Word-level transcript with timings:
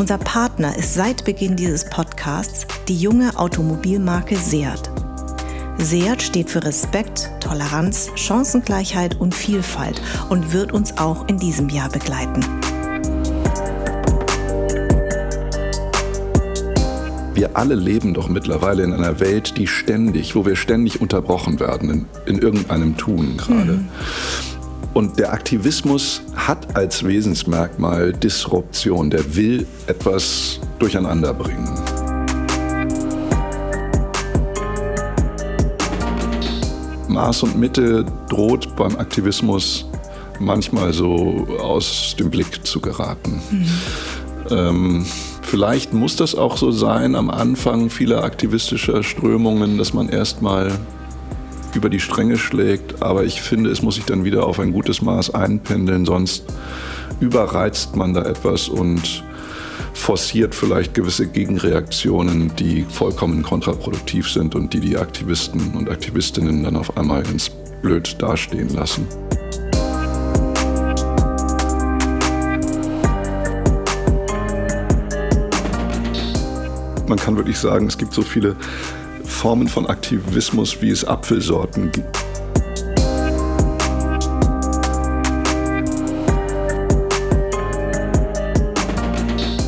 Unser 0.00 0.16
Partner 0.16 0.78
ist 0.78 0.94
seit 0.94 1.26
Beginn 1.26 1.56
dieses 1.56 1.84
Podcasts 1.84 2.66
die 2.88 2.96
junge 2.96 3.38
Automobilmarke 3.38 4.34
Seat. 4.34 4.90
Seat 5.76 6.22
steht 6.22 6.48
für 6.48 6.64
Respekt, 6.64 7.30
Toleranz, 7.38 8.08
Chancengleichheit 8.14 9.20
und 9.20 9.34
Vielfalt 9.34 10.00
und 10.30 10.54
wird 10.54 10.72
uns 10.72 10.96
auch 10.96 11.28
in 11.28 11.36
diesem 11.36 11.68
Jahr 11.68 11.90
begleiten. 11.90 12.42
Wir 17.34 17.50
alle 17.52 17.74
leben 17.74 18.14
doch 18.14 18.30
mittlerweile 18.30 18.84
in 18.84 18.94
einer 18.94 19.20
Welt, 19.20 19.58
die 19.58 19.66
ständig, 19.66 20.34
wo 20.34 20.46
wir 20.46 20.56
ständig 20.56 21.02
unterbrochen 21.02 21.60
werden 21.60 21.90
in, 21.90 22.06
in 22.24 22.38
irgendeinem 22.38 22.96
Tun 22.96 23.36
gerade. 23.36 23.72
Mhm. 23.72 23.88
Und 24.92 25.18
der 25.18 25.32
Aktivismus 25.32 26.20
hat 26.34 26.76
als 26.76 27.06
Wesensmerkmal 27.06 28.12
Disruption. 28.12 29.08
Der 29.10 29.36
will 29.36 29.66
etwas 29.86 30.58
durcheinander 30.78 31.32
bringen. 31.32 31.78
Maß 37.08 37.44
und 37.44 37.58
Mitte 37.58 38.04
droht 38.28 38.74
beim 38.76 38.96
Aktivismus 38.96 39.86
manchmal 40.40 40.92
so 40.92 41.46
aus 41.60 42.16
dem 42.18 42.30
Blick 42.30 42.66
zu 42.66 42.80
geraten. 42.80 43.40
Mhm. 43.50 43.66
Ähm, 44.50 45.06
vielleicht 45.42 45.92
muss 45.92 46.16
das 46.16 46.34
auch 46.34 46.56
so 46.56 46.70
sein 46.70 47.14
am 47.14 47.30
Anfang 47.30 47.90
vieler 47.90 48.24
aktivistischer 48.24 49.02
Strömungen, 49.02 49.78
dass 49.78 49.92
man 49.92 50.08
erstmal 50.08 50.72
über 51.74 51.88
die 51.88 52.00
Stränge 52.00 52.36
schlägt, 52.36 53.02
aber 53.02 53.24
ich 53.24 53.42
finde, 53.42 53.70
es 53.70 53.82
muss 53.82 53.96
sich 53.96 54.04
dann 54.04 54.24
wieder 54.24 54.46
auf 54.46 54.58
ein 54.60 54.72
gutes 54.72 55.02
Maß 55.02 55.34
einpendeln, 55.34 56.04
sonst 56.04 56.44
überreizt 57.20 57.96
man 57.96 58.14
da 58.14 58.22
etwas 58.22 58.68
und 58.68 59.24
forciert 59.92 60.54
vielleicht 60.54 60.94
gewisse 60.94 61.26
Gegenreaktionen, 61.26 62.52
die 62.56 62.84
vollkommen 62.88 63.42
kontraproduktiv 63.42 64.30
sind 64.30 64.54
und 64.54 64.72
die 64.72 64.80
die 64.80 64.96
Aktivisten 64.96 65.74
und 65.74 65.90
Aktivistinnen 65.90 66.62
dann 66.64 66.76
auf 66.76 66.96
einmal 66.96 67.22
ganz 67.22 67.50
blöd 67.82 68.16
dastehen 68.18 68.68
lassen. 68.70 69.06
Man 77.06 77.18
kann 77.18 77.36
wirklich 77.36 77.58
sagen, 77.58 77.88
es 77.88 77.98
gibt 77.98 78.14
so 78.14 78.22
viele 78.22 78.54
Formen 79.40 79.68
von 79.68 79.86
Aktivismus, 79.86 80.82
wie 80.82 80.90
es 80.90 81.02
Apfelsorten 81.02 81.90
gibt. 81.90 82.14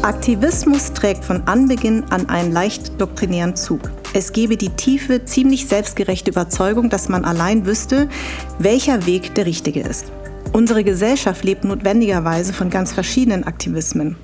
Aktivismus 0.03 0.93
trägt 0.93 1.25
von 1.25 1.45
Anbeginn 1.47 2.05
an 2.11 2.29
einen 2.29 2.53
leicht 2.53 3.01
doktrinären 3.01 3.57
Zug. 3.57 3.91
Es 4.13 4.35
gebe 4.35 4.59
die 4.59 4.69
tiefe, 4.69 5.25
ziemlich 5.25 5.67
selbstgerechte 5.67 6.33
Überzeugung, 6.33 6.91
dass 6.91 7.09
man 7.09 7.25
allein 7.25 7.65
wüsste, 7.65 8.11
welcher 8.59 9.07
Weg 9.07 9.35
der 9.37 9.47
richtige 9.47 9.81
ist. 9.81 10.13
Unsere 10.53 10.85
Gesellschaft 10.85 11.45
lebt 11.45 11.65
notwendigerweise 11.65 12.53
von 12.53 12.69
ganz 12.69 12.93
verschiedenen 12.93 13.45
Aktivismen. 13.45 14.17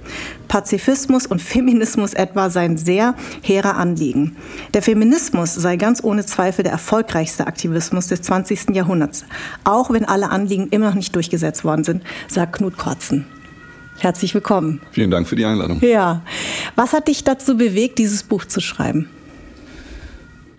Pazifismus 0.47 1.27
und 1.27 1.41
Feminismus 1.41 2.13
etwa 2.13 2.51
seien 2.51 2.77
sehr 2.77 3.15
hehre 3.41 3.77
Anliegen. 3.77 4.37
Der 4.75 4.83
Feminismus 4.83 5.55
sei 5.55 5.77
ganz 5.77 6.05
ohne 6.05 6.27
Zweifel 6.27 6.65
der 6.65 6.73
erfolgreichste 6.73 7.47
Aktivismus 7.47 8.09
des 8.09 8.21
20. 8.23 8.75
Jahrhunderts, 8.75 9.25
auch 9.65 9.91
wenn 9.91 10.05
alle 10.05 10.29
Anliegen 10.29 10.69
immer 10.69 10.89
noch 10.89 10.97
nicht 10.97 11.17
durchgesetzt 11.17 11.65
worden 11.65 11.85
sind, 11.85 12.03
sagt 12.29 12.57
Knut 12.57 12.77
Kotzen. 12.77 13.25
Herzlich 13.99 14.35
willkommen. 14.35 14.83
Vielen 14.93 15.11
Dank 15.11 15.27
für 15.27 15.35
die 15.35 15.47
Einladung. 15.47 15.81
Ja. 15.81 16.23
Was 16.77 16.93
hat 16.93 17.09
dich 17.09 17.25
dazu 17.25 17.57
bewegt, 17.57 17.99
dieses 17.99 18.23
Buch 18.23 18.45
zu 18.45 18.61
schreiben? 18.61 19.09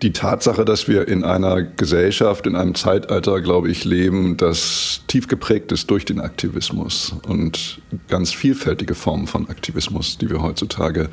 Die 0.02 0.12
Tatsache, 0.12 0.64
dass 0.64 0.88
wir 0.88 1.08
in 1.08 1.24
einer 1.24 1.62
Gesellschaft, 1.62 2.46
in 2.46 2.56
einem 2.56 2.74
Zeitalter, 2.74 3.40
glaube 3.40 3.70
ich, 3.70 3.84
leben, 3.84 4.36
das 4.38 5.02
tief 5.08 5.28
geprägt 5.28 5.72
ist 5.72 5.90
durch 5.90 6.06
den 6.06 6.20
Aktivismus 6.20 7.14
und 7.26 7.82
ganz 8.08 8.32
vielfältige 8.32 8.94
Formen 8.94 9.26
von 9.26 9.48
Aktivismus, 9.50 10.16
die 10.16 10.30
wir 10.30 10.42
heutzutage 10.42 11.10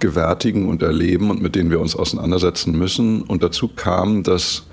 gewärtigen 0.00 0.68
und 0.68 0.82
erleben 0.82 1.30
und 1.30 1.40
mit 1.40 1.54
denen 1.54 1.70
wir 1.70 1.80
uns 1.80 1.96
auseinandersetzen 1.96 2.76
müssen. 2.76 3.22
Und 3.22 3.42
dazu 3.42 3.68
kam, 3.68 4.22
dass 4.22 4.64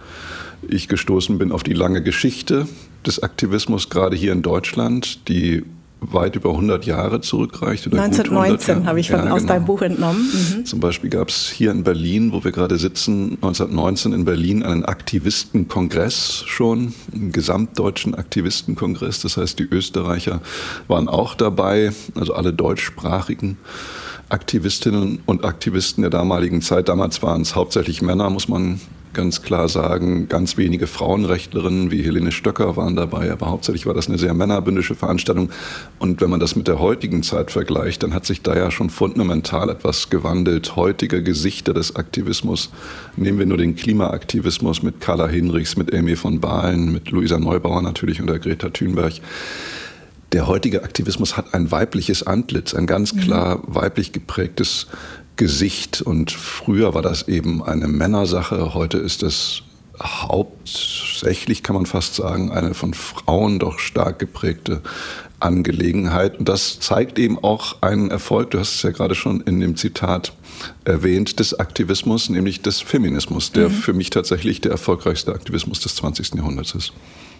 ich 0.67 0.89
gestoßen 0.89 1.37
bin 1.37 1.51
auf 1.51 1.63
die 1.63 1.73
lange 1.73 2.03
Geschichte 2.03 2.67
des 3.05 3.23
Aktivismus, 3.23 3.89
gerade 3.89 4.15
hier 4.15 4.33
in 4.33 4.41
Deutschland, 4.41 5.27
die 5.29 5.63
weit 6.11 6.35
über 6.35 6.49
100 6.49 6.85
Jahre 6.85 7.21
zurückreicht. 7.21 7.85
1919 7.85 8.85
habe 8.85 8.99
ich 8.99 9.09
von, 9.09 9.25
ja, 9.25 9.31
aus 9.31 9.41
genau. 9.41 9.53
deinem 9.53 9.65
Buch 9.65 9.81
entnommen. 9.81 10.29
Mhm. 10.31 10.65
Zum 10.65 10.79
Beispiel 10.79 11.09
gab 11.09 11.29
es 11.29 11.49
hier 11.49 11.71
in 11.71 11.83
Berlin, 11.83 12.31
wo 12.31 12.43
wir 12.43 12.51
gerade 12.51 12.77
sitzen, 12.77 13.37
1919 13.41 14.13
in 14.13 14.25
Berlin 14.25 14.63
einen 14.63 14.85
Aktivistenkongress 14.85 16.43
schon, 16.47 16.93
einen 17.13 17.31
gesamtdeutschen 17.31 18.15
Aktivistenkongress. 18.15 19.21
Das 19.21 19.37
heißt, 19.37 19.59
die 19.59 19.63
Österreicher 19.63 20.41
waren 20.87 21.07
auch 21.07 21.35
dabei, 21.35 21.91
also 22.15 22.33
alle 22.33 22.53
deutschsprachigen. 22.53 23.57
Aktivistinnen 24.29 25.19
und 25.25 25.45
Aktivisten 25.45 26.01
der 26.01 26.09
damaligen 26.09 26.61
Zeit, 26.61 26.89
damals 26.89 27.21
waren 27.21 27.41
es 27.41 27.55
hauptsächlich 27.55 28.01
Männer, 28.01 28.29
muss 28.29 28.47
man 28.47 28.79
ganz 29.13 29.41
klar 29.41 29.69
sagen, 29.69 30.27
ganz 30.27 30.57
wenige 30.57 30.87
Frauenrechtlerinnen 30.87 31.91
wie 31.91 32.03
Helene 32.03 32.31
Stöcker 32.31 32.75
waren 32.75 32.95
dabei, 32.95 33.31
aber 33.31 33.49
hauptsächlich 33.49 33.85
war 33.85 33.93
das 33.93 34.07
eine 34.07 34.17
sehr 34.17 34.33
männerbündische 34.33 34.95
Veranstaltung. 34.95 35.49
Und 35.99 36.21
wenn 36.21 36.29
man 36.29 36.39
das 36.39 36.55
mit 36.55 36.67
der 36.67 36.79
heutigen 36.79 37.23
Zeit 37.23 37.51
vergleicht, 37.51 38.03
dann 38.03 38.13
hat 38.13 38.25
sich 38.25 38.41
da 38.41 38.55
ja 38.55 38.71
schon 38.71 38.89
fundamental 38.89 39.69
etwas 39.69 40.09
gewandelt. 40.09 40.75
Heutige 40.75 41.23
Gesichter 41.23 41.73
des 41.73 41.95
Aktivismus, 41.95 42.71
nehmen 43.15 43.39
wir 43.39 43.45
nur 43.45 43.57
den 43.57 43.75
Klimaaktivismus 43.75 44.83
mit 44.83 44.99
Carla 44.99 45.27
Hinrichs, 45.27 45.77
mit 45.77 45.93
Amy 45.93 46.15
von 46.15 46.39
Bahlen, 46.39 46.91
mit 46.91 47.11
Luisa 47.11 47.39
Neubauer 47.39 47.81
natürlich 47.81 48.19
und 48.19 48.27
der 48.27 48.39
Greta 48.39 48.69
Thunberg 48.69 49.13
der 50.33 50.47
heutige 50.47 50.83
Aktivismus 50.83 51.37
hat 51.37 51.53
ein 51.53 51.69
weibliches 51.69 52.25
Antlitz, 52.25 52.73
ein 52.73 52.87
ganz 52.87 53.15
klar 53.15 53.61
weiblich 53.67 54.13
geprägtes 54.13 54.87
Gesicht. 55.35 56.01
Und 56.01 56.31
früher 56.31 56.93
war 56.93 57.01
das 57.01 57.27
eben 57.27 57.63
eine 57.63 57.87
Männersache, 57.87 58.73
heute 58.73 58.97
ist 58.97 59.23
es 59.23 59.63
hauptsächlich, 60.01 61.63
kann 61.63 61.75
man 61.75 61.85
fast 61.85 62.15
sagen, 62.15 62.51
eine 62.51 62.73
von 62.73 62.93
Frauen 62.93 63.59
doch 63.59 63.79
stark 63.79 64.19
geprägte 64.19 64.81
Angelegenheit. 65.39 66.39
Und 66.39 66.49
das 66.49 66.79
zeigt 66.79 67.19
eben 67.19 67.37
auch 67.37 67.81
einen 67.81 68.09
Erfolg, 68.09 68.51
du 68.51 68.59
hast 68.59 68.75
es 68.75 68.81
ja 68.81 68.91
gerade 68.91 69.15
schon 69.15 69.41
in 69.41 69.59
dem 69.59 69.75
Zitat 69.75 70.33
erwähnt, 70.85 71.39
des 71.39 71.59
Aktivismus, 71.59 72.29
nämlich 72.29 72.61
des 72.61 72.81
Feminismus, 72.81 73.51
der 73.51 73.69
mhm. 73.69 73.73
für 73.73 73.93
mich 73.93 74.09
tatsächlich 74.09 74.61
der 74.61 74.71
erfolgreichste 74.71 75.33
Aktivismus 75.33 75.79
des 75.81 75.95
20. 75.95 76.35
Jahrhunderts 76.35 76.73
ist. 76.73 76.93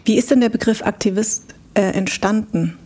Wie 0.06 0.18
ist 0.18 0.31
denn 0.31 0.42
der 0.42 0.50
Begriff 0.50 0.81
Aktivist 0.81 1.56
äh, 1.74 1.81
entstanden? 1.81 2.78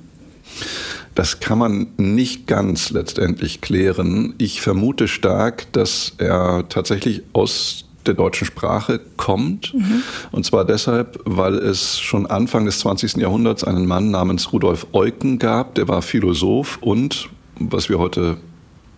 Das 1.17 1.39
kann 1.39 1.57
man 1.57 1.88
nicht 1.97 2.45
ganz 2.45 2.91
letztendlich 2.91 3.59
klären. 3.59 4.35
Ich 4.38 4.61
vermute 4.61 5.07
stark, 5.07 5.65
dass 5.71 6.13
er 6.19 6.69
tatsächlich 6.69 7.24
aus 7.33 7.86
der 8.06 8.13
deutschen 8.13 8.45
Sprache 8.45 9.01
kommt. 9.18 9.74
Mhm. 9.74 10.03
Und 10.31 10.45
zwar 10.45 10.63
deshalb, 10.63 11.19
weil 11.25 11.56
es 11.56 12.00
schon 12.00 12.27
Anfang 12.27 12.65
des 12.65 12.77
20. 12.81 13.15
Jahrhunderts 13.18 13.63
einen 13.63 13.88
Mann 13.88 14.12
namens 14.12 14.53
Rudolf 14.53 14.86
Eucken 14.94 15.39
gab, 15.39 15.74
der 15.74 15.88
war 15.88 16.03
Philosoph 16.03 16.77
und, 16.81 17.30
was 17.59 17.89
wir 17.89 17.97
heute 17.97 18.38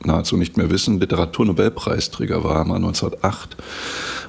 nahezu 0.04 0.36
nicht 0.36 0.58
mehr 0.58 0.70
wissen, 0.70 1.00
Literaturnobelpreisträger 1.00 2.44
war, 2.44 2.66
mal 2.66 2.76
1908. 2.76 3.56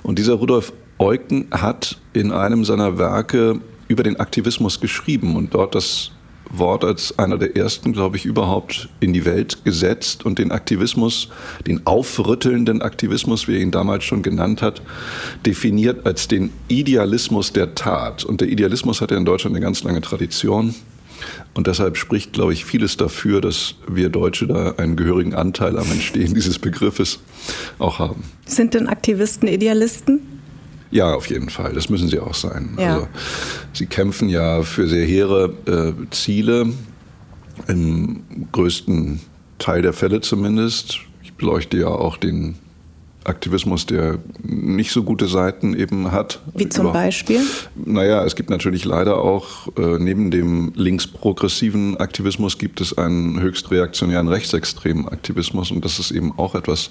Und 0.04 0.20
dieser 0.20 0.34
Rudolf 0.34 0.72
Eucken 1.00 1.48
hat 1.50 1.98
in 2.12 2.30
einem 2.30 2.64
seiner 2.64 2.98
Werke 2.98 3.58
über 3.88 4.04
den 4.04 4.20
Aktivismus 4.20 4.78
geschrieben 4.78 5.34
und 5.34 5.54
dort 5.54 5.74
das 5.74 6.12
Wort 6.50 6.84
als 6.84 7.18
einer 7.18 7.38
der 7.38 7.56
ersten, 7.56 7.92
glaube 7.92 8.16
ich, 8.16 8.24
überhaupt 8.24 8.88
in 9.00 9.12
die 9.12 9.24
Welt 9.24 9.64
gesetzt 9.64 10.24
und 10.24 10.38
den 10.38 10.52
Aktivismus, 10.52 11.28
den 11.66 11.86
aufrüttelnden 11.86 12.82
Aktivismus, 12.82 13.48
wie 13.48 13.56
er 13.56 13.60
ihn 13.60 13.70
damals 13.70 14.04
schon 14.04 14.22
genannt 14.22 14.62
hat, 14.62 14.82
definiert 15.46 16.06
als 16.06 16.28
den 16.28 16.50
Idealismus 16.68 17.52
der 17.52 17.74
Tat. 17.74 18.24
Und 18.24 18.40
der 18.40 18.48
Idealismus 18.48 19.00
hat 19.00 19.10
ja 19.10 19.16
in 19.16 19.24
Deutschland 19.24 19.54
eine 19.54 19.64
ganz 19.64 19.82
lange 19.84 20.00
Tradition. 20.00 20.74
Und 21.54 21.66
deshalb 21.66 21.96
spricht, 21.96 22.32
glaube 22.32 22.52
ich, 22.52 22.64
vieles 22.64 22.96
dafür, 22.96 23.40
dass 23.40 23.74
wir 23.86 24.08
Deutsche 24.08 24.46
da 24.46 24.72
einen 24.72 24.96
gehörigen 24.96 25.34
Anteil 25.34 25.78
am 25.78 25.90
Entstehen 25.90 26.34
dieses 26.34 26.58
Begriffes 26.58 27.20
auch 27.78 27.98
haben. 27.98 28.24
Sind 28.46 28.74
denn 28.74 28.88
Aktivisten 28.88 29.48
Idealisten? 29.48 30.29
Ja, 30.90 31.14
auf 31.14 31.28
jeden 31.28 31.50
Fall. 31.50 31.72
Das 31.72 31.88
müssen 31.88 32.08
sie 32.08 32.18
auch 32.18 32.34
sein. 32.34 32.70
Ja. 32.78 32.94
Also, 32.94 33.08
sie 33.72 33.86
kämpfen 33.86 34.28
ja 34.28 34.62
für 34.62 34.88
sehr 34.88 35.06
hehre 35.06 35.54
äh, 35.66 35.92
Ziele, 36.10 36.72
im 37.68 38.22
größten 38.52 39.20
Teil 39.58 39.82
der 39.82 39.92
Fälle 39.92 40.20
zumindest. 40.20 41.00
Ich 41.22 41.34
beleuchte 41.34 41.76
ja 41.76 41.88
auch 41.88 42.16
den 42.16 42.56
Aktivismus, 43.24 43.84
der 43.84 44.18
nicht 44.42 44.92
so 44.92 45.02
gute 45.02 45.26
Seiten 45.26 45.74
eben 45.74 46.10
hat. 46.10 46.40
Wie 46.54 46.68
zum 46.68 46.86
Über 46.86 46.94
Beispiel? 46.94 47.40
Naja, 47.76 48.24
es 48.24 48.34
gibt 48.34 48.48
natürlich 48.48 48.84
leider 48.86 49.18
auch, 49.18 49.68
äh, 49.76 49.98
neben 49.98 50.30
dem 50.30 50.72
linksprogressiven 50.74 51.98
Aktivismus 51.98 52.56
gibt 52.56 52.80
es 52.80 52.96
einen 52.96 53.38
höchst 53.40 53.70
reaktionären 53.70 54.28
rechtsextremen 54.28 55.06
Aktivismus 55.06 55.70
und 55.70 55.84
das 55.84 55.98
ist 55.98 56.12
eben 56.12 56.32
auch 56.38 56.54
etwas, 56.54 56.90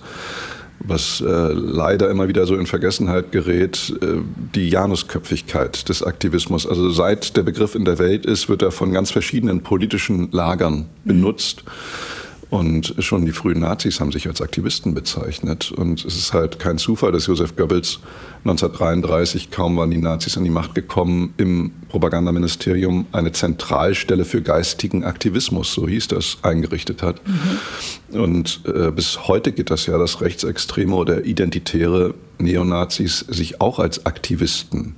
was 0.79 1.21
äh, 1.21 1.25
leider 1.25 2.09
immer 2.09 2.27
wieder 2.27 2.45
so 2.45 2.55
in 2.55 2.65
Vergessenheit 2.65 3.31
gerät, 3.31 3.93
äh, 4.01 4.21
die 4.55 4.69
Janusköpfigkeit 4.69 5.89
des 5.89 6.03
Aktivismus. 6.03 6.65
Also 6.65 6.89
seit 6.89 7.35
der 7.37 7.43
Begriff 7.43 7.75
in 7.75 7.85
der 7.85 7.99
Welt 7.99 8.25
ist, 8.25 8.49
wird 8.49 8.61
er 8.61 8.71
von 8.71 8.91
ganz 8.91 9.11
verschiedenen 9.11 9.61
politischen 9.61 10.31
Lagern 10.31 10.87
benutzt. 11.03 11.63
Mhm. 11.65 12.18
Und 12.49 12.95
schon 12.97 13.25
die 13.25 13.31
frühen 13.31 13.59
Nazis 13.59 13.99
haben 13.99 14.11
sich 14.11 14.27
als 14.27 14.41
Aktivisten 14.41 14.95
bezeichnet. 14.95 15.71
Und 15.71 16.03
es 16.03 16.15
ist 16.15 16.33
halt 16.33 16.57
kein 16.57 16.79
Zufall, 16.79 17.11
dass 17.11 17.27
Josef 17.27 17.55
Goebbels 17.55 17.99
1933, 18.39 19.51
kaum 19.51 19.77
waren 19.77 19.91
die 19.91 19.97
Nazis 19.97 20.35
an 20.35 20.45
die 20.45 20.49
Macht 20.49 20.73
gekommen, 20.73 21.33
im 21.37 21.71
Propagandaministerium 21.89 23.05
eine 23.11 23.33
Zentralstelle 23.33 24.25
für 24.25 24.41
geistigen 24.41 25.03
Aktivismus, 25.03 25.73
so 25.73 25.87
hieß 25.87 26.07
das, 26.07 26.37
eingerichtet 26.41 27.03
hat. 27.03 27.21
Mhm. 27.27 28.19
Und 28.19 28.61
äh, 28.65 28.91
bis 28.91 29.27
heute 29.27 29.51
geht 29.51 29.69
das 29.69 29.85
ja, 29.85 29.99
dass 29.99 30.21
Rechtsextreme 30.21 30.95
oder 30.95 31.25
identitäre 31.25 32.15
Neonazis 32.39 33.19
sich 33.27 33.61
auch 33.61 33.77
als 33.77 34.07
Aktivisten 34.07 34.95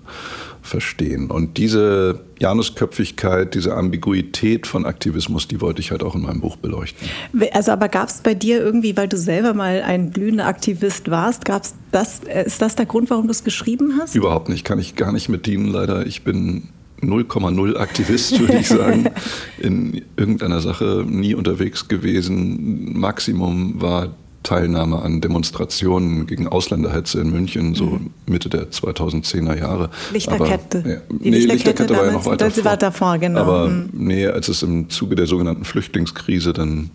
verstehen. 0.71 1.29
Und 1.29 1.57
diese 1.57 2.21
Janusköpfigkeit, 2.39 3.53
diese 3.53 3.75
Ambiguität 3.75 4.65
von 4.65 4.85
Aktivismus, 4.85 5.47
die 5.47 5.61
wollte 5.61 5.81
ich 5.81 5.91
halt 5.91 6.01
auch 6.01 6.15
in 6.15 6.21
meinem 6.21 6.41
Buch 6.41 6.55
beleuchten. 6.55 7.07
Also 7.51 7.71
aber 7.73 7.89
gab 7.89 8.07
es 8.09 8.21
bei 8.21 8.33
dir 8.33 8.61
irgendwie, 8.61 8.97
weil 8.97 9.07
du 9.07 9.17
selber 9.17 9.53
mal 9.53 9.83
ein 9.83 10.11
glühender 10.11 10.47
Aktivist 10.47 11.11
warst, 11.11 11.45
gab's 11.45 11.75
das, 11.91 12.21
ist 12.45 12.61
das 12.61 12.75
der 12.75 12.85
Grund, 12.85 13.09
warum 13.09 13.25
du 13.27 13.31
es 13.31 13.43
geschrieben 13.43 13.99
hast? 13.99 14.15
Überhaupt 14.15 14.49
nicht, 14.49 14.65
kann 14.65 14.79
ich 14.79 14.95
gar 14.95 15.11
nicht 15.11 15.27
mit 15.27 15.45
dienen 15.45 15.67
leider. 15.67 16.05
Ich 16.07 16.23
bin 16.23 16.69
0,0 17.01 17.77
Aktivist, 17.77 18.39
würde 18.39 18.59
ich 18.59 18.67
sagen, 18.67 19.09
in 19.59 20.01
irgendeiner 20.15 20.61
Sache 20.61 21.03
nie 21.07 21.35
unterwegs 21.35 21.87
gewesen. 21.87 22.97
Maximum 22.97 23.81
war 23.81 24.15
Teilnahme 24.43 25.01
an 25.01 25.21
Demonstrationen 25.21 26.25
gegen 26.25 26.47
Ausländerhetze 26.47 27.21
in 27.21 27.31
München, 27.31 27.75
so 27.75 27.85
mhm. 27.85 28.09
Mitte 28.25 28.49
der 28.49 28.71
2010er 28.71 29.57
Jahre. 29.57 29.89
Lichterkette. 30.11 30.79
Aber, 30.79 30.89
ja, 30.89 31.01
Die 31.09 31.29
nee, 31.29 31.37
Lichterkette, 31.37 31.83
Lichterkette 31.83 31.97
war 31.97 32.05
ja 32.05 32.11
noch 32.11 32.25
weiter 32.25 32.51
vor. 32.51 32.65
weiter 32.65 32.91
vor. 32.91 33.17
genau. 33.17 33.41
Aber 33.41 33.67
mhm. 33.67 33.89
nee, 33.93 34.27
als 34.27 34.47
es 34.47 34.63
im 34.63 34.89
Zuge 34.89 35.15
der 35.15 35.27
sogenannten 35.27 35.63
Flüchtlingskrise 35.63 36.53
dann 36.53 36.89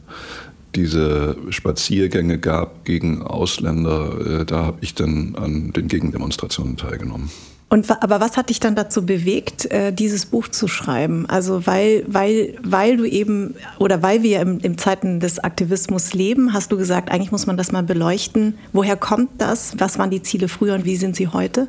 diese 0.75 1.37
Spaziergänge 1.51 2.39
gab 2.39 2.85
gegen 2.85 3.23
Ausländer, 3.23 4.41
äh, 4.41 4.45
da 4.45 4.65
habe 4.65 4.79
ich 4.83 4.95
dann 4.95 5.35
an 5.37 5.73
den 5.73 5.89
Gegendemonstrationen 5.89 6.77
teilgenommen. 6.77 7.31
Und 7.69 7.91
aber 7.91 8.21
was 8.21 8.37
hat 8.37 8.49
dich 8.49 8.61
dann 8.61 8.77
dazu 8.77 9.05
bewegt, 9.05 9.71
äh, 9.73 9.93
dieses 9.93 10.27
Buch 10.27 10.47
zu 10.47 10.69
schreiben? 10.69 11.27
Also 11.29 11.67
weil, 11.67 12.05
weil, 12.07 12.55
weil 12.63 12.97
du 12.97 13.05
eben 13.05 13.55
oder 13.81 14.03
weil 14.03 14.23
wir 14.23 14.41
im, 14.41 14.61
im 14.61 14.79
Zeiten 14.79 15.19
des 15.19 15.41
Aktivismus 15.41 16.15
leben, 16.15 16.53
hast 16.53 16.71
du 16.71 16.77
gesagt, 16.77 17.11
eigentlich 17.11 17.33
muss 17.33 17.47
man 17.47 17.57
das 17.57 17.73
mal 17.73 17.83
beleuchten. 17.83 18.55
Woher 18.73 18.97
kommt 18.97 19.31
das? 19.39 19.75
Was 19.79 19.99
waren 19.99 20.11
die 20.11 20.23
Ziele 20.23 20.47
früher 20.47 20.75
und 20.75 20.85
wie 20.85 20.97
sind 20.97 21.17
sie 21.17 21.27
heute? 21.27 21.67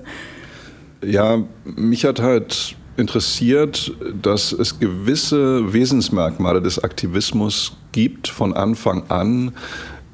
Ja, 1.03 1.43
mich 1.63 2.05
hat 2.05 2.21
halt 2.21 2.75
interessiert, 2.95 3.91
dass 4.21 4.51
es 4.51 4.79
gewisse 4.79 5.73
Wesensmerkmale 5.73 6.61
des 6.61 6.83
Aktivismus 6.83 7.75
gibt 7.91 8.27
von 8.27 8.53
Anfang 8.53 9.09
an, 9.09 9.53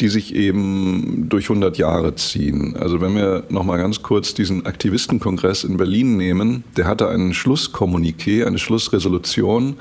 die 0.04 0.10
sich 0.10 0.36
eben 0.36 1.30
durch 1.30 1.46
100 1.46 1.78
Jahre 1.78 2.14
ziehen. 2.16 2.76
Also 2.78 3.00
wenn 3.00 3.16
wir 3.16 3.46
noch 3.48 3.64
mal 3.64 3.78
ganz 3.78 4.02
kurz 4.02 4.34
diesen 4.34 4.66
Aktivistenkongress 4.66 5.64
in 5.64 5.78
Berlin 5.78 6.18
nehmen, 6.18 6.66
der 6.76 6.88
hatte 6.88 7.08
einen 7.08 7.34
Schlusskommuniqué, 7.34 8.46
eine 8.46 8.60
Schlussresolution 8.60 9.78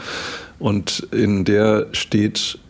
und 0.60 1.08
in 1.10 1.44
der 1.44 1.88
steht 1.90 2.60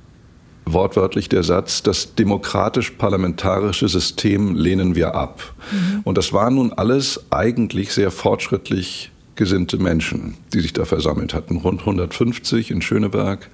wortwörtlich 0.65 1.29
der 1.29 1.43
Satz, 1.43 1.83
das 1.83 2.15
demokratisch-parlamentarische 2.15 3.87
System 3.87 4.55
lehnen 4.55 4.95
wir 4.95 5.15
ab. 5.15 5.53
Mhm. 5.73 6.01
Und 6.05 6.17
das 6.17 6.33
waren 6.33 6.55
nun 6.55 6.73
alles 6.73 7.21
eigentlich 7.29 7.93
sehr 7.93 8.11
fortschrittlich 8.11 9.11
gesinnte 9.35 9.77
Menschen, 9.77 10.39
die 10.55 10.61
sich 10.61 10.73
da 10.73 10.87
versammelt 10.87 11.35
hatten. 11.35 11.59
Rund 11.59 11.81
150 11.81 12.71
in 12.71 12.81
Schöneberg 12.81 13.51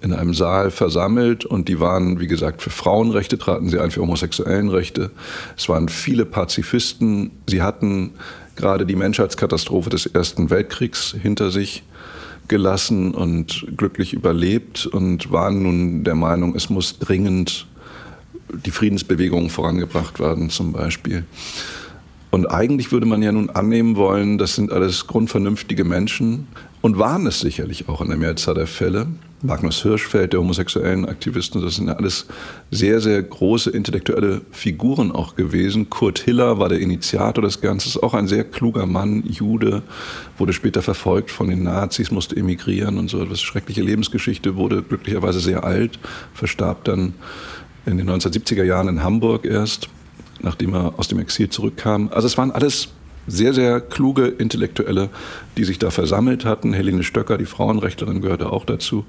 in 0.00 0.12
einem 0.12 0.34
Saal 0.34 0.70
versammelt 0.70 1.44
und 1.44 1.68
die 1.68 1.80
waren, 1.80 2.20
wie 2.20 2.26
gesagt, 2.26 2.62
für 2.62 2.70
Frauenrechte, 2.70 3.38
traten 3.38 3.68
sie 3.68 3.78
ein, 3.78 3.90
für 3.90 4.02
homosexuellen 4.02 4.68
Rechte. 4.68 5.10
Es 5.56 5.68
waren 5.68 5.88
viele 5.88 6.24
Pazifisten. 6.24 7.30
Sie 7.48 7.62
hatten 7.62 8.12
gerade 8.56 8.86
die 8.86 8.96
Menschheitskatastrophe 8.96 9.90
des 9.90 10.06
Ersten 10.06 10.50
Weltkriegs 10.50 11.14
hinter 11.20 11.50
sich 11.50 11.82
gelassen 12.48 13.14
und 13.14 13.66
glücklich 13.76 14.12
überlebt 14.12 14.86
und 14.86 15.32
waren 15.32 15.62
nun 15.62 16.04
der 16.04 16.14
Meinung, 16.14 16.54
es 16.54 16.68
muss 16.68 16.98
dringend 16.98 17.66
die 18.52 18.70
Friedensbewegung 18.70 19.50
vorangebracht 19.50 20.20
werden 20.20 20.50
zum 20.50 20.72
Beispiel. 20.72 21.24
Und 22.30 22.46
eigentlich 22.46 22.92
würde 22.92 23.06
man 23.06 23.22
ja 23.22 23.32
nun 23.32 23.48
annehmen 23.50 23.96
wollen, 23.96 24.38
das 24.38 24.56
sind 24.56 24.72
alles 24.72 25.06
grundvernünftige 25.06 25.84
Menschen 25.84 26.48
und 26.82 26.98
waren 26.98 27.26
es 27.26 27.40
sicherlich 27.40 27.88
auch 27.88 28.00
in 28.00 28.08
der 28.08 28.16
Mehrzahl 28.16 28.54
der 28.54 28.66
Fälle. 28.66 29.06
Magnus 29.44 29.82
Hirschfeld, 29.82 30.32
der 30.32 30.40
homosexuellen 30.40 31.06
Aktivisten, 31.06 31.60
das 31.60 31.76
sind 31.76 31.88
ja 31.88 31.94
alles 31.94 32.26
sehr, 32.70 33.00
sehr 33.02 33.22
große 33.22 33.70
intellektuelle 33.70 34.40
Figuren 34.50 35.12
auch 35.12 35.36
gewesen. 35.36 35.90
Kurt 35.90 36.18
Hiller 36.18 36.58
war 36.58 36.70
der 36.70 36.80
Initiator 36.80 37.42
des 37.42 37.60
Ganzen, 37.60 38.02
auch 38.02 38.14
ein 38.14 38.26
sehr 38.26 38.44
kluger 38.44 38.86
Mann, 38.86 39.22
Jude, 39.26 39.82
wurde 40.38 40.54
später 40.54 40.80
verfolgt 40.80 41.30
von 41.30 41.48
den 41.48 41.62
Nazis, 41.62 42.10
musste 42.10 42.36
emigrieren 42.36 42.96
und 42.96 43.10
so. 43.10 43.22
Das 43.26 43.42
schreckliche 43.42 43.82
Lebensgeschichte, 43.82 44.56
wurde 44.56 44.82
glücklicherweise 44.82 45.40
sehr 45.40 45.62
alt, 45.62 45.98
verstarb 46.32 46.84
dann 46.84 47.12
in 47.84 47.98
den 47.98 48.08
1970er 48.08 48.64
Jahren 48.64 48.88
in 48.88 49.02
Hamburg 49.02 49.44
erst, 49.44 49.90
nachdem 50.40 50.74
er 50.74 50.94
aus 50.96 51.08
dem 51.08 51.18
Exil 51.18 51.50
zurückkam. 51.50 52.08
Also 52.10 52.26
es 52.26 52.38
waren 52.38 52.50
alles 52.50 52.88
sehr, 53.26 53.54
sehr 53.54 53.80
kluge 53.80 54.26
Intellektuelle, 54.26 55.10
die 55.56 55.64
sich 55.64 55.78
da 55.78 55.90
versammelt 55.90 56.44
hatten. 56.44 56.72
Helene 56.72 57.02
Stöcker, 57.02 57.38
die 57.38 57.46
Frauenrechtlerin, 57.46 58.20
gehörte 58.20 58.52
auch 58.52 58.64
dazu. 58.64 59.04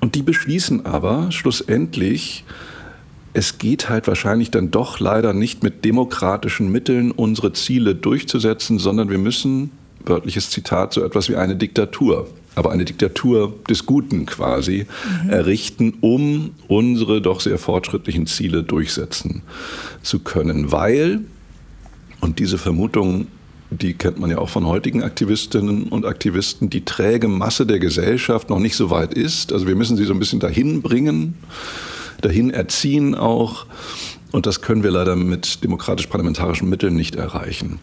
Und 0.00 0.14
die 0.14 0.22
beschließen 0.22 0.84
aber 0.84 1.32
schlussendlich, 1.32 2.44
es 3.32 3.58
geht 3.58 3.88
halt 3.88 4.06
wahrscheinlich 4.06 4.50
dann 4.50 4.70
doch 4.70 5.00
leider 5.00 5.32
nicht 5.32 5.62
mit 5.62 5.84
demokratischen 5.84 6.70
Mitteln 6.70 7.10
unsere 7.10 7.52
Ziele 7.52 7.94
durchzusetzen, 7.94 8.78
sondern 8.78 9.10
wir 9.10 9.18
müssen, 9.18 9.70
wörtliches 10.04 10.50
Zitat, 10.50 10.92
so 10.92 11.02
etwas 11.02 11.28
wie 11.28 11.36
eine 11.36 11.56
Diktatur, 11.56 12.28
aber 12.54 12.70
eine 12.70 12.84
Diktatur 12.84 13.54
des 13.68 13.86
Guten 13.86 14.26
quasi, 14.26 14.86
mhm. 15.24 15.30
errichten, 15.30 15.94
um 16.00 16.50
unsere 16.68 17.20
doch 17.20 17.40
sehr 17.40 17.58
fortschrittlichen 17.58 18.26
Ziele 18.26 18.62
durchsetzen 18.62 19.42
zu 20.02 20.20
können. 20.20 20.70
Weil 20.70 21.20
und 22.24 22.38
diese 22.38 22.56
Vermutung, 22.56 23.26
die 23.68 23.92
kennt 23.92 24.18
man 24.18 24.30
ja 24.30 24.38
auch 24.38 24.48
von 24.48 24.66
heutigen 24.66 25.02
Aktivistinnen 25.02 25.88
und 25.88 26.06
Aktivisten, 26.06 26.70
die 26.70 26.82
träge 26.82 27.28
Masse 27.28 27.66
der 27.66 27.78
Gesellschaft 27.78 28.48
noch 28.48 28.60
nicht 28.60 28.76
so 28.76 28.88
weit 28.88 29.12
ist. 29.12 29.52
Also 29.52 29.66
wir 29.66 29.76
müssen 29.76 29.98
sie 29.98 30.04
so 30.04 30.14
ein 30.14 30.18
bisschen 30.18 30.40
dahin 30.40 30.80
bringen, 30.80 31.34
dahin 32.22 32.48
erziehen 32.48 33.14
auch. 33.14 33.66
Und 34.32 34.46
das 34.46 34.62
können 34.62 34.82
wir 34.82 34.90
leider 34.90 35.16
mit 35.16 35.62
demokratisch-parlamentarischen 35.62 36.66
Mitteln 36.66 36.96
nicht 36.96 37.14
erreichen. 37.14 37.78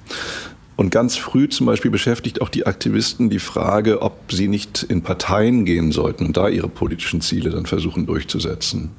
Und 0.82 0.90
ganz 0.90 1.16
früh 1.16 1.48
zum 1.48 1.68
Beispiel 1.68 1.92
beschäftigt 1.92 2.42
auch 2.42 2.50
die 2.50 2.66
Aktivisten 2.66 3.30
die 3.30 3.38
Frage, 3.38 4.02
ob 4.02 4.32
sie 4.32 4.48
nicht 4.48 4.82
in 4.82 5.04
Parteien 5.04 5.64
gehen 5.64 5.92
sollten 5.92 6.26
und 6.26 6.38
da 6.38 6.50
ihre 6.50 6.70
politischen 6.70 7.22
Ziele 7.22 7.52
dann 7.52 7.68
versuchen 7.68 8.08
durchzusetzen. 8.08 8.90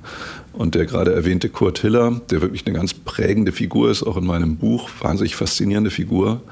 Und 0.52 0.76
der 0.76 0.86
gerade 0.86 1.12
erwähnte 1.12 1.48
Kurt 1.48 1.80
Hiller, 1.80 2.20
der 2.30 2.40
wirklich 2.40 2.64
eine 2.64 2.76
ganz 2.76 2.94
prägende 2.94 3.50
Figur 3.50 3.90
ist, 3.90 4.04
auch 4.04 4.16
in 4.16 4.24
meinem 4.24 4.58
Buch, 4.58 4.90
wahnsinnig 5.00 5.34
faszinierende 5.34 5.90
Figur, 5.90 6.42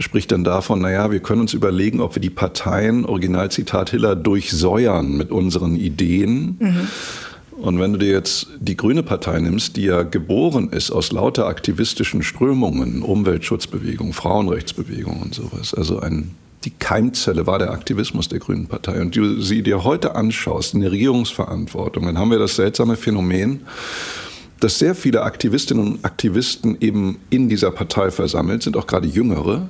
spricht 0.00 0.32
dann 0.32 0.42
davon, 0.42 0.80
naja, 0.80 1.12
wir 1.12 1.20
können 1.20 1.42
uns 1.42 1.54
überlegen, 1.54 2.00
ob 2.00 2.16
wir 2.16 2.20
die 2.20 2.28
Parteien, 2.28 3.04
Originalzitat 3.04 3.90
Hiller, 3.90 4.16
durchsäuern 4.16 5.16
mit 5.16 5.30
unseren 5.30 5.76
Ideen. 5.76 6.56
Mhm 6.58 6.88
und 7.66 7.80
wenn 7.80 7.92
du 7.92 7.98
dir 7.98 8.10
jetzt 8.10 8.48
die 8.58 8.76
Grüne 8.76 9.02
Partei 9.02 9.40
nimmst, 9.40 9.76
die 9.76 9.84
ja 9.84 10.02
geboren 10.02 10.70
ist 10.70 10.90
aus 10.90 11.12
lauter 11.12 11.46
aktivistischen 11.46 12.22
Strömungen, 12.22 13.02
Umweltschutzbewegung, 13.02 14.12
Frauenrechtsbewegung 14.12 15.20
und 15.22 15.34
sowas, 15.34 15.74
also 15.74 16.00
ein 16.00 16.34
die 16.66 16.72
Keimzelle 16.78 17.46
war 17.46 17.60
der 17.60 17.70
Aktivismus 17.70 18.28
der 18.28 18.40
Grünen 18.40 18.66
Partei. 18.66 19.00
Und 19.00 19.14
du 19.14 19.40
sie 19.40 19.62
dir 19.62 19.84
heute 19.84 20.16
anschaust, 20.16 20.74
in 20.74 20.80
der 20.80 20.90
Regierungsverantwortung, 20.90 22.06
dann 22.06 22.18
haben 22.18 22.32
wir 22.32 22.40
das 22.40 22.56
seltsame 22.56 22.96
Phänomen, 22.96 23.60
dass 24.58 24.80
sehr 24.80 24.96
viele 24.96 25.22
Aktivistinnen 25.22 25.86
und 25.86 26.04
Aktivisten 26.04 26.76
eben 26.80 27.18
in 27.30 27.48
dieser 27.48 27.70
Partei 27.70 28.10
versammelt 28.10 28.64
sind, 28.64 28.76
auch 28.76 28.88
gerade 28.88 29.06
jüngere, 29.06 29.68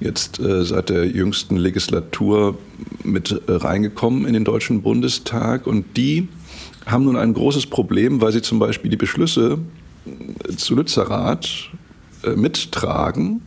jetzt 0.00 0.38
äh, 0.38 0.64
seit 0.64 0.90
der 0.90 1.06
jüngsten 1.06 1.56
Legislatur 1.56 2.58
mit 3.04 3.30
äh, 3.30 3.52
reingekommen 3.52 4.26
in 4.26 4.34
den 4.34 4.44
Deutschen 4.44 4.82
Bundestag. 4.82 5.66
Und 5.66 5.96
die 5.96 6.28
haben 6.86 7.04
nun 7.04 7.16
ein 7.16 7.34
großes 7.34 7.66
Problem, 7.66 8.20
weil 8.20 8.32
sie 8.32 8.42
zum 8.42 8.58
Beispiel 8.58 8.90
die 8.90 8.96
Beschlüsse 8.96 9.58
zu 10.56 10.74
Lützerath 10.74 11.70
äh, 12.24 12.30
mittragen 12.30 13.42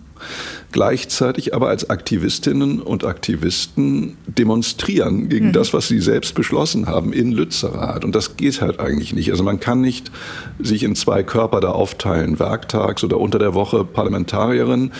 gleichzeitig 0.71 1.53
aber 1.53 1.69
als 1.69 1.89
Aktivistinnen 1.89 2.81
und 2.81 3.05
Aktivisten 3.05 4.17
demonstrieren 4.27 5.29
gegen 5.29 5.47
mhm. 5.47 5.53
das, 5.53 5.73
was 5.73 5.87
sie 5.87 5.99
selbst 5.99 6.35
beschlossen 6.35 6.87
haben 6.87 7.13
in 7.13 7.31
Lützerath. 7.31 8.03
Und 8.03 8.13
das 8.13 8.37
geht 8.37 8.61
halt 8.61 8.79
eigentlich 8.79 9.13
nicht. 9.13 9.31
Also 9.31 9.43
man 9.43 9.59
kann 9.59 9.81
nicht 9.81 10.11
sich 10.59 10.83
in 10.83 10.95
zwei 10.95 11.23
Körper 11.23 11.61
da 11.61 11.69
aufteilen, 11.69 12.39
werktags 12.39 13.03
oder 13.03 13.19
unter 13.19 13.39
der 13.39 13.53
Woche 13.53 13.85
Parlamentarierin 13.85 14.91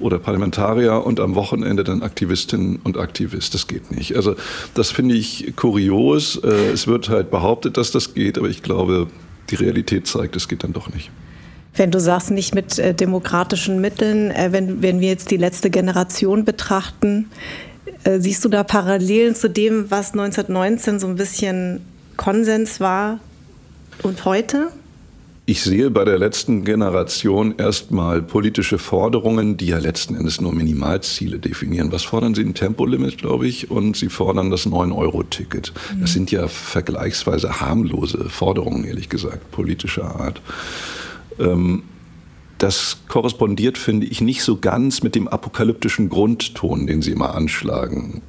oder 0.00 0.18
Parlamentarier 0.18 1.04
und 1.04 1.20
am 1.20 1.34
Wochenende 1.34 1.84
dann 1.84 2.02
Aktivistinnen 2.02 2.80
und 2.82 2.98
Aktivist. 2.98 3.54
Das 3.54 3.66
geht 3.66 3.90
nicht. 3.90 4.16
Also 4.16 4.34
das 4.74 4.90
finde 4.90 5.14
ich 5.14 5.54
kurios. 5.56 6.36
Äh, 6.36 6.70
es 6.72 6.86
wird 6.86 7.08
halt 7.08 7.30
behauptet, 7.30 7.76
dass 7.76 7.90
das 7.90 8.14
geht, 8.14 8.38
aber 8.38 8.48
ich 8.48 8.62
glaube, 8.62 9.08
die 9.50 9.56
Realität 9.56 10.06
zeigt, 10.06 10.36
es 10.36 10.48
geht 10.48 10.64
dann 10.64 10.72
doch 10.72 10.92
nicht. 10.92 11.10
Wenn 11.74 11.90
du 11.90 12.00
sagst, 12.00 12.30
nicht 12.30 12.54
mit 12.54 12.78
äh, 12.78 12.94
demokratischen 12.94 13.80
Mitteln, 13.80 14.30
äh, 14.30 14.48
wenn, 14.50 14.82
wenn 14.82 15.00
wir 15.00 15.08
jetzt 15.08 15.30
die 15.30 15.36
letzte 15.36 15.70
Generation 15.70 16.44
betrachten, 16.44 17.30
siehst 18.18 18.42
du 18.46 18.48
da 18.48 18.64
Parallelen 18.64 19.34
zu 19.34 19.50
dem, 19.50 19.90
was 19.90 20.12
1919 20.12 21.00
so 21.00 21.06
ein 21.06 21.16
bisschen 21.16 21.80
Konsens 22.16 22.80
war 22.80 23.20
und 24.02 24.24
heute? 24.24 24.68
Ich 25.50 25.62
sehe 25.64 25.90
bei 25.90 26.04
der 26.04 26.16
letzten 26.16 26.64
Generation 26.64 27.56
erstmal 27.58 28.22
politische 28.22 28.78
Forderungen, 28.78 29.56
die 29.56 29.66
ja 29.66 29.78
letzten 29.78 30.14
Endes 30.14 30.40
nur 30.40 30.54
Minimalziele 30.54 31.40
definieren. 31.40 31.90
Was 31.90 32.04
fordern 32.04 32.36
sie? 32.36 32.42
Ein 32.42 32.54
Tempolimit, 32.54 33.18
glaube 33.18 33.48
ich, 33.48 33.68
und 33.68 33.96
sie 33.96 34.10
fordern 34.10 34.52
das 34.52 34.68
9-Euro-Ticket. 34.68 35.72
Mhm. 35.72 36.02
Das 36.02 36.12
sind 36.12 36.30
ja 36.30 36.46
vergleichsweise 36.46 37.60
harmlose 37.60 38.30
Forderungen, 38.30 38.84
ehrlich 38.84 39.08
gesagt, 39.08 39.50
politischer 39.50 40.20
Art. 40.20 40.40
Ähm, 41.40 41.82
das 42.58 42.98
korrespondiert, 43.08 43.76
finde 43.76 44.06
ich, 44.06 44.20
nicht 44.20 44.44
so 44.44 44.56
ganz 44.56 45.02
mit 45.02 45.16
dem 45.16 45.26
apokalyptischen 45.26 46.10
Grundton, 46.10 46.86
den 46.86 47.02
Sie 47.02 47.10
immer 47.10 47.34
anschlagen. 47.34 48.22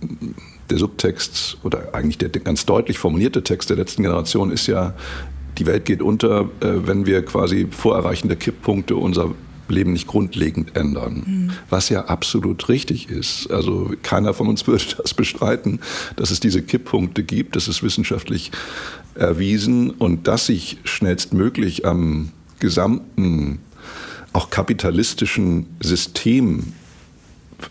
Der 0.71 0.79
Subtext 0.79 1.59
oder 1.61 1.93
eigentlich 1.93 2.17
der 2.17 2.29
ganz 2.29 2.65
deutlich 2.65 2.97
formulierte 2.97 3.43
Text 3.43 3.69
der 3.69 3.77
letzten 3.77 4.01
Generation 4.01 4.51
ist 4.51 4.65
ja, 4.65 4.95
die 5.57 5.65
Welt 5.65 5.85
geht 5.85 6.01
unter, 6.01 6.49
äh, 6.61 6.87
wenn 6.87 7.05
wir 7.05 7.23
quasi 7.23 7.67
vor 7.69 7.95
Erreichen 7.95 8.27
der 8.27 8.37
Kipppunkte 8.37 8.95
unser 8.95 9.31
Leben 9.71 9.93
nicht 9.93 10.07
grundlegend 10.07 10.75
ändern. 10.75 11.23
Mhm. 11.25 11.51
Was 11.69 11.89
ja 11.89 12.05
absolut 12.05 12.69
richtig 12.69 13.09
ist. 13.09 13.49
Also 13.49 13.93
keiner 14.03 14.33
von 14.33 14.47
uns 14.47 14.67
würde 14.67 14.83
das 14.97 15.13
bestreiten, 15.13 15.79
dass 16.15 16.31
es 16.31 16.39
diese 16.39 16.61
Kipppunkte 16.61 17.23
gibt. 17.23 17.55
Das 17.55 17.67
ist 17.67 17.81
wissenschaftlich 17.81 18.51
erwiesen 19.15 19.89
und 19.89 20.27
dass 20.27 20.45
sich 20.45 20.77
schnellstmöglich 20.83 21.85
am 21.85 22.31
gesamten, 22.59 23.59
auch 24.33 24.49
kapitalistischen 24.49 25.65
System 25.81 26.73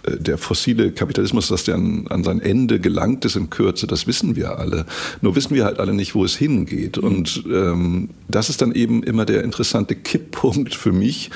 der 0.07 0.39
fossile 0.39 0.93
Kapitalismus, 0.93 1.49
dass 1.49 1.65
der 1.65 1.75
an, 1.75 2.07
an, 2.09 2.25
sein 2.25 2.41
Ende 2.41 2.81
gelangt 2.81 3.25
ist 3.25 3.37
in 3.37 3.51
Kürze, 3.51 3.87
das 3.87 4.07
wissen 4.07 4.37
wir 4.37 4.59
alle. 4.59 4.87
Nur 5.21 5.37
wissen 5.37 5.55
wir 5.55 5.65
halt 5.65 5.79
alle 5.79 5.95
nicht, 5.95 6.15
wo 6.15 6.25
es 6.25 6.37
hingeht. 6.37 6.99
Und 6.99 7.45
ähm, 7.53 8.11
das 8.29 8.51
ist 8.51 8.63
dann 8.63 8.73
eben 8.73 9.03
immer 9.03 9.25
der 9.25 9.45
interessante 9.45 9.95
Kipppunkt 9.95 10.75
für 10.75 10.93
mich, 10.93 11.31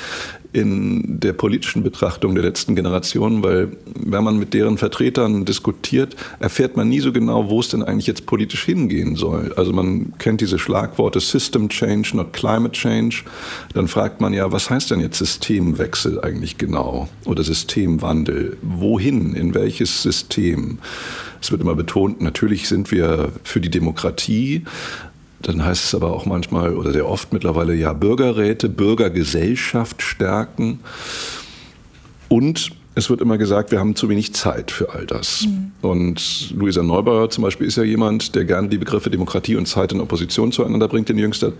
in 0.55 1.19
der 1.19 1.33
politischen 1.33 1.83
Betrachtung 1.83 2.37
der 2.37 2.45
letzten 2.45 2.77
Generation, 2.77 3.43
weil 3.43 3.77
wenn 3.99 4.23
man 4.23 4.39
mit 4.39 4.55
deren 4.55 4.79
Vertretern 4.79 5.45
diskutiert, 5.45 6.15
erfährt 6.39 6.77
man 6.77 6.89
nie 6.89 7.01
so 7.01 7.13
genau, 7.13 7.51
wo 7.51 7.59
es 7.59 7.69
denn 7.69 7.83
eigentlich 7.83 8.07
jetzt 8.07 8.25
politisch 8.25 8.65
hingehen 8.65 9.17
soll. 9.17 9.53
Also 9.57 9.73
man 9.73 10.13
kennt 10.19 10.41
diese 10.41 10.61
Schlagworte 10.61 11.19
System 11.19 11.69
Change, 11.69 12.11
not 12.15 12.33
Climate 12.33 12.71
Change. 12.71 13.25
Dann 13.75 13.89
fragt 13.89 14.21
man 14.21 14.33
ja, 14.33 14.53
was 14.53 14.71
heißt 14.71 14.93
denn 14.93 15.01
jetzt 15.01 15.19
Systemwechsel 15.19 16.21
eigentlich 16.21 16.57
genau 16.57 17.09
oder 17.25 17.43
Systemwandel? 17.43 18.57
Wohin? 18.63 19.35
In 19.35 19.55
welches 19.55 20.03
System? 20.03 20.79
Es 21.43 21.51
wird 21.51 21.63
immer 21.63 21.75
betont, 21.75 22.21
natürlich 22.21 22.69
sind 22.69 22.93
wir 22.93 23.33
für 23.43 23.61
die 23.61 23.71
Demokratie, 23.71 24.63
dann 25.47 25.65
heißt 25.65 25.85
es 25.85 25.95
aber 25.95 26.13
auch 26.13 26.27
manchmal 26.27 26.75
oder 26.75 26.93
sehr 26.93 27.09
oft 27.09 27.33
mittlerweile 27.33 27.75
ja 27.75 27.93
Bürgerräte, 27.93 28.69
Bürgergesellschaft 28.69 30.03
stärken. 30.03 30.81
Und 32.29 32.71
es 32.95 33.11
wird 33.11 33.21
immer 33.21 33.39
gesagt, 33.39 33.71
wir 33.71 33.81
haben 33.81 33.97
zu 33.97 34.09
wenig 34.09 34.35
Zeit 34.35 34.71
für 34.71 34.95
all 34.95 35.07
das. 35.07 35.47
Mhm. 35.47 35.73
Und 35.83 36.51
Luisa 36.53 36.83
Neubauer 36.83 37.31
zum 37.31 37.43
Beispiel 37.43 37.67
ist 37.67 37.77
ja 37.77 37.83
jemand, 37.83 38.35
der 38.35 38.45
gerne 38.45 38.69
die 38.69 38.79
Begriffe 38.79 39.11
Demokratie 39.11 39.57
und 39.57 39.67
Zeit 39.67 39.93
in 39.93 40.01
Opposition 40.01 40.53
zueinander 40.53 40.89
bringt 40.89 41.11
in 41.11 41.19
jüngster 41.19 41.53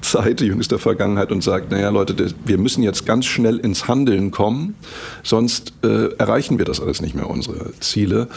Zeit, 0.00 0.40
jüngster 0.40 0.78
Vergangenheit 0.78 1.32
und 1.32 1.42
sagt, 1.42 1.70
naja 1.70 1.90
Leute, 1.90 2.34
wir 2.44 2.58
müssen 2.58 2.82
jetzt 2.82 3.06
ganz 3.06 3.26
schnell 3.26 3.58
ins 3.58 3.88
Handeln 3.88 4.30
kommen, 4.30 4.74
sonst 5.22 5.72
äh, 5.82 6.14
erreichen 6.16 6.58
wir 6.58 6.64
das 6.64 6.80
alles 6.80 7.00
nicht 7.00 7.14
mehr, 7.14 7.28
unsere 7.28 7.72
Ziele. 7.80 8.28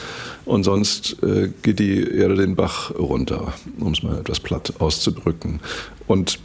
Und 0.46 0.64
sonst 0.64 1.22
äh, 1.24 1.50
geht 1.62 1.80
die 1.80 2.02
Erde 2.02 2.36
den 2.36 2.56
Bach 2.56 2.92
runter, 2.96 3.54
um 3.80 3.94
es 3.94 4.04
mal 4.04 4.20
etwas 4.20 4.40
platt 4.40 4.74
auszudrücken. 4.80 5.60
Und 6.08 6.40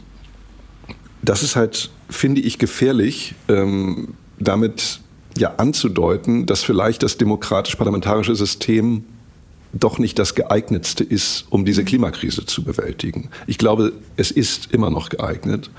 das 1.21 1.43
ist 1.43 1.55
halt, 1.55 1.89
finde 2.09 2.41
ich, 2.41 2.57
gefährlich, 2.57 3.35
ähm, 3.49 4.13
damit 4.39 5.01
ja 5.37 5.55
anzudeuten, 5.57 6.45
dass 6.45 6.63
vielleicht 6.63 7.03
das 7.03 7.17
demokratisch-parlamentarische 7.17 8.35
System 8.35 9.03
doch 9.73 9.99
nicht 9.99 10.17
das 10.19 10.35
geeignetste 10.35 11.03
ist, 11.03 11.45
um 11.49 11.65
diese 11.65 11.83
Klimakrise 11.83 12.45
zu 12.45 12.63
bewältigen. 12.63 13.29
Ich 13.47 13.57
glaube, 13.57 13.93
es 14.15 14.31
ist 14.31 14.71
immer 14.71 14.89
noch 14.89 15.09
geeignet. 15.09 15.69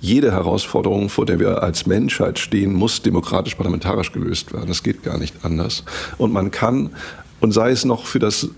Jede 0.00 0.32
Herausforderung, 0.32 1.08
vor 1.08 1.26
der 1.26 1.38
wir 1.38 1.62
als 1.62 1.86
Menschheit 1.86 2.38
stehen, 2.38 2.72
muss 2.74 3.02
demokratisch-parlamentarisch 3.02 4.12
gelöst 4.12 4.52
werden. 4.52 4.68
Das 4.68 4.82
geht 4.82 5.02
gar 5.02 5.18
nicht 5.18 5.44
anders. 5.44 5.84
Und 6.18 6.32
man 6.32 6.50
kann, 6.50 6.90
und 7.40 7.52
sei 7.52 7.70
es 7.70 7.84
noch 7.84 8.06
für 8.06 8.18
das 8.18 8.48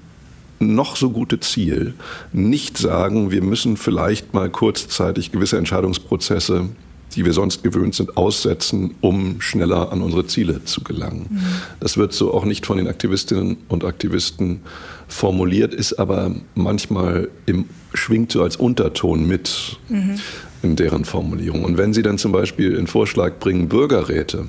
noch 0.60 0.96
so 0.96 1.10
gute 1.10 1.38
Ziel, 1.40 1.94
nicht 2.32 2.76
sagen, 2.76 3.30
wir 3.30 3.42
müssen 3.42 3.76
vielleicht 3.76 4.34
mal 4.34 4.50
kurzzeitig 4.50 5.30
gewisse 5.30 5.56
Entscheidungsprozesse 5.56 6.68
die 7.14 7.24
wir 7.24 7.32
sonst 7.32 7.62
gewöhnt 7.62 7.94
sind, 7.94 8.16
aussetzen, 8.16 8.94
um 9.00 9.40
schneller 9.40 9.92
an 9.92 10.02
unsere 10.02 10.26
Ziele 10.26 10.64
zu 10.64 10.82
gelangen. 10.82 11.26
Mhm. 11.30 11.40
Das 11.80 11.96
wird 11.96 12.12
so 12.12 12.32
auch 12.32 12.44
nicht 12.44 12.66
von 12.66 12.76
den 12.76 12.86
Aktivistinnen 12.86 13.56
und 13.68 13.84
Aktivisten 13.84 14.60
formuliert, 15.08 15.72
ist 15.74 15.94
aber 15.94 16.32
manchmal 16.54 17.28
im, 17.46 17.66
schwingt 17.94 18.32
so 18.32 18.42
als 18.42 18.56
Unterton 18.56 19.26
mit 19.26 19.78
mhm. 19.88 20.20
in 20.62 20.76
deren 20.76 21.04
Formulierung. 21.04 21.64
Und 21.64 21.78
wenn 21.78 21.94
sie 21.94 22.02
dann 22.02 22.18
zum 22.18 22.32
Beispiel 22.32 22.74
in 22.74 22.86
Vorschlag 22.86 23.38
bringen, 23.38 23.68
Bürgerräte, 23.68 24.46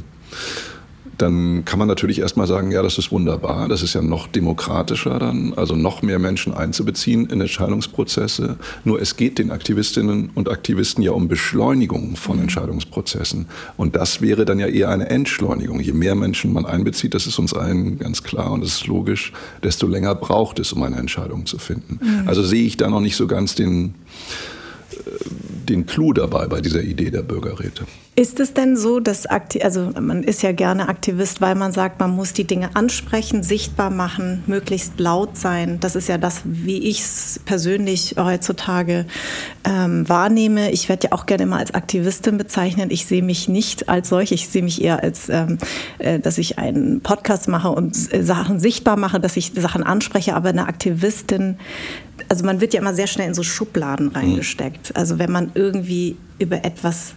dann 1.22 1.66
kann 1.66 1.80
man 1.80 1.88
natürlich 1.88 2.20
erstmal 2.20 2.48
sagen, 2.48 2.72
ja, 2.72 2.82
das 2.82 2.98
ist 2.98 3.12
wunderbar, 3.12 3.68
das 3.68 3.84
ist 3.84 3.94
ja 3.94 4.02
noch 4.02 4.28
demokratischer 4.28 5.20
dann, 5.20 5.54
also 5.56 5.76
noch 5.76 6.02
mehr 6.02 6.20
Menschen 6.20 6.54
einzubeziehen 6.54 7.28
in 7.28 7.42
Entscheidungsprozesse. 7.42 8.58
Nur 8.84 9.02
es 9.02 9.18
geht 9.18 9.38
den 9.38 9.52
Aktivistinnen 9.52 10.32
und 10.36 10.50
Aktivisten 10.50 11.04
ja 11.04 11.12
um 11.12 11.28
Beschleunigung 11.28 12.16
von 12.16 12.38
mhm. 12.38 12.44
Entscheidungsprozessen. 12.44 13.48
Und 13.78 13.96
das 13.96 14.22
wäre 14.22 14.46
dann 14.46 14.60
ja 14.60 14.68
eher 14.68 14.90
eine 14.90 15.10
Entschleunigung. 15.10 15.80
Je 15.80 15.94
mehr 15.94 16.16
Menschen 16.16 16.54
man 16.54 16.66
einbezieht, 16.66 17.14
das 17.14 17.28
ist 17.28 17.38
uns 17.38 17.54
allen 17.54 18.00
ganz 18.00 18.24
klar 18.24 18.52
und 18.52 18.62
das 18.62 18.72
ist 18.72 18.88
logisch, 18.88 19.34
desto 19.64 19.88
länger 19.88 20.16
braucht 20.16 20.60
es, 20.60 20.74
um 20.74 20.84
eine 20.84 20.98
Entscheidung 20.98 21.46
zu 21.46 21.58
finden. 21.58 22.00
Mhm. 22.02 22.28
Also 22.28 22.44
sehe 22.44 22.66
ich 22.66 22.78
da 22.78 22.90
noch 22.90 23.02
nicht 23.02 23.16
so 23.16 23.28
ganz 23.28 23.56
den, 23.56 23.94
den 25.70 25.86
Clou 25.86 26.14
dabei 26.14 26.48
bei 26.48 26.62
dieser 26.62 26.82
Idee 26.82 27.12
der 27.12 27.22
Bürgerräte. 27.22 27.86
Ist 28.16 28.42
es 28.42 28.54
denn 28.54 28.76
so, 28.76 29.00
dass 29.00 29.28
Akti 29.28 29.62
also 29.62 29.92
man 29.98 30.24
ist 30.24 30.42
ja 30.42 30.52
gerne 30.52 30.90
Aktivist, 30.90 31.40
weil 31.40 31.56
man 31.56 31.72
sagt, 31.72 32.02
man 32.02 32.12
muss 32.12 32.34
die 32.34 32.44
Dinge 32.44 32.76
ansprechen, 32.76 33.44
sichtbar 33.44 33.90
machen, 33.90 34.44
möglichst 34.46 35.00
laut 35.00 35.38
sein. 35.38 35.80
Das 35.80 35.96
ist 35.96 36.10
ja 36.10 36.18
das, 36.18 36.42
wie 36.44 36.80
ich 36.80 37.00
es 37.00 37.40
persönlich 37.46 38.16
heutzutage 38.18 39.06
ähm, 39.64 40.10
wahrnehme. 40.10 40.72
Ich 40.72 40.90
werde 40.90 41.08
ja 41.08 41.14
auch 41.14 41.28
gerne 41.28 41.44
immer 41.44 41.60
als 41.60 41.74
Aktivistin 41.74 42.38
bezeichnet. 42.38 42.92
Ich 42.92 43.06
sehe 43.06 43.24
mich 43.24 43.48
nicht 43.48 43.88
als 43.88 44.10
solche. 44.10 44.36
Ich 44.36 44.50
sehe 44.50 44.64
mich 44.64 44.82
eher 44.82 45.02
als, 45.02 45.30
ähm, 45.30 45.58
äh, 46.00 46.20
dass 46.20 46.38
ich 46.38 46.58
einen 46.58 47.00
Podcast 47.00 47.48
mache 47.48 47.70
und 47.70 47.96
äh, 48.14 48.22
Sachen 48.22 48.60
sichtbar 48.60 48.98
mache, 48.98 49.22
dass 49.22 49.38
ich 49.38 49.54
Sachen 49.56 49.84
anspreche. 49.84 50.36
Aber 50.36 50.50
eine 50.50 50.68
Aktivistin, 50.68 51.58
also 52.30 52.46
man 52.46 52.62
wird 52.62 52.74
ja 52.74 52.80
immer 52.80 52.94
sehr 52.94 53.08
schnell 53.08 53.28
in 53.28 53.34
so 53.34 53.44
Schubladen 53.44 54.10
reingesteckt. 54.10 54.96
Also 54.96 55.20
wenn 55.20 55.32
man 55.32 55.52
irgendwie 55.56 56.16
über 56.38 56.64
etwas 56.64 57.16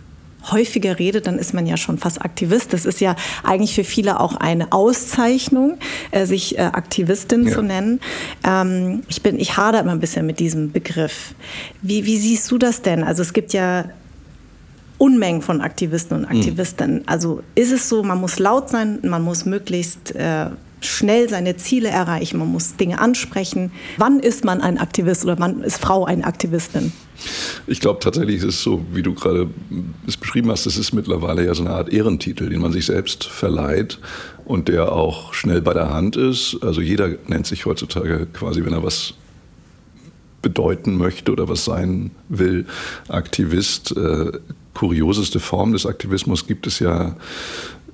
häufiger 0.51 0.99
redet, 0.99 1.27
dann 1.27 1.39
ist 1.39 1.55
man 1.55 1.67
ja 1.67 1.77
schon 1.77 1.99
fast 1.99 2.23
Aktivist. 2.23 2.73
Das 2.73 2.85
ist 2.85 3.01
ja 3.01 3.15
eigentlich 3.45 3.75
für 3.75 3.85
viele 3.85 4.19
auch 4.19 4.37
eine 4.37 4.73
Auszeichnung, 4.73 5.79
äh, 6.11 6.27
sich 6.27 6.59
äh, 6.59 6.63
Aktivistin 6.63 7.47
ja. 7.47 7.53
zu 7.53 7.63
nennen. 7.63 8.01
Ähm, 8.43 9.03
ich 9.09 9.23
bin, 9.23 9.39
ich 9.39 9.57
hader 9.57 9.81
immer 9.81 9.93
ein 9.93 10.01
bisschen 10.01 10.27
mit 10.27 10.41
diesem 10.41 10.73
Begriff. 10.73 11.35
Wie, 11.83 12.05
wie 12.07 12.17
siehst 12.17 12.51
du 12.51 12.59
das 12.59 12.83
denn? 12.83 13.05
Also 13.05 13.23
es 13.23 13.33
gibt 13.33 13.53
ja 13.53 13.85
Unmengen 14.99 15.43
von 15.43 15.61
Aktivisten 15.61 16.19
und. 16.19 16.25
Aktivistinnen. 16.25 16.99
Mhm. 16.99 17.03
Also 17.07 17.43
ist 17.55 17.73
es 17.73 17.89
so, 17.89 18.03
man 18.03 18.21
muss 18.21 18.39
laut 18.39 18.69
sein, 18.69 18.99
man 19.03 19.23
muss 19.23 19.45
möglichst 19.45 20.15
äh, 20.15 20.47
schnell 20.87 21.29
seine 21.29 21.57
Ziele 21.57 21.89
erreichen, 21.89 22.39
man 22.39 22.49
muss 22.49 22.77
Dinge 22.77 23.01
ansprechen. 23.01 23.73
Wann 23.97 24.21
ist 24.21 24.45
man 24.45 24.61
ein 24.61 24.79
Aktivist 24.79 25.25
oder 25.25 25.39
wann 25.39 25.63
ist 25.63 25.79
Frau 25.79 26.05
eine 26.05 26.25
Aktivistin? 26.25 26.93
Ich 27.67 27.81
glaube 27.81 28.01
tatsächlich 28.01 28.37
ist 28.39 28.45
es 28.45 28.63
so, 28.63 28.85
wie 28.93 29.03
du 29.03 29.15
gerade 29.15 29.49
es 30.07 30.17
beschrieben 30.17 30.51
hast, 30.51 30.67
das 30.67 30.77
ist 30.77 30.93
mittlerweile 30.93 31.45
ja 31.45 31.55
so 31.55 31.63
eine 31.63 31.75
Art 31.75 31.89
Ehrentitel, 31.89 32.49
den 32.49 32.61
man 32.61 32.73
sich 32.73 32.87
selbst 32.87 33.25
verleiht 33.25 33.99
und 34.45 34.69
der 34.69 34.93
auch 34.93 35.35
schnell 35.35 35.61
bei 35.63 35.75
der 35.75 35.91
Hand 35.91 36.17
ist. 36.17 36.59
Also 36.63 36.81
jeder 36.81 37.11
nennt 37.29 37.47
sich 37.47 37.65
heutzutage 37.67 38.27
quasi, 38.33 38.65
wenn 38.65 38.73
er 38.73 38.83
was 38.83 39.15
bedeuten 40.43 40.97
möchte 40.97 41.31
oder 41.31 41.49
was 41.49 41.65
sein 41.65 42.11
will, 42.29 42.67
Aktivist. 43.09 43.97
Äh, 43.97 44.33
kurioseste 44.75 45.39
Form 45.39 45.73
des 45.73 45.87
Aktivismus 45.87 46.47
gibt 46.47 46.67
es 46.67 46.79
ja 46.79 47.15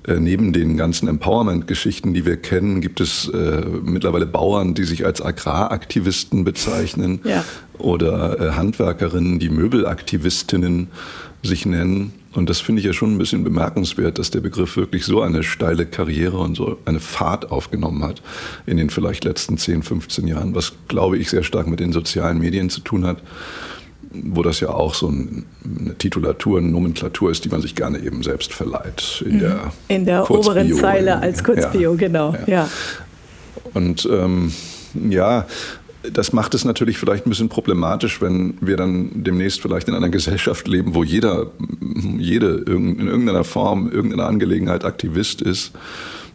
neben 0.07 0.53
den 0.53 0.77
ganzen 0.77 1.07
Empowerment-Geschichten, 1.07 2.13
die 2.13 2.25
wir 2.25 2.37
kennen, 2.37 2.81
gibt 2.81 3.01
es 3.01 3.27
äh, 3.27 3.63
mittlerweile 3.83 4.25
Bauern, 4.25 4.73
die 4.73 4.85
sich 4.85 5.05
als 5.05 5.21
Agraraktivisten 5.21 6.43
bezeichnen 6.43 7.19
ja. 7.23 7.43
oder 7.77 8.39
äh, 8.39 8.51
Handwerkerinnen, 8.51 9.39
die 9.39 9.49
Möbelaktivistinnen 9.49 10.87
sich 11.43 11.65
nennen. 11.65 12.13
Und 12.33 12.49
das 12.49 12.59
finde 12.59 12.79
ich 12.79 12.85
ja 12.85 12.93
schon 12.93 13.13
ein 13.13 13.17
bisschen 13.17 13.43
bemerkenswert, 13.43 14.19
dass 14.19 14.31
der 14.31 14.41
Begriff 14.41 14.77
wirklich 14.77 15.03
so 15.03 15.21
eine 15.21 15.43
steile 15.43 15.85
Karriere 15.85 16.37
und 16.37 16.55
so 16.55 16.77
eine 16.85 16.99
Fahrt 16.99 17.51
aufgenommen 17.51 18.03
hat 18.03 18.21
in 18.65 18.77
den 18.77 18.89
vielleicht 18.89 19.23
letzten 19.23 19.57
10, 19.57 19.83
15 19.83 20.27
Jahren, 20.27 20.55
was, 20.55 20.73
glaube 20.87 21.17
ich, 21.17 21.29
sehr 21.29 21.43
stark 21.43 21.67
mit 21.67 21.79
den 21.79 21.91
sozialen 21.91 22.39
Medien 22.39 22.69
zu 22.69 22.81
tun 22.81 23.05
hat 23.05 23.21
wo 24.11 24.41
das 24.41 24.59
ja 24.59 24.69
auch 24.69 24.95
so 24.95 25.07
eine 25.07 25.97
Titulatur, 25.97 26.59
eine 26.59 26.69
Nomenklatur 26.69 27.31
ist, 27.31 27.45
die 27.45 27.49
man 27.49 27.61
sich 27.61 27.75
gerne 27.75 27.99
eben 27.99 28.23
selbst 28.23 28.53
verleiht. 28.53 29.23
In 29.25 29.39
der, 29.39 29.53
mhm. 29.55 29.71
in 29.87 30.05
der 30.05 30.29
oberen 30.29 30.73
Zeile 30.73 31.19
als 31.19 31.43
Kurzbio, 31.43 31.91
ja, 31.91 31.97
genau. 31.97 32.33
Ja. 32.47 32.53
ja. 32.53 32.69
Und 33.73 34.07
ähm, 34.11 34.51
ja, 35.09 35.45
das 36.11 36.33
macht 36.33 36.53
es 36.53 36.65
natürlich 36.65 36.97
vielleicht 36.97 37.25
ein 37.25 37.29
bisschen 37.29 37.49
problematisch, 37.49 38.21
wenn 38.21 38.57
wir 38.61 38.77
dann 38.77 39.11
demnächst 39.13 39.61
vielleicht 39.61 39.87
in 39.87 39.95
einer 39.95 40.09
Gesellschaft 40.09 40.67
leben, 40.67 40.95
wo 40.95 41.03
jeder, 41.03 41.47
jede 42.17 42.63
in 42.67 43.05
irgendeiner 43.07 43.43
Form, 43.43 43.91
irgendeiner 43.91 44.25
Angelegenheit 44.25 44.85
Aktivist 44.85 45.41
ist 45.41 45.73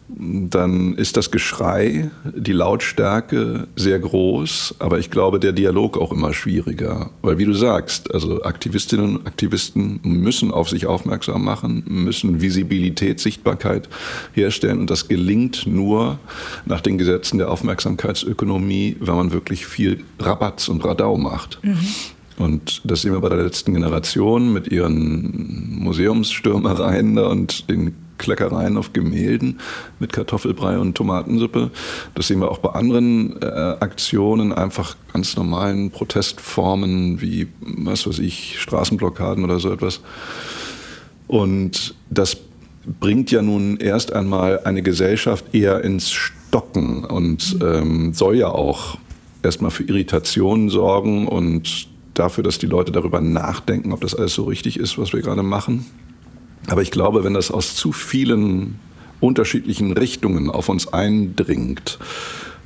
dann 0.07 0.95
ist 0.95 1.17
das 1.17 1.31
Geschrei, 1.31 2.11
die 2.23 2.51
Lautstärke 2.51 3.67
sehr 3.75 3.97
groß, 3.97 4.75
aber 4.77 4.99
ich 4.99 5.09
glaube, 5.09 5.39
der 5.39 5.51
Dialog 5.51 5.97
auch 5.97 6.11
immer 6.11 6.33
schwieriger. 6.33 7.09
Weil 7.23 7.39
wie 7.39 7.45
du 7.45 7.53
sagst, 7.53 8.13
also 8.13 8.43
Aktivistinnen 8.43 9.17
und 9.17 9.27
Aktivisten 9.27 9.99
müssen 10.03 10.51
auf 10.51 10.69
sich 10.69 10.85
aufmerksam 10.85 11.43
machen, 11.43 11.83
müssen 11.87 12.39
Visibilität, 12.41 13.19
Sichtbarkeit 13.19 13.89
herstellen 14.33 14.79
und 14.79 14.91
das 14.91 15.07
gelingt 15.07 15.65
nur 15.65 16.19
nach 16.65 16.81
den 16.81 16.99
Gesetzen 16.99 17.39
der 17.39 17.49
Aufmerksamkeitsökonomie, 17.49 18.97
wenn 18.99 19.15
man 19.15 19.31
wirklich 19.31 19.65
viel 19.65 20.03
Rabatz 20.19 20.67
und 20.67 20.85
Radau 20.85 21.17
macht. 21.17 21.59
Mhm. 21.63 21.79
Und 22.37 22.81
das 22.83 23.01
sehen 23.01 23.13
wir 23.13 23.21
bei 23.21 23.29
der 23.29 23.43
letzten 23.43 23.73
Generation 23.73 24.51
mit 24.51 24.67
ihren 24.67 25.79
Museumsstürmereien 25.79 27.17
und 27.17 27.69
den 27.69 27.95
Kleckereien 28.17 28.77
auf 28.77 28.93
Gemälden 28.93 29.59
mit 29.99 30.13
Kartoffelbrei 30.13 30.77
und 30.77 30.95
Tomatensuppe. 30.95 31.71
Das 32.13 32.27
sehen 32.27 32.39
wir 32.39 32.51
auch 32.51 32.59
bei 32.59 32.69
anderen 32.69 33.41
äh, 33.41 33.45
Aktionen, 33.45 34.53
einfach 34.53 34.95
ganz 35.13 35.35
normalen 35.35 35.91
Protestformen 35.91 37.21
wie, 37.21 37.47
was 37.59 38.07
weiß 38.07 38.19
ich, 38.19 38.59
Straßenblockaden 38.59 39.43
oder 39.43 39.59
so 39.59 39.71
etwas. 39.71 40.01
Und 41.27 41.95
das 42.09 42.37
bringt 42.99 43.31
ja 43.31 43.41
nun 43.41 43.77
erst 43.77 44.13
einmal 44.13 44.59
eine 44.63 44.81
Gesellschaft 44.81 45.53
eher 45.53 45.83
ins 45.83 46.11
Stocken 46.11 47.03
und 47.03 47.57
ähm, 47.61 48.13
soll 48.13 48.37
ja 48.37 48.49
auch 48.49 48.97
erstmal 49.43 49.71
für 49.71 49.83
Irritationen 49.83 50.69
sorgen 50.69 51.27
und 51.27 51.87
dafür, 52.13 52.43
dass 52.43 52.57
die 52.57 52.67
Leute 52.67 52.91
darüber 52.91 53.21
nachdenken, 53.21 53.91
ob 53.91 54.01
das 54.01 54.15
alles 54.15 54.33
so 54.33 54.43
richtig 54.43 54.79
ist, 54.79 54.97
was 54.97 55.13
wir 55.13 55.21
gerade 55.21 55.43
machen. 55.43 55.85
Aber 56.67 56.81
ich 56.81 56.91
glaube, 56.91 57.23
wenn 57.23 57.33
das 57.33 57.51
aus 57.51 57.75
zu 57.75 57.91
vielen 57.91 58.79
unterschiedlichen 59.19 59.93
Richtungen 59.93 60.49
auf 60.49 60.69
uns 60.69 60.87
eindringt 60.87 61.99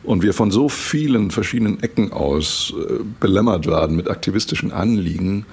und 0.04 0.24
wir 0.24 0.34
von 0.34 0.52
so 0.52 0.70
vielen 0.70 1.32
verschiedenen 1.32 1.82
Ecken 1.84 2.12
aus 2.12 2.74
äh, 2.78 3.04
belämmert 3.20 3.68
werden 3.68 3.96
mit 3.96 4.10
aktivistischen 4.10 4.72
Anliegen, 4.72 5.46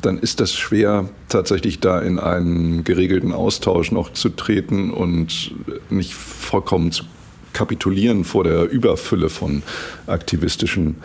dann 0.00 0.18
ist 0.18 0.40
das 0.40 0.54
schwer, 0.54 1.10
tatsächlich 1.28 1.80
da 1.80 2.00
in 2.00 2.18
einen 2.18 2.84
geregelten 2.84 3.32
Austausch 3.32 3.92
noch 3.92 4.12
zu 4.12 4.30
treten 4.30 4.90
und 4.90 5.52
nicht 5.90 6.14
vollkommen 6.14 6.92
zu 6.92 7.04
kapitulieren 7.52 8.24
vor 8.24 8.44
der 8.44 8.70
Überfülle 8.70 9.28
von 9.28 9.62
aktivistischen 10.06 10.96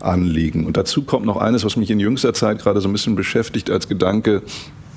Anliegen. 0.00 0.66
Und 0.66 0.76
dazu 0.76 1.02
kommt 1.02 1.26
noch 1.26 1.36
eines, 1.36 1.64
was 1.64 1.76
mich 1.76 1.90
in 1.90 2.00
jüngster 2.00 2.32
Zeit 2.32 2.60
gerade 2.60 2.80
so 2.80 2.88
ein 2.88 2.92
bisschen 2.92 3.16
beschäftigt 3.16 3.70
als 3.70 3.86
Gedanke, 3.86 4.42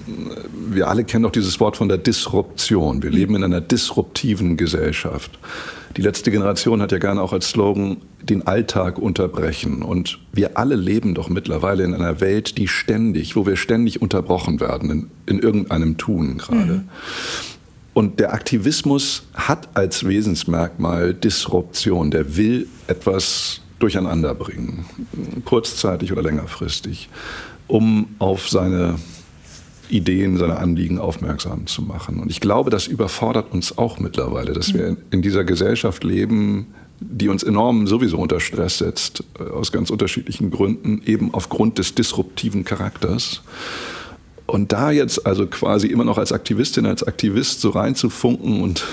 wir 0.06 0.88
alle 0.88 1.04
kennen 1.04 1.24
doch 1.24 1.32
dieses 1.32 1.60
Wort 1.60 1.78
von 1.78 1.88
der 1.88 1.98
Disruption. 1.98 3.04
Wir 3.04 3.10
leben 3.10 3.36
in 3.36 3.44
einer 3.44 3.62
disruptiven 3.62 4.58
Gesellschaft. 4.58 5.32
Die 5.96 6.02
letzte 6.02 6.32
Generation 6.32 6.82
hat 6.82 6.92
ja 6.92 6.98
gerne 6.98 7.22
auch 7.22 7.34
als 7.34 7.50
Slogan 7.50 7.98
den 8.22 8.48
Alltag 8.48 8.98
unterbrechen. 8.98 9.82
Und 9.84 10.20
wir 10.32 10.58
alle 10.58 10.76
leben 10.76 11.14
doch 11.14 11.30
mittlerweile 11.30 11.84
in 11.84 11.94
einer 11.94 12.20
Welt, 12.20 12.58
die 12.58 12.68
ständig, 12.68 13.36
wo 13.36 13.46
wir 13.46 13.56
ständig 13.56 14.02
unterbrochen 14.02 14.60
werden, 14.60 14.90
in, 14.90 15.12
in 15.26 15.40
irgendeinem 15.40 15.98
Tun 15.98 16.38
gerade. 16.40 16.74
Mhm. 16.74 16.90
Und 17.94 18.20
der 18.20 18.34
Aktivismus 18.34 19.24
hat 19.36 19.70
als 19.76 20.08
Wesensmerkmal 20.08 21.14
Disruption. 21.14 22.10
Der 22.10 22.36
will 22.36 22.68
etwas 22.88 23.62
durcheinander 23.78 24.34
bringen, 24.34 24.86
kurzzeitig 25.46 26.12
oder 26.12 26.24
längerfristig, 26.24 27.10
um 27.68 28.08
auf 28.18 28.50
seine 28.50 28.96
Ideen, 29.90 30.38
seine 30.38 30.58
Anliegen 30.58 31.00
aufmerksam 31.00 31.68
zu 31.68 31.82
machen. 31.82 32.20
Und 32.20 32.32
ich 32.32 32.40
glaube, 32.40 32.70
das 32.70 32.88
überfordert 32.88 33.52
uns 33.52 33.78
auch 33.78 34.00
mittlerweile, 34.00 34.54
dass 34.54 34.74
wir 34.74 34.98
in 35.12 35.22
dieser 35.22 35.44
Gesellschaft 35.44 36.04
leben, 36.04 36.68
die 37.00 37.30
uns 37.30 37.44
enorm 37.44 37.88
sowieso 37.88 38.18
unter 38.18 38.40
Stress 38.40 38.78
setzt, 38.78 39.24
äh, 39.40 39.44
aus 39.44 39.72
ganz 39.72 39.90
unterschiedlichen 39.90 40.52
Gründen, 40.52 41.02
eben 41.06 41.34
aufgrund 41.34 41.78
des 41.78 41.96
disruptiven 41.96 42.64
Charakters. 42.64 43.42
Und 44.46 44.74
da 44.74 44.92
jetzt 44.92 45.26
also 45.26 45.48
quasi 45.48 45.88
immer 45.88 46.04
noch 46.04 46.18
als 46.18 46.34
Aktivistin, 46.34 46.86
als 46.86 47.04
Aktivist 47.04 47.62
so 47.62 47.70
reinzufunken 47.70 48.62
und 48.62 48.84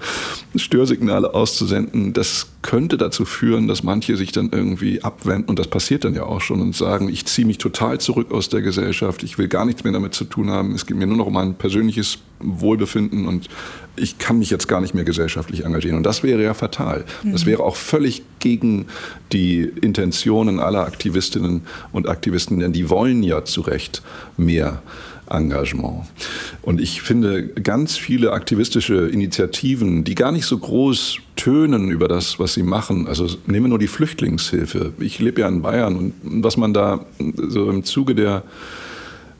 Störsignale 0.56 1.34
auszusenden, 1.34 2.14
das 2.14 2.46
könnte 2.62 2.96
dazu 2.96 3.26
führen, 3.26 3.68
dass 3.68 3.82
manche 3.82 4.16
sich 4.16 4.32
dann 4.32 4.50
irgendwie 4.50 5.02
abwenden. 5.02 5.50
Und 5.50 5.58
das 5.58 5.68
passiert 5.68 6.04
dann 6.04 6.14
ja 6.14 6.22
auch 6.22 6.40
schon 6.40 6.62
und 6.62 6.74
sagen, 6.74 7.10
ich 7.10 7.26
ziehe 7.26 7.46
mich 7.46 7.58
total 7.58 8.00
zurück 8.00 8.32
aus 8.32 8.48
der 8.48 8.62
Gesellschaft, 8.62 9.22
ich 9.22 9.36
will 9.36 9.48
gar 9.48 9.66
nichts 9.66 9.84
mehr 9.84 9.92
damit 9.92 10.14
zu 10.14 10.24
tun 10.24 10.50
haben, 10.50 10.74
es 10.74 10.86
geht 10.86 10.96
mir 10.96 11.06
nur 11.06 11.18
noch 11.18 11.26
um 11.26 11.34
mein 11.34 11.54
persönliches 11.54 12.18
Wohlbefinden 12.40 13.28
und 13.28 13.48
ich 13.96 14.18
kann 14.18 14.38
mich 14.38 14.50
jetzt 14.50 14.68
gar 14.68 14.80
nicht 14.80 14.94
mehr 14.94 15.04
gesellschaftlich 15.04 15.64
engagieren. 15.64 15.96
Und 15.96 16.04
das 16.04 16.22
wäre 16.22 16.42
ja 16.42 16.54
fatal. 16.54 17.04
Das 17.22 17.44
mhm. 17.44 17.50
wäre 17.50 17.62
auch 17.62 17.76
völlig 17.76 18.22
gegen 18.40 18.86
die 19.32 19.70
Intentionen 19.80 20.60
aller 20.60 20.84
Aktivistinnen 20.84 21.62
und 21.92 22.08
Aktivisten, 22.08 22.58
denn 22.58 22.72
die 22.72 22.90
wollen 22.90 23.22
ja 23.22 23.44
zu 23.44 23.60
Recht 23.60 24.02
mehr 24.36 24.82
Engagement. 25.30 26.04
Und 26.62 26.80
ich 26.80 27.02
finde 27.02 27.48
ganz 27.48 27.96
viele 27.96 28.32
aktivistische 28.32 29.08
Initiativen, 29.08 30.04
die 30.04 30.14
gar 30.14 30.32
nicht 30.32 30.44
so 30.44 30.58
groß 30.58 31.18
tönen 31.36 31.90
über 31.90 32.08
das, 32.08 32.38
was 32.38 32.54
sie 32.54 32.62
machen. 32.62 33.06
Also 33.08 33.26
nehmen 33.46 33.66
wir 33.66 33.70
nur 33.70 33.78
die 33.78 33.88
Flüchtlingshilfe. 33.88 34.92
Ich 34.98 35.18
lebe 35.20 35.40
ja 35.40 35.48
in 35.48 35.62
Bayern 35.62 35.96
und 35.96 36.14
was 36.22 36.56
man 36.56 36.74
da 36.74 37.06
so 37.48 37.70
im 37.70 37.84
Zuge 37.84 38.14
der 38.14 38.42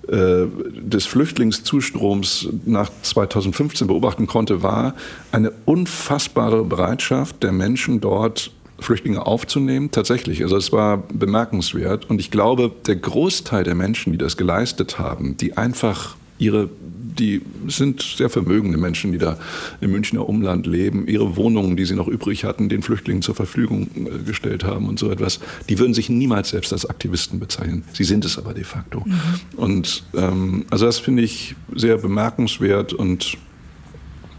des 0.08 1.06
Flüchtlingszustroms 1.06 2.48
nach 2.66 2.90
2015 3.02 3.86
beobachten 3.86 4.26
konnte, 4.26 4.62
war 4.62 4.94
eine 5.32 5.52
unfassbare 5.64 6.64
Bereitschaft 6.64 7.42
der 7.42 7.52
Menschen 7.52 8.00
dort 8.00 8.50
Flüchtlinge 8.78 9.24
aufzunehmen. 9.24 9.90
Tatsächlich, 9.90 10.42
also 10.42 10.56
es 10.56 10.72
war 10.72 11.04
bemerkenswert. 11.12 12.10
Und 12.10 12.20
ich 12.20 12.30
glaube, 12.30 12.70
der 12.86 12.96
Großteil 12.96 13.64
der 13.64 13.74
Menschen, 13.74 14.12
die 14.12 14.18
das 14.18 14.36
geleistet 14.36 14.98
haben, 14.98 15.36
die 15.36 15.56
einfach 15.56 16.16
ihre 16.38 16.68
die 17.18 17.42
sind 17.68 18.02
sehr 18.02 18.30
vermögende 18.30 18.78
Menschen, 18.78 19.12
die 19.12 19.18
da 19.18 19.38
im 19.80 19.92
Münchner 19.92 20.28
Umland 20.28 20.66
leben, 20.66 21.06
ihre 21.06 21.36
Wohnungen, 21.36 21.76
die 21.76 21.84
sie 21.84 21.94
noch 21.94 22.08
übrig 22.08 22.44
hatten, 22.44 22.68
den 22.68 22.82
Flüchtlingen 22.82 23.22
zur 23.22 23.34
Verfügung 23.34 23.88
äh, 23.94 24.22
gestellt 24.24 24.64
haben 24.64 24.88
und 24.88 24.98
so 24.98 25.10
etwas, 25.10 25.40
die 25.68 25.78
würden 25.78 25.94
sich 25.94 26.08
niemals 26.08 26.50
selbst 26.50 26.72
als 26.72 26.86
Aktivisten 26.86 27.40
bezeichnen. 27.40 27.84
Sie 27.92 28.04
sind 28.04 28.24
es 28.24 28.38
aber 28.38 28.54
de 28.54 28.64
facto. 28.64 29.02
Mhm. 29.04 29.14
Und 29.56 30.04
ähm, 30.14 30.64
also 30.70 30.86
das 30.86 30.98
finde 30.98 31.22
ich 31.22 31.54
sehr 31.74 31.98
bemerkenswert 31.98 32.92
und 32.92 33.36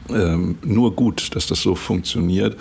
ähm, 0.09 0.57
nur 0.63 0.95
gut, 0.95 1.35
dass 1.35 1.47
das 1.47 1.61
so 1.61 1.75
funktioniert. 1.75 2.57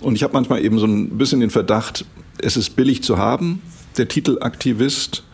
Und 0.00 0.14
ich 0.14 0.22
habe 0.22 0.32
manchmal 0.32 0.64
eben 0.64 0.78
so 0.78 0.86
ein 0.86 1.18
bisschen 1.18 1.40
den 1.40 1.50
Verdacht, 1.50 2.04
es 2.40 2.56
ist 2.56 2.76
billig 2.76 3.02
zu 3.02 3.18
haben, 3.18 3.60
der 3.96 4.06
Titel 4.06 4.38
Aktivist 4.40 5.24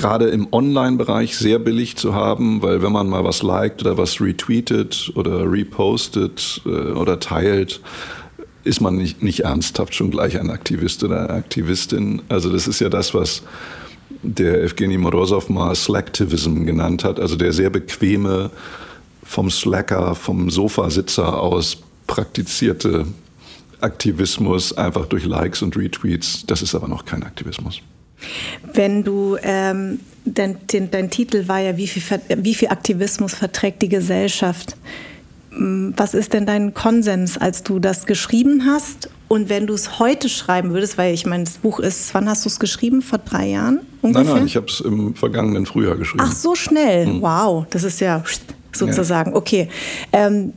gerade 0.00 0.30
im 0.30 0.48
Online-Bereich 0.50 1.36
sehr 1.36 1.58
billig 1.58 1.96
zu 1.96 2.14
haben, 2.14 2.62
weil 2.62 2.80
wenn 2.80 2.90
man 2.90 3.08
mal 3.08 3.22
was 3.22 3.42
liked 3.42 3.82
oder 3.82 3.98
was 3.98 4.18
retweetet 4.18 5.12
oder 5.14 5.50
repostet 5.52 6.62
äh, 6.64 6.70
oder 6.92 7.20
teilt, 7.20 7.80
ist 8.64 8.80
man 8.80 8.96
nicht, 8.96 9.22
nicht 9.22 9.40
ernsthaft 9.40 9.94
schon 9.94 10.10
gleich 10.10 10.40
ein 10.40 10.50
Aktivist 10.50 11.04
oder 11.04 11.20
eine 11.20 11.30
Aktivistin. 11.30 12.22
Also 12.30 12.50
das 12.50 12.66
ist 12.66 12.80
ja 12.80 12.88
das, 12.88 13.12
was 13.12 13.42
der 14.22 14.62
Evgeny 14.62 14.96
Morozov 14.96 15.50
mal 15.50 15.74
Slacktivism 15.74 16.64
genannt 16.64 17.04
hat, 17.04 17.20
also 17.20 17.36
der 17.36 17.52
sehr 17.52 17.70
bequeme, 17.70 18.50
vom 19.22 19.50
Slacker, 19.50 20.14
vom 20.14 20.48
Sofasitzer 20.48 21.40
aus 21.40 21.76
praktizierte 22.06 23.04
Aktivismus 23.80 24.72
einfach 24.72 25.06
durch 25.06 25.26
Likes 25.26 25.60
und 25.62 25.76
Retweets. 25.76 26.44
Das 26.46 26.62
ist 26.62 26.74
aber 26.74 26.88
noch 26.88 27.04
kein 27.04 27.22
Aktivismus. 27.22 27.82
Wenn 28.72 29.04
du, 29.04 29.36
ähm, 29.42 30.00
dein, 30.24 30.56
dein, 30.68 31.10
Titel 31.10 31.48
war 31.48 31.60
ja, 31.60 31.76
wie 31.76 31.86
viel, 31.86 32.02
wie 32.36 32.54
viel 32.54 32.68
Aktivismus 32.68 33.34
verträgt 33.34 33.82
die 33.82 33.88
Gesellschaft? 33.88 34.76
Was 35.50 36.14
ist 36.14 36.32
denn 36.32 36.46
dein 36.46 36.74
Konsens, 36.74 37.36
als 37.36 37.62
du 37.62 37.78
das 37.78 38.06
geschrieben 38.06 38.66
hast? 38.66 39.10
Und 39.26 39.48
wenn 39.48 39.66
du 39.66 39.74
es 39.74 39.98
heute 39.98 40.28
schreiben 40.28 40.72
würdest, 40.72 40.98
weil 40.98 41.14
ich 41.14 41.24
meine, 41.26 41.44
das 41.44 41.58
Buch 41.58 41.78
ist, 41.78 42.12
wann 42.14 42.28
hast 42.28 42.44
du 42.44 42.48
es 42.48 42.58
geschrieben? 42.58 43.02
Vor 43.02 43.18
drei 43.18 43.48
Jahren 43.48 43.80
ungefähr? 44.02 44.24
Nein, 44.24 44.34
nein, 44.34 44.46
ich 44.46 44.56
habe 44.56 44.66
es 44.66 44.80
im 44.80 45.14
vergangenen 45.14 45.66
Frühjahr 45.66 45.96
geschrieben. 45.96 46.24
Ach, 46.26 46.32
so 46.32 46.54
schnell. 46.54 47.06
Hm. 47.06 47.22
Wow, 47.22 47.66
das 47.70 47.84
ist 47.84 48.00
ja 48.00 48.24
sozusagen. 48.72 49.30
Ja. 49.30 49.36
Okay. 49.36 49.68
Ähm, 50.12 50.52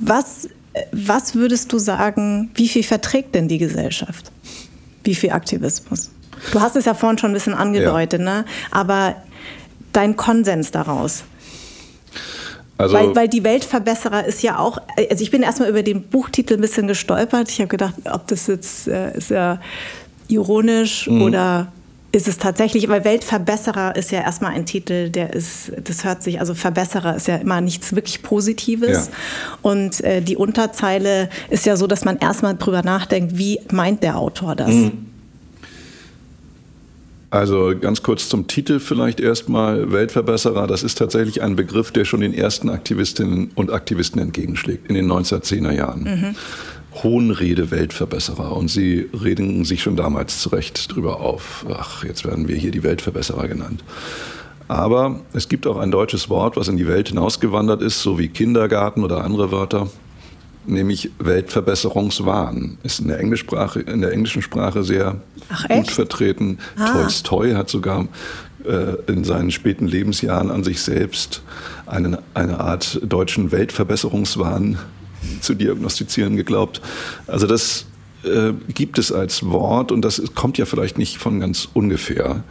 was, 0.00 0.48
was 0.92 1.34
würdest 1.34 1.72
du 1.72 1.78
sagen, 1.78 2.50
wie 2.54 2.68
viel 2.68 2.82
verträgt 2.82 3.34
denn 3.34 3.48
die 3.48 3.58
Gesellschaft? 3.58 4.32
Wie 5.04 5.14
viel 5.14 5.30
Aktivismus? 5.30 6.10
Du 6.50 6.60
hast 6.60 6.76
es 6.76 6.84
ja 6.84 6.94
vorhin 6.94 7.18
schon 7.18 7.30
ein 7.30 7.34
bisschen 7.34 7.54
angedeutet, 7.54 8.20
ja. 8.20 8.24
ne? 8.40 8.44
aber 8.70 9.16
dein 9.92 10.16
Konsens 10.16 10.70
daraus. 10.70 11.24
Also, 12.78 12.94
weil, 12.94 13.14
weil 13.14 13.28
die 13.28 13.44
Weltverbesserer 13.44 14.24
ist 14.24 14.42
ja 14.42 14.58
auch, 14.58 14.78
also 15.10 15.22
ich 15.22 15.30
bin 15.30 15.42
erstmal 15.42 15.68
über 15.68 15.82
den 15.82 16.02
Buchtitel 16.02 16.54
ein 16.54 16.60
bisschen 16.60 16.88
gestolpert. 16.88 17.48
Ich 17.50 17.60
habe 17.60 17.68
gedacht, 17.68 17.94
ob 18.10 18.26
das 18.26 18.48
jetzt 18.48 18.88
äh, 18.88 19.16
ist 19.16 19.30
ja 19.30 19.60
ironisch 20.28 21.06
mhm. 21.06 21.22
oder 21.22 21.72
ist 22.10 22.28
es 22.28 22.36
tatsächlich, 22.36 22.88
weil 22.88 23.04
Weltverbesserer 23.04 23.96
ist 23.96 24.10
ja 24.10 24.20
erstmal 24.20 24.52
ein 24.52 24.66
Titel, 24.66 25.08
der 25.08 25.32
ist, 25.32 25.72
das 25.84 26.04
hört 26.04 26.22
sich, 26.22 26.40
also 26.40 26.54
Verbesserer 26.54 27.16
ist 27.16 27.26
ja 27.26 27.36
immer 27.36 27.60
nichts 27.62 27.94
wirklich 27.94 28.22
Positives. 28.22 29.06
Ja. 29.06 29.12
Und 29.62 30.04
äh, 30.04 30.20
die 30.20 30.36
Unterzeile 30.36 31.30
ist 31.48 31.64
ja 31.64 31.76
so, 31.76 31.86
dass 31.86 32.04
man 32.04 32.18
erstmal 32.18 32.56
drüber 32.56 32.82
nachdenkt, 32.82 33.38
wie 33.38 33.60
meint 33.70 34.02
der 34.02 34.18
Autor 34.18 34.56
das? 34.56 34.68
Mhm. 34.68 35.11
Also 37.32 37.72
ganz 37.80 38.02
kurz 38.02 38.28
zum 38.28 38.46
Titel 38.46 38.78
vielleicht 38.78 39.18
erstmal. 39.18 39.90
Weltverbesserer, 39.90 40.66
das 40.66 40.82
ist 40.82 40.98
tatsächlich 40.98 41.40
ein 41.40 41.56
Begriff, 41.56 41.90
der 41.90 42.04
schon 42.04 42.20
den 42.20 42.34
ersten 42.34 42.68
Aktivistinnen 42.68 43.52
und 43.54 43.72
Aktivisten 43.72 44.20
entgegenschlägt 44.20 44.86
in 44.90 44.94
den 44.94 45.10
1910er 45.10 45.72
Jahren. 45.72 46.02
Mhm. 46.02 46.36
Hohnrede 47.02 47.70
Weltverbesserer. 47.70 48.54
Und 48.54 48.68
sie 48.68 49.08
reden 49.24 49.64
sich 49.64 49.82
schon 49.82 49.96
damals 49.96 50.40
zurecht 50.40 50.94
drüber 50.94 51.20
auf. 51.20 51.64
Ach, 51.72 52.04
jetzt 52.04 52.26
werden 52.26 52.48
wir 52.48 52.56
hier 52.56 52.70
die 52.70 52.82
Weltverbesserer 52.82 53.48
genannt. 53.48 53.82
Aber 54.68 55.20
es 55.32 55.48
gibt 55.48 55.66
auch 55.66 55.78
ein 55.78 55.90
deutsches 55.90 56.28
Wort, 56.28 56.58
was 56.58 56.68
in 56.68 56.76
die 56.76 56.86
Welt 56.86 57.08
hinausgewandert 57.08 57.80
ist, 57.80 58.02
so 58.02 58.18
wie 58.18 58.28
Kindergarten 58.28 59.02
oder 59.02 59.24
andere 59.24 59.50
Wörter 59.50 59.88
nämlich 60.66 61.10
Weltverbesserungswahn. 61.18 62.78
Ist 62.82 63.00
in 63.00 63.08
der, 63.08 63.18
Englischsprache, 63.18 63.80
in 63.80 64.00
der 64.00 64.12
englischen 64.12 64.42
Sprache 64.42 64.82
sehr 64.82 65.20
Ach, 65.48 65.68
gut 65.68 65.90
vertreten. 65.90 66.58
Ah. 66.76 66.92
Tolstoi 66.92 67.52
hat 67.52 67.70
sogar 67.70 68.08
äh, 68.64 69.10
in 69.10 69.24
seinen 69.24 69.50
späten 69.50 69.86
Lebensjahren 69.86 70.50
an 70.50 70.64
sich 70.64 70.80
selbst 70.80 71.42
eine, 71.86 72.22
eine 72.34 72.60
Art 72.60 73.00
deutschen 73.02 73.52
Weltverbesserungswahn 73.52 74.78
zu 75.40 75.54
diagnostizieren 75.54 76.36
geglaubt. 76.36 76.80
Also 77.26 77.46
das 77.46 77.86
äh, 78.24 78.52
gibt 78.72 78.98
es 78.98 79.12
als 79.12 79.44
Wort 79.46 79.90
und 79.90 80.04
das 80.04 80.22
kommt 80.34 80.58
ja 80.58 80.64
vielleicht 80.64 80.98
nicht 80.98 81.18
von 81.18 81.40
ganz 81.40 81.68
ungefähr, 81.74 82.44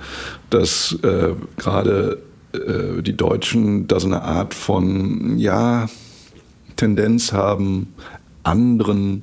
dass 0.50 0.98
äh, 1.04 1.34
gerade 1.58 2.22
äh, 2.54 3.02
die 3.02 3.16
Deutschen 3.16 3.88
da 3.88 4.00
so 4.00 4.08
eine 4.08 4.22
Art 4.22 4.54
von, 4.54 5.38
ja, 5.38 5.88
Tendenz 6.82 7.32
haben, 7.32 7.94
anderen 8.42 9.22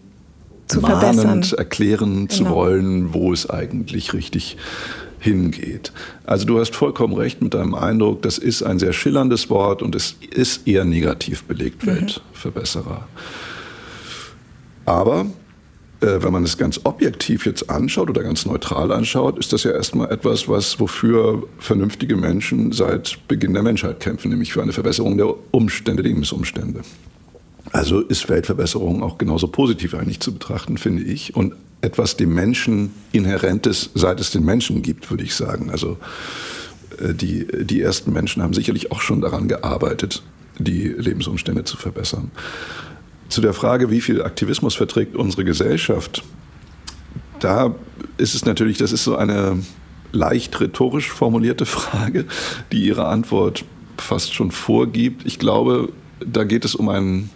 zu 0.69 0.81
mahnend 0.81 1.55
erklären 1.55 2.29
genau. 2.29 2.33
zu 2.33 2.49
wollen, 2.51 3.13
wo 3.13 3.33
es 3.33 3.51
eigentlich 3.51 4.13
richtig 4.13 4.57
hingeht. 5.19 5.93
Also 6.25 6.47
du 6.47 6.61
hast 6.61 6.77
vollkommen 6.77 7.15
recht 7.15 7.43
mit 7.43 7.55
deinem 7.55 7.75
Eindruck, 7.75 8.23
das 8.23 8.39
ist 8.39 8.63
ein 8.63 8.79
sehr 8.79 8.93
schillerndes 8.93 9.51
Wort 9.51 9.83
und 9.83 9.97
es 9.97 10.15
ist 10.31 10.69
eher 10.69 10.85
negativ 10.85 11.43
belegt, 11.45 11.85
mhm. 11.85 11.97
Weltverbesserer. 11.97 13.09
Aber 14.87 15.27
äh, 16.01 16.23
wenn 16.23 16.33
man 16.33 16.45
es 16.45 16.59
ganz 16.59 16.81
objektiv 16.85 17.45
jetzt 17.45 17.69
anschaut 17.69 18.09
oder 18.09 18.23
ganz 18.23 18.47
neutral 18.47 18.93
anschaut, 18.93 19.37
ist 19.37 19.53
das 19.53 19.65
ja 19.65 19.73
erstmal 19.73 20.13
etwas, 20.13 20.49
was 20.49 20.79
wofür 20.79 21.43
vernünftige 21.59 22.15
Menschen 22.15 22.71
seit 22.71 23.19
Beginn 23.27 23.53
der 23.53 23.65
Menschheit 23.65 23.99
kämpfen, 23.99 24.31
nämlich 24.31 24.53
für 24.53 24.63
eine 24.63 24.73
Verbesserung 24.73 25.17
der 25.17 25.35
Umstände, 25.51 26.05
der 26.05 26.13
Lebensumstände. 26.13 26.83
Also 27.73 28.01
ist 28.01 28.29
Weltverbesserung 28.29 29.03
auch 29.03 29.19
genauso 29.19 29.49
positiv 29.49 29.95
eigentlich 29.95 30.21
zu 30.21 30.33
betrachten, 30.33 30.79
finde 30.79 31.03
ich. 31.03 31.37
Und 31.37 31.55
etwas 31.81 32.17
dem 32.17 32.35
Menschen 32.35 32.93
Inhärentes, 33.13 33.91
seit 33.95 34.21
es 34.21 34.31
den 34.31 34.45
Menschen 34.45 34.83
gibt, 34.83 35.11
würde 35.11 35.25
ich 35.25 35.35
sagen. 35.35 35.71
Also 35.71 35.99
äh, 37.01 37.15
die, 37.15 37.47
die 37.65 37.81
ersten 37.81 38.13
Menschen 38.13 38.43
haben 38.43 38.55
sicherlich 38.55 38.91
auch 38.93 39.01
schon 39.01 39.21
daran 39.21 39.49
gearbeitet, 39.49 40.23
die 40.59 40.89
Lebensumstände 40.89 41.65
zu 41.65 41.77
verbessern. 41.77 42.31
Zu 43.29 43.41
der 43.41 43.53
Frage, 43.53 43.91
wie 43.91 44.01
viel 44.01 44.23
Aktivismus 44.23 44.75
verträgt 44.75 45.15
unsere 45.15 45.45
Gesellschaft, 45.45 46.25
da 47.41 47.75
ist 48.17 48.35
es 48.35 48.45
natürlich, 48.45 48.79
das 48.79 48.91
ist 48.91 49.05
so 49.05 49.17
eine 49.17 49.63
leicht 50.13 50.59
rhetorisch 50.61 51.11
formulierte 51.11 51.67
Frage, 51.67 52.25
die 52.73 52.85
ihre 52.85 53.07
Antwort 53.07 53.65
fast 53.99 54.35
schon 54.35 54.51
vorgibt. 54.51 55.27
Ich 55.27 55.39
glaube, 55.39 55.93
da 56.25 56.45
geht 56.45 56.65
es 56.65 56.75
um 56.75 56.89
ein 56.89 57.31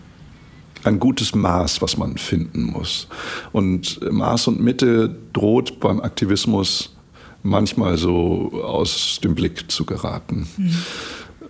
ein 0.85 0.99
gutes 0.99 1.35
Maß, 1.35 1.83
was 1.83 1.97
man 1.97 2.17
finden 2.17 2.65
muss. 2.65 3.09
Und 3.53 4.01
Maß 4.11 4.49
und 4.49 4.61
Mitte 4.61 5.15
droht 5.33 5.81
beim 5.81 6.01
Aktivismus 6.01 6.95
manchmal 7.43 7.97
so 7.97 8.63
aus 8.65 9.21
dem 9.23 9.35
Blick 9.35 9.71
zu 9.71 9.85
geraten. 9.85 10.47
Mhm. 10.57 10.77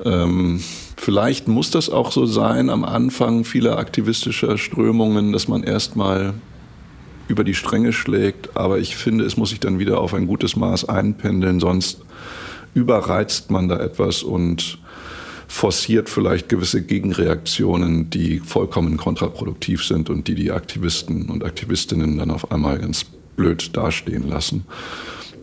Ähm, 0.05 0.61
vielleicht 0.97 1.49
muss 1.49 1.71
das 1.71 1.91
auch 1.91 2.13
so 2.13 2.27
sein 2.27 2.71
am 2.71 2.85
Anfang 2.85 3.45
vieler 3.45 3.79
aktivistischer 3.79 4.59
Strömungen, 4.59 5.33
dass 5.33 5.49
man 5.49 5.63
erstmal 5.63 6.35
über 7.29 7.45
die 7.45 7.55
Stränge 7.55 7.93
schlägt, 7.93 8.57
aber 8.57 8.79
ich 8.79 8.97
finde, 8.97 9.25
es 9.25 9.37
muss 9.37 9.51
sich 9.51 9.61
dann 9.61 9.79
wieder 9.79 10.01
auf 10.01 10.13
ein 10.13 10.27
gutes 10.27 10.57
Maß 10.57 10.89
einpendeln, 10.89 11.61
sonst 11.61 12.03
überreizt 12.75 13.51
man 13.51 13.69
da 13.69 13.79
etwas 13.79 14.23
und 14.23 14.79
forciert 15.53 16.09
vielleicht 16.09 16.49
gewisse 16.49 16.81
Gegenreaktionen, 16.81 18.09
die 18.09 18.39
vollkommen 18.41 18.97
kontraproduktiv 18.97 19.85
sind 19.85 20.09
und 20.09 20.27
die 20.27 20.35
die 20.35 20.51
Aktivisten 20.51 21.29
und 21.29 21.45
Aktivistinnen 21.45 22.17
dann 22.17 22.31
auf 22.31 22.51
einmal 22.51 22.79
ganz 22.79 23.05
blöd 23.37 23.77
dastehen 23.77 24.27
lassen, 24.27 24.65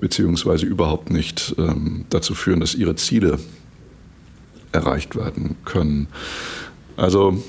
beziehungsweise 0.01 0.65
überhaupt 0.65 1.11
nicht 1.11 1.53
ähm, 1.59 2.05
dazu 2.09 2.33
führen, 2.33 2.59
dass 2.59 2.73
ihre 2.73 2.95
Ziele 2.95 3.37
erreicht 4.71 5.15
werden 5.15 5.57
können. 5.63 6.07
Also 6.97 7.43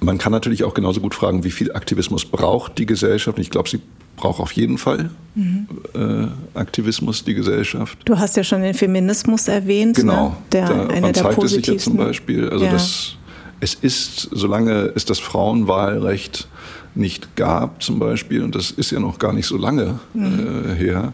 man 0.00 0.18
kann 0.18 0.32
natürlich 0.32 0.64
auch 0.64 0.74
genauso 0.74 1.00
gut 1.00 1.14
fragen, 1.14 1.44
wie 1.44 1.50
viel 1.50 1.72
Aktivismus 1.72 2.24
braucht 2.24 2.78
die 2.78 2.86
Gesellschaft. 2.86 3.38
Ich 3.38 3.50
glaube, 3.50 3.68
sie 3.68 3.80
braucht 4.16 4.40
auf 4.40 4.52
jeden 4.52 4.78
Fall 4.78 5.10
mhm. 5.34 5.66
äh, 5.94 6.58
Aktivismus, 6.58 7.24
die 7.24 7.34
Gesellschaft. 7.34 7.98
Du 8.04 8.18
hast 8.18 8.36
ja 8.36 8.44
schon 8.44 8.62
den 8.62 8.74
Feminismus 8.74 9.48
erwähnt. 9.48 9.98
Ne? 9.98 10.02
Genau, 10.02 10.28
ne? 10.28 10.36
der, 10.52 10.68
da, 10.68 10.86
eine 10.86 11.12
der 11.12 11.14
zeigt 11.14 11.42
es 11.42 11.52
sich 11.52 11.66
ja 11.66 11.76
zum 11.76 11.96
Beispiel. 11.96 12.48
Also 12.48 12.64
ja. 12.64 12.72
das, 12.72 13.16
es 13.60 13.74
ist, 13.74 14.28
solange 14.32 14.92
es 14.94 15.04
das 15.04 15.18
Frauenwahlrecht 15.18 16.48
nicht 16.94 17.36
gab 17.36 17.82
zum 17.82 17.98
Beispiel, 17.98 18.42
und 18.42 18.54
das 18.54 18.70
ist 18.70 18.90
ja 18.90 19.00
noch 19.00 19.18
gar 19.18 19.34
nicht 19.34 19.46
so 19.46 19.58
lange 19.58 20.00
mhm. 20.14 20.70
äh, 20.70 20.74
her, 20.74 21.12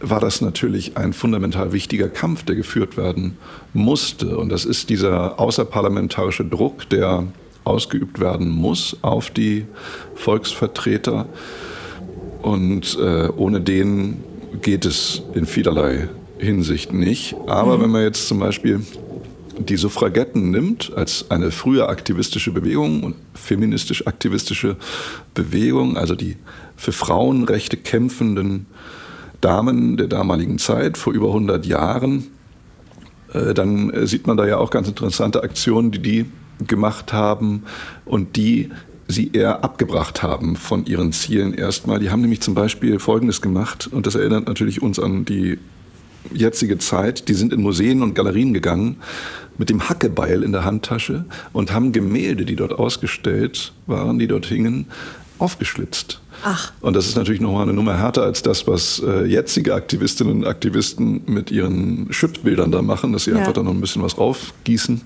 war 0.00 0.20
das 0.20 0.40
natürlich 0.40 0.96
ein 0.96 1.12
fundamental 1.12 1.72
wichtiger 1.72 2.08
Kampf, 2.08 2.44
der 2.44 2.54
geführt 2.54 2.96
werden 2.96 3.36
musste. 3.72 4.36
Und 4.38 4.50
das 4.50 4.64
ist 4.64 4.90
dieser 4.90 5.40
außerparlamentarische 5.40 6.44
Druck, 6.44 6.88
der 6.88 7.26
ausgeübt 7.68 8.20
werden 8.20 8.48
muss 8.48 8.96
auf 9.02 9.30
die 9.30 9.66
Volksvertreter. 10.14 11.26
Und 12.42 12.98
äh, 13.00 13.28
ohne 13.36 13.60
den 13.60 14.18
geht 14.62 14.84
es 14.84 15.22
in 15.34 15.46
vielerlei 15.46 16.08
Hinsicht 16.38 16.92
nicht. 16.92 17.34
Aber 17.46 17.78
mhm. 17.78 17.82
wenn 17.82 17.90
man 17.90 18.02
jetzt 18.02 18.28
zum 18.28 18.38
Beispiel 18.38 18.80
die 19.58 19.76
Suffragetten 19.76 20.50
nimmt 20.50 20.92
als 20.94 21.30
eine 21.30 21.50
frühe 21.50 21.88
aktivistische 21.88 22.52
Bewegung 22.52 23.02
und 23.02 23.16
feministisch-aktivistische 23.34 24.76
Bewegung, 25.34 25.96
also 25.96 26.14
die 26.14 26.36
für 26.76 26.92
Frauenrechte 26.92 27.76
kämpfenden 27.76 28.66
Damen 29.40 29.96
der 29.96 30.06
damaligen 30.06 30.58
Zeit, 30.58 30.96
vor 30.96 31.12
über 31.12 31.28
100 31.28 31.66
Jahren, 31.66 32.28
äh, 33.32 33.54
dann 33.54 33.90
äh, 33.90 34.06
sieht 34.06 34.26
man 34.26 34.36
da 34.36 34.46
ja 34.46 34.58
auch 34.58 34.70
ganz 34.70 34.88
interessante 34.88 35.42
Aktionen, 35.42 35.90
die 35.90 36.00
die 36.00 36.26
gemacht 36.66 37.12
haben 37.12 37.64
und 38.04 38.36
die 38.36 38.70
sie 39.08 39.30
eher 39.32 39.64
abgebracht 39.64 40.22
haben 40.22 40.56
von 40.56 40.84
ihren 40.84 41.12
Zielen 41.12 41.54
erstmal. 41.54 41.98
Die 41.98 42.10
haben 42.10 42.20
nämlich 42.20 42.40
zum 42.40 42.54
Beispiel 42.54 42.98
Folgendes 42.98 43.40
gemacht 43.40 43.88
und 43.90 44.06
das 44.06 44.14
erinnert 44.14 44.46
natürlich 44.46 44.82
uns 44.82 44.98
an 44.98 45.24
die 45.24 45.58
jetzige 46.32 46.78
Zeit. 46.78 47.28
Die 47.28 47.34
sind 47.34 47.52
in 47.52 47.62
Museen 47.62 48.02
und 48.02 48.14
Galerien 48.14 48.52
gegangen 48.52 48.96
mit 49.56 49.70
dem 49.70 49.88
Hackebeil 49.88 50.42
in 50.42 50.52
der 50.52 50.64
Handtasche 50.64 51.24
und 51.52 51.72
haben 51.72 51.92
Gemälde, 51.92 52.44
die 52.44 52.54
dort 52.54 52.72
ausgestellt 52.72 53.72
waren, 53.86 54.18
die 54.18 54.28
dort 54.28 54.46
hingen, 54.46 54.86
aufgeschlitzt. 55.38 56.20
Ach. 56.44 56.72
Und 56.80 56.94
das 56.94 57.06
ist 57.06 57.16
natürlich 57.16 57.40
nochmal 57.40 57.64
eine 57.64 57.72
Nummer 57.72 57.98
härter 57.98 58.22
als 58.22 58.42
das, 58.42 58.66
was 58.66 59.02
äh, 59.04 59.24
jetzige 59.24 59.74
Aktivistinnen 59.74 60.36
und 60.36 60.46
Aktivisten 60.46 61.22
mit 61.26 61.50
ihren 61.50 62.12
Schüttbildern 62.12 62.70
da 62.70 62.82
machen, 62.82 63.12
dass 63.12 63.24
sie 63.24 63.32
ja. 63.32 63.38
einfach 63.38 63.52
da 63.52 63.62
noch 63.62 63.72
ein 63.72 63.80
bisschen 63.80 64.02
was 64.02 64.18
raufgießen, 64.18 65.00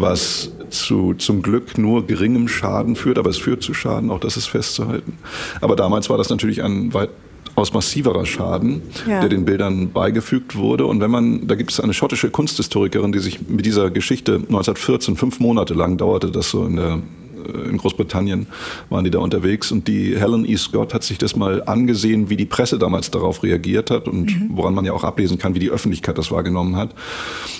was 0.00 0.50
zu, 0.70 1.14
zum 1.14 1.42
Glück 1.42 1.78
nur 1.78 2.06
geringem 2.06 2.48
Schaden 2.48 2.96
führt, 2.96 3.18
aber 3.18 3.30
es 3.30 3.38
führt 3.38 3.62
zu 3.62 3.74
Schaden, 3.74 4.10
auch 4.10 4.20
das 4.20 4.36
ist 4.36 4.46
festzuhalten. 4.46 5.18
Aber 5.60 5.76
damals 5.76 6.10
war 6.10 6.18
das 6.18 6.30
natürlich 6.30 6.62
ein 6.62 6.92
weit 6.94 7.10
aus 7.54 7.72
massiverer 7.72 8.26
Schaden, 8.26 8.82
ja. 9.08 9.20
der 9.20 9.30
den 9.30 9.46
Bildern 9.46 9.90
beigefügt 9.90 10.56
wurde. 10.56 10.84
Und 10.84 11.00
wenn 11.00 11.10
man, 11.10 11.46
da 11.46 11.54
gibt 11.54 11.70
es 11.70 11.80
eine 11.80 11.94
schottische 11.94 12.30
Kunsthistorikerin, 12.30 13.12
die 13.12 13.18
sich 13.18 13.48
mit 13.48 13.64
dieser 13.64 13.90
Geschichte 13.90 14.34
1914, 14.34 15.16
fünf 15.16 15.40
Monate 15.40 15.72
lang 15.72 15.96
dauerte 15.96 16.30
das 16.30 16.50
so 16.50 16.66
in 16.66 16.76
der 16.76 16.98
in 17.46 17.76
Großbritannien 17.78 18.46
waren 18.90 19.04
die 19.04 19.10
da 19.10 19.18
unterwegs 19.18 19.72
und 19.72 19.88
die 19.88 20.18
Helen 20.18 20.48
E. 20.48 20.56
Scott 20.56 20.94
hat 20.94 21.04
sich 21.04 21.18
das 21.18 21.36
mal 21.36 21.62
angesehen, 21.64 22.30
wie 22.30 22.36
die 22.36 22.46
Presse 22.46 22.78
damals 22.78 23.10
darauf 23.10 23.42
reagiert 23.42 23.90
hat 23.90 24.08
und 24.08 24.26
mhm. 24.26 24.50
woran 24.56 24.74
man 24.74 24.84
ja 24.84 24.92
auch 24.92 25.04
ablesen 25.04 25.38
kann, 25.38 25.54
wie 25.54 25.60
die 25.60 25.70
Öffentlichkeit 25.70 26.18
das 26.18 26.30
wahrgenommen 26.30 26.76
hat 26.76 26.94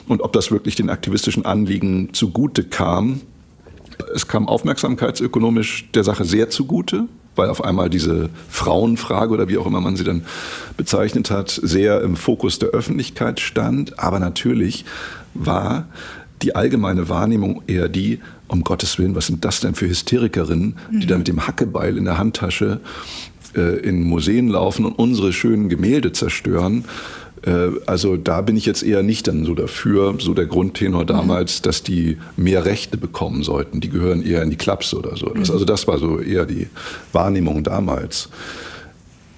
und 0.08 0.22
ob 0.22 0.32
das 0.32 0.50
wirklich 0.50 0.76
den 0.76 0.90
aktivistischen 0.90 1.44
Anliegen 1.44 2.10
zugute 2.12 2.64
kam. 2.64 3.20
Es 4.14 4.28
kam 4.28 4.48
aufmerksamkeitsökonomisch 4.48 5.88
der 5.92 6.04
Sache 6.04 6.24
sehr 6.24 6.50
zugute 6.50 7.06
weil 7.36 7.50
auf 7.50 7.62
einmal 7.62 7.90
diese 7.90 8.30
Frauenfrage 8.48 9.32
oder 9.32 9.48
wie 9.48 9.58
auch 9.58 9.66
immer 9.66 9.80
man 9.80 9.96
sie 9.96 10.04
dann 10.04 10.24
bezeichnet 10.76 11.30
hat, 11.30 11.50
sehr 11.50 12.00
im 12.00 12.16
Fokus 12.16 12.58
der 12.58 12.70
Öffentlichkeit 12.70 13.40
stand. 13.40 13.98
Aber 13.98 14.18
natürlich 14.18 14.84
war 15.34 15.86
die 16.42 16.54
allgemeine 16.54 17.08
Wahrnehmung 17.08 17.62
eher 17.66 17.88
die, 17.88 18.20
um 18.48 18.62
Gottes 18.62 18.98
Willen, 18.98 19.14
was 19.14 19.26
sind 19.26 19.44
das 19.44 19.60
denn 19.60 19.74
für 19.74 19.88
Hysterikerinnen, 19.88 20.76
die 20.90 20.96
mhm. 21.06 21.08
da 21.08 21.18
mit 21.18 21.28
dem 21.28 21.46
Hackebeil 21.46 21.96
in 21.96 22.04
der 22.04 22.18
Handtasche 22.18 22.80
äh, 23.56 23.78
in 23.80 24.02
Museen 24.02 24.48
laufen 24.48 24.84
und 24.84 24.92
unsere 24.92 25.32
schönen 25.32 25.68
Gemälde 25.68 26.12
zerstören. 26.12 26.84
Äh, 27.42 27.70
also 27.86 28.16
da 28.16 28.40
bin 28.40 28.56
ich 28.56 28.66
jetzt 28.66 28.82
eher 28.82 29.02
nicht 29.02 29.28
dann 29.28 29.44
so 29.44 29.54
dafür, 29.54 30.14
so 30.18 30.34
der 30.34 30.46
Grundtenor 30.46 31.02
mhm. 31.02 31.06
damals, 31.06 31.62
dass 31.62 31.82
die 31.82 32.18
mehr 32.36 32.64
Rechte 32.64 32.96
bekommen 32.96 33.42
sollten. 33.42 33.80
Die 33.80 33.90
gehören 33.90 34.22
eher 34.22 34.42
in 34.42 34.50
die 34.50 34.56
Klaps 34.56 34.94
oder 34.94 35.16
so. 35.16 35.30
Mhm. 35.30 35.40
Also 35.40 35.64
das 35.64 35.86
war 35.88 35.98
so 35.98 36.20
eher 36.20 36.44
die 36.46 36.68
Wahrnehmung 37.12 37.62
damals. 37.64 38.28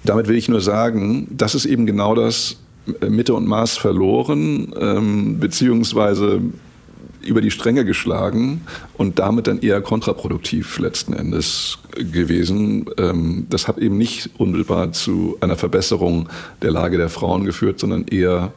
Damit 0.03 0.27
will 0.27 0.37
ich 0.37 0.47
nur 0.49 0.61
sagen, 0.61 1.27
das 1.29 1.55
ist 1.55 1.65
eben 1.65 1.85
genau 1.85 2.15
das 2.15 2.57
äh, 3.01 3.09
Mitte 3.09 3.33
und 3.33 3.47
Maß 3.47 3.77
verloren, 3.77 4.73
ähm, 4.79 5.39
beziehungsweise 5.39 6.41
über 7.29 7.41
die 7.41 7.51
Stränge 7.51 7.85
geschlagen 7.85 8.61
und 8.97 9.19
damit 9.19 9.47
dann 9.47 9.59
eher 9.59 9.81
kontraproduktiv 9.81 10.79
letzten 10.79 11.13
Endes 11.13 11.77
gewesen. 11.95 12.85
Ähm, 12.97 13.45
das 13.49 13.67
hat 13.67 13.77
eben 13.77 13.97
nicht 13.97 14.31
unmittelbar 14.37 14.91
zu 14.91 15.37
einer 15.39 15.55
Verbesserung 15.55 16.27
der 16.61 16.71
Lage 16.71 16.97
der 16.97 17.09
Frauen 17.09 17.45
geführt, 17.45 17.79
sondern 17.79 18.05
eher 18.07 18.51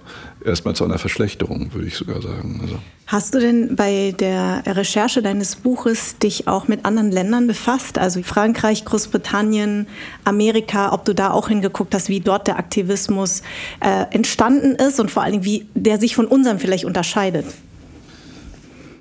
erstmal 0.45 0.75
zu 0.75 0.85
einer 0.85 0.99
Verschlechterung, 0.99 1.73
würde 1.73 1.87
ich 1.87 1.97
sogar 1.97 2.21
sagen. 2.21 2.61
Also. 2.63 2.79
Hast 3.07 3.35
du 3.35 3.41
denn 3.41 3.77
bei 3.77 4.15
der 4.19 4.63
Recherche 4.67 5.23
deines 5.23 5.57
Buches 5.57 6.19
dich 6.19 6.49
auch 6.49 6.69
mit 6.69 6.85
anderen 6.85 7.11
Ländern 7.11 7.47
befasst? 7.47 7.99
Also 7.99 8.23
Frankreich, 8.23 8.85
Großbritannien, 8.85 9.87
Amerika, 10.25 10.93
ob 10.93 11.05
du 11.05 11.15
da 11.15 11.31
auch 11.31 11.49
hingeguckt 11.49 11.95
hast, 11.95 12.09
wie 12.09 12.21
dort 12.21 12.47
der 12.47 12.59
Aktivismus 12.59 13.43
äh, 13.81 14.07
entstanden 14.11 14.77
ist 14.77 14.99
und 14.99 15.11
vor 15.11 15.23
allen 15.23 15.33
Dingen, 15.33 15.45
wie 15.45 15.67
der 15.75 15.99
sich 15.99 16.17
von 16.17 16.27
unserem 16.27 16.59
vielleicht 16.59 16.85
unterscheidet? 16.85 17.45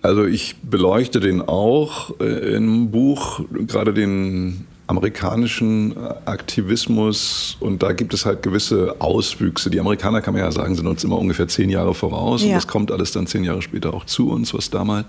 Also 0.02 0.26
ich 0.26 0.56
beleuchte 0.64 1.20
den 1.20 1.42
auch 1.42 2.20
äh, 2.20 2.56
im 2.56 2.90
Buch, 2.90 3.42
gerade 3.68 3.94
den 3.94 4.66
amerikanischen 4.88 5.96
Aktivismus 6.26 7.56
und 7.62 7.82
da 7.82 7.94
gibt 7.94 8.14
es 8.14 8.26
halt 8.26 8.44
gewisse 8.44 9.00
Auswüchse. 9.00 9.70
Die 9.70 9.80
Amerikaner, 9.80 10.22
kann 10.22 10.34
man 10.34 10.44
ja 10.44 10.52
sagen, 10.52 10.76
sind 10.76 10.86
uns 10.88 11.04
immer 11.04 11.18
ungefähr 11.18 11.48
zehn 11.48 11.70
Jahre 11.70 11.94
voraus 11.94 12.42
ja. 12.42 12.50
und 12.50 12.54
das 12.56 12.68
kommt 12.68 12.92
alles 12.92 13.12
dann 13.12 13.26
zehn 13.26 13.46
Jahre 13.46 13.62
später 13.62 13.94
auch 13.94 14.06
zu 14.06 14.30
uns, 14.30 14.54
was 14.54 14.70
damals 14.70 15.06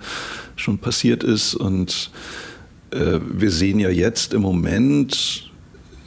schon 0.54 0.78
passiert 0.78 1.24
ist. 1.24 1.54
Und 1.54 2.10
äh, 2.92 3.18
wir 3.32 3.50
sehen 3.50 3.80
ja 3.80 3.90
jetzt 3.90 4.34
im 4.34 4.42
Moment 4.42 5.50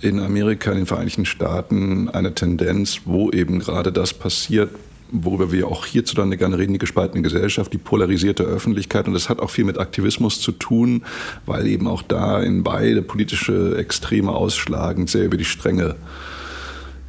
in 0.01 0.19
Amerika, 0.19 0.71
in 0.71 0.77
den 0.77 0.85
Vereinigten 0.85 1.25
Staaten 1.25 2.07
eine 2.09 2.33
Tendenz, 2.33 3.01
wo 3.05 3.31
eben 3.31 3.59
gerade 3.59 3.91
das 3.91 4.13
passiert, 4.13 4.69
worüber 5.11 5.51
wir 5.51 5.67
auch 5.67 5.85
hierzulande 5.85 6.37
gerne 6.37 6.57
reden, 6.57 6.73
die 6.73 6.79
gespaltene 6.79 7.21
Gesellschaft, 7.21 7.71
die 7.73 7.77
polarisierte 7.77 8.43
Öffentlichkeit. 8.43 9.07
Und 9.07 9.13
das 9.13 9.29
hat 9.29 9.39
auch 9.39 9.49
viel 9.49 9.65
mit 9.65 9.77
Aktivismus 9.77 10.41
zu 10.41 10.51
tun, 10.51 11.03
weil 11.45 11.67
eben 11.67 11.87
auch 11.87 12.01
da 12.01 12.41
in 12.41 12.63
beide 12.63 13.01
politische 13.01 13.77
Extreme 13.77 14.31
ausschlagend 14.31 15.09
sehr 15.09 15.25
über 15.25 15.37
die 15.37 15.45
Stränge 15.45 15.95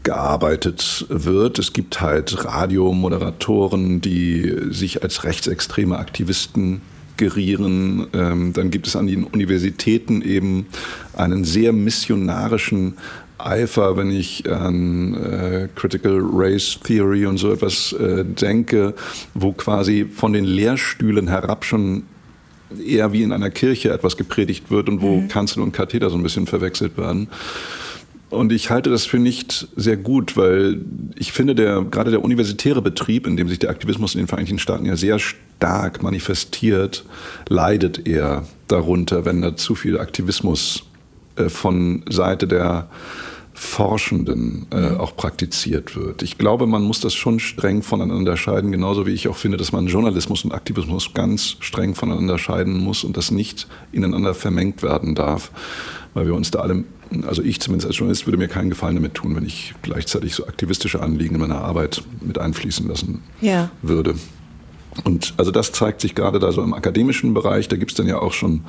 gearbeitet 0.02 1.06
wird. 1.08 1.58
Es 1.58 1.72
gibt 1.72 2.00
halt 2.00 2.44
Radiomoderatoren, 2.44 4.00
die 4.00 4.54
sich 4.70 5.02
als 5.02 5.24
rechtsextreme 5.24 5.98
Aktivisten 5.98 6.80
gerieren. 7.16 8.06
Ähm, 8.12 8.52
dann 8.52 8.70
gibt 8.70 8.86
es 8.86 8.94
an 8.94 9.06
den 9.06 9.24
Universitäten 9.24 10.22
eben 10.22 10.66
einen 11.14 11.44
sehr 11.44 11.72
missionarischen 11.72 12.94
Eifer, 13.38 13.96
wenn 13.96 14.10
ich 14.10 14.50
an 14.50 15.14
äh, 15.14 15.68
Critical 15.74 16.20
Race 16.32 16.78
Theory 16.82 17.26
und 17.26 17.38
so 17.38 17.52
etwas 17.52 17.92
äh, 17.92 18.24
denke, 18.24 18.94
wo 19.34 19.52
quasi 19.52 20.06
von 20.10 20.32
den 20.32 20.44
Lehrstühlen 20.44 21.28
herab 21.28 21.64
schon 21.64 22.04
eher 22.84 23.12
wie 23.12 23.22
in 23.22 23.32
einer 23.32 23.50
Kirche 23.50 23.92
etwas 23.92 24.16
gepredigt 24.16 24.70
wird 24.70 24.88
und 24.88 25.00
wo 25.00 25.20
mhm. 25.20 25.28
Kanzel 25.28 25.62
und 25.62 25.72
Katheter 25.72 26.10
so 26.10 26.16
ein 26.16 26.22
bisschen 26.22 26.46
verwechselt 26.46 26.96
werden. 26.96 27.28
Und 28.28 28.50
ich 28.52 28.70
halte 28.70 28.90
das 28.90 29.06
für 29.06 29.20
nicht 29.20 29.68
sehr 29.76 29.96
gut, 29.96 30.36
weil 30.36 30.80
ich 31.16 31.30
finde, 31.30 31.54
der, 31.54 31.82
gerade 31.82 32.10
der 32.10 32.24
universitäre 32.24 32.82
Betrieb, 32.82 33.26
in 33.26 33.36
dem 33.36 33.48
sich 33.48 33.60
der 33.60 33.70
Aktivismus 33.70 34.14
in 34.14 34.22
den 34.22 34.26
Vereinigten 34.26 34.58
Staaten 34.58 34.84
ja 34.84 34.96
sehr 34.96 35.20
stark 35.20 36.02
manifestiert, 36.02 37.04
leidet 37.48 38.06
eher 38.06 38.44
darunter, 38.66 39.24
wenn 39.24 39.42
da 39.42 39.56
zu 39.56 39.76
viel 39.76 39.98
Aktivismus 39.98 40.82
von 41.48 42.02
Seite 42.08 42.46
der 42.46 42.88
Forschenden 43.58 44.66
äh, 44.70 44.90
mhm. 44.90 45.00
auch 45.00 45.16
praktiziert 45.16 45.96
wird. 45.96 46.22
Ich 46.22 46.36
glaube, 46.36 46.66
man 46.66 46.82
muss 46.82 47.00
das 47.00 47.14
schon 47.14 47.40
streng 47.40 47.82
voneinander 47.82 48.36
scheiden, 48.36 48.70
genauso 48.70 49.06
wie 49.06 49.12
ich 49.12 49.28
auch 49.28 49.36
finde, 49.36 49.56
dass 49.56 49.72
man 49.72 49.86
Journalismus 49.86 50.44
und 50.44 50.52
Aktivismus 50.52 51.14
ganz 51.14 51.56
streng 51.60 51.94
voneinander 51.94 52.38
scheiden 52.38 52.78
muss 52.78 53.02
und 53.02 53.16
das 53.16 53.30
nicht 53.30 53.66
ineinander 53.92 54.34
vermengt 54.34 54.82
werden 54.82 55.14
darf, 55.14 55.50
weil 56.12 56.26
wir 56.26 56.34
uns 56.34 56.50
da 56.50 56.58
alle, 56.58 56.84
also 57.26 57.42
ich 57.42 57.58
zumindest 57.58 57.86
als 57.86 57.96
Journalist 57.96 58.26
würde 58.26 58.36
mir 58.36 58.48
keinen 58.48 58.68
Gefallen 58.68 58.96
damit 58.96 59.14
tun, 59.14 59.34
wenn 59.34 59.46
ich 59.46 59.74
gleichzeitig 59.80 60.34
so 60.34 60.46
aktivistische 60.46 61.00
Anliegen 61.00 61.36
in 61.36 61.40
meiner 61.40 61.62
Arbeit 61.62 62.02
mit 62.20 62.38
einfließen 62.38 62.86
lassen 62.86 63.22
ja. 63.40 63.70
würde. 63.80 64.16
Und 65.04 65.32
also 65.38 65.50
das 65.50 65.72
zeigt 65.72 66.02
sich 66.02 66.14
gerade 66.14 66.38
da 66.38 66.52
so 66.52 66.62
im 66.62 66.74
akademischen 66.74 67.32
Bereich, 67.32 67.68
da 67.68 67.76
gibt 67.76 67.92
es 67.92 67.96
dann 67.96 68.06
ja 68.06 68.18
auch 68.18 68.34
schon 68.34 68.64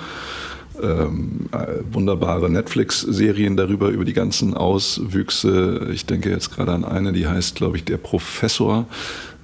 ähm, 0.81 1.49
äh, 1.51 1.83
wunderbare 1.91 2.49
Netflix-Serien 2.49 3.57
darüber, 3.57 3.89
über 3.89 4.05
die 4.05 4.13
ganzen 4.13 4.53
Auswüchse. 4.53 5.89
Ich 5.93 6.05
denke 6.05 6.29
jetzt 6.29 6.55
gerade 6.55 6.71
an 6.71 6.85
eine, 6.85 7.13
die 7.13 7.27
heißt, 7.27 7.55
glaube 7.55 7.77
ich, 7.77 7.83
Der 7.83 7.97
Professor, 7.97 8.85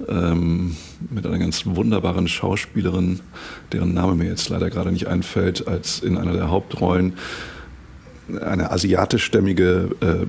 ähm, 0.07 0.75
mit 1.09 1.25
einer 1.25 1.39
ganz 1.39 1.65
wunderbaren 1.65 2.27
Schauspielerin, 2.27 3.19
deren 3.71 3.93
Name 3.93 4.15
mir 4.15 4.27
jetzt 4.27 4.49
leider 4.49 4.69
gerade 4.69 4.91
nicht 4.91 5.07
einfällt, 5.07 5.67
als 5.67 5.99
in 5.99 6.17
einer 6.17 6.33
der 6.33 6.49
Hauptrollen 6.49 7.13
eine 8.41 8.71
asiatischstämmige 8.71 9.89
äh, 9.99 10.25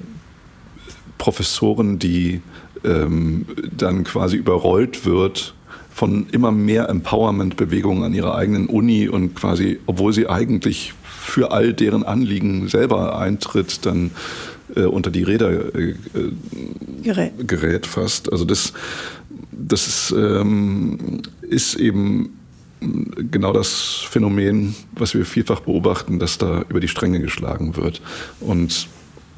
Professorin, 1.19 1.99
die 1.99 2.43
ähm, 2.85 3.47
dann 3.77 4.05
quasi 4.05 4.37
überrollt 4.37 5.07
wird 5.07 5.55
von 5.95 6.27
immer 6.33 6.51
mehr 6.51 6.89
Empowerment-Bewegungen 6.89 8.03
an 8.03 8.15
ihrer 8.15 8.35
eigenen 8.35 8.67
Uni 8.67 9.09
und 9.09 9.37
quasi, 9.37 9.79
obwohl 9.87 10.13
sie 10.13 10.29
eigentlich 10.29 10.93
für 11.05 11.53
all 11.53 11.73
deren 11.73 12.03
Anliegen 12.03 12.67
selber 12.69 13.17
eintritt, 13.17 13.87
dann 13.87 14.11
äh, 14.75 14.83
unter 14.87 15.13
die 15.13 15.23
Räder 15.23 15.73
äh, 15.73 15.95
gerät. 17.01 17.33
gerät 17.47 17.87
fast. 17.87 18.33
Also 18.33 18.45
das, 18.45 18.73
das 19.53 19.87
ist, 19.87 20.15
ähm, 20.19 21.23
ist 21.43 21.77
eben 21.77 22.41
genau 23.31 23.53
das 23.53 24.05
Phänomen, 24.11 24.75
was 24.97 25.15
wir 25.15 25.25
vielfach 25.25 25.61
beobachten, 25.61 26.19
dass 26.19 26.39
da 26.39 26.65
über 26.69 26.81
die 26.81 26.89
Stränge 26.89 27.21
geschlagen 27.21 27.77
wird. 27.77 28.03
Und 28.41 28.89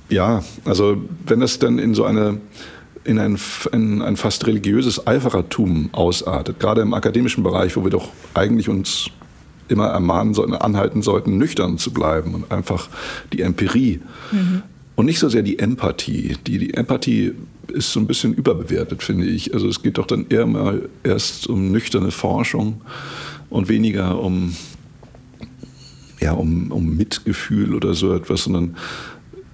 ja, 0.08 0.42
also 0.64 1.02
wenn 1.26 1.40
das 1.40 1.58
dann 1.58 1.78
in 1.78 1.94
so 1.94 2.04
eine 2.04 2.40
in 3.06 3.18
ein, 3.18 3.38
in 3.72 4.02
ein 4.02 4.16
fast 4.16 4.46
religiöses 4.46 5.06
Eiferertum 5.06 5.90
ausartet, 5.92 6.60
gerade 6.60 6.80
im 6.80 6.94
akademischen 6.94 7.42
Bereich, 7.42 7.76
wo 7.76 7.84
wir 7.84 7.90
doch 7.90 8.08
eigentlich 8.34 8.68
uns 8.68 9.10
immer 9.68 9.86
ermahnen 9.86 10.34
sollten, 10.34 10.54
anhalten 10.54 11.02
sollten, 11.02 11.38
nüchtern 11.38 11.78
zu 11.78 11.92
bleiben 11.92 12.34
und 12.34 12.50
einfach 12.50 12.88
die 13.32 13.42
Empirie 13.42 14.00
mhm. 14.32 14.62
und 14.94 15.06
nicht 15.06 15.18
so 15.18 15.28
sehr 15.28 15.42
die 15.42 15.58
Empathie. 15.58 16.36
Die, 16.46 16.58
die 16.58 16.74
Empathie 16.74 17.32
ist 17.68 17.92
so 17.92 18.00
ein 18.00 18.06
bisschen 18.06 18.34
überbewertet, 18.34 19.02
finde 19.02 19.26
ich. 19.26 19.54
Also 19.54 19.68
es 19.68 19.82
geht 19.82 19.98
doch 19.98 20.06
dann 20.06 20.26
eher 20.28 20.46
mal 20.46 20.88
erst 21.02 21.48
um 21.48 21.72
nüchterne 21.72 22.10
Forschung 22.10 22.80
und 23.50 23.68
weniger 23.68 24.20
um, 24.20 24.54
ja, 26.20 26.32
um, 26.32 26.70
um 26.70 26.96
Mitgefühl 26.96 27.74
oder 27.74 27.94
so 27.94 28.14
etwas, 28.14 28.44
sondern 28.44 28.76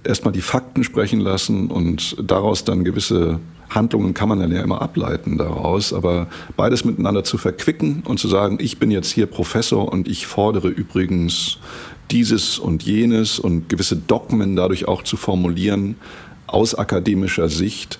erstmal 0.03 0.33
die 0.33 0.41
Fakten 0.41 0.83
sprechen 0.83 1.19
lassen 1.19 1.67
und 1.69 2.15
daraus 2.21 2.63
dann 2.63 2.83
gewisse 2.83 3.39
Handlungen 3.69 4.13
kann 4.13 4.29
man 4.29 4.39
dann 4.39 4.51
ja 4.51 4.61
immer 4.61 4.81
ableiten 4.81 5.37
daraus, 5.37 5.93
aber 5.93 6.27
beides 6.55 6.85
miteinander 6.85 7.23
zu 7.23 7.37
verquicken 7.37 8.03
und 8.05 8.19
zu 8.19 8.27
sagen, 8.27 8.57
ich 8.59 8.77
bin 8.77 8.91
jetzt 8.91 9.11
hier 9.11 9.25
Professor 9.25 9.91
und 9.91 10.07
ich 10.07 10.27
fordere 10.27 10.67
übrigens 10.67 11.57
dieses 12.11 12.59
und 12.59 12.83
jenes 12.83 13.39
und 13.39 13.69
gewisse 13.69 13.95
Dogmen 13.95 14.55
dadurch 14.55 14.87
auch 14.87 15.03
zu 15.03 15.17
formulieren 15.17 15.95
aus 16.45 16.75
akademischer 16.75 17.49
Sicht, 17.49 17.99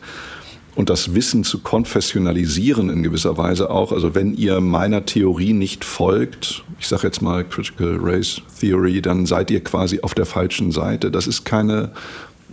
und 0.76 0.90
das 0.90 1.14
Wissen 1.14 1.44
zu 1.44 1.60
konfessionalisieren 1.60 2.90
in 2.90 3.04
gewisser 3.04 3.38
Weise 3.38 3.70
auch. 3.70 3.92
Also 3.92 4.16
wenn 4.16 4.34
ihr 4.34 4.60
meiner 4.60 5.06
Theorie 5.06 5.54
nicht 5.54 5.86
folgt, 5.86 6.64
ich 6.80 6.88
sage 6.88 7.04
jetzt 7.04 7.22
mal 7.22 7.44
Critical 7.44 7.98
Race 8.02 8.42
Theory, 8.60 9.02
dann 9.02 9.26
seid 9.26 9.52
ihr 9.52 9.64
quasi 9.64 10.00
auf 10.02 10.16
der 10.16 10.26
falschen 10.26 10.72
Seite. 10.72 11.12
Das 11.12 11.28
ist 11.28 11.46
keine 11.46 11.92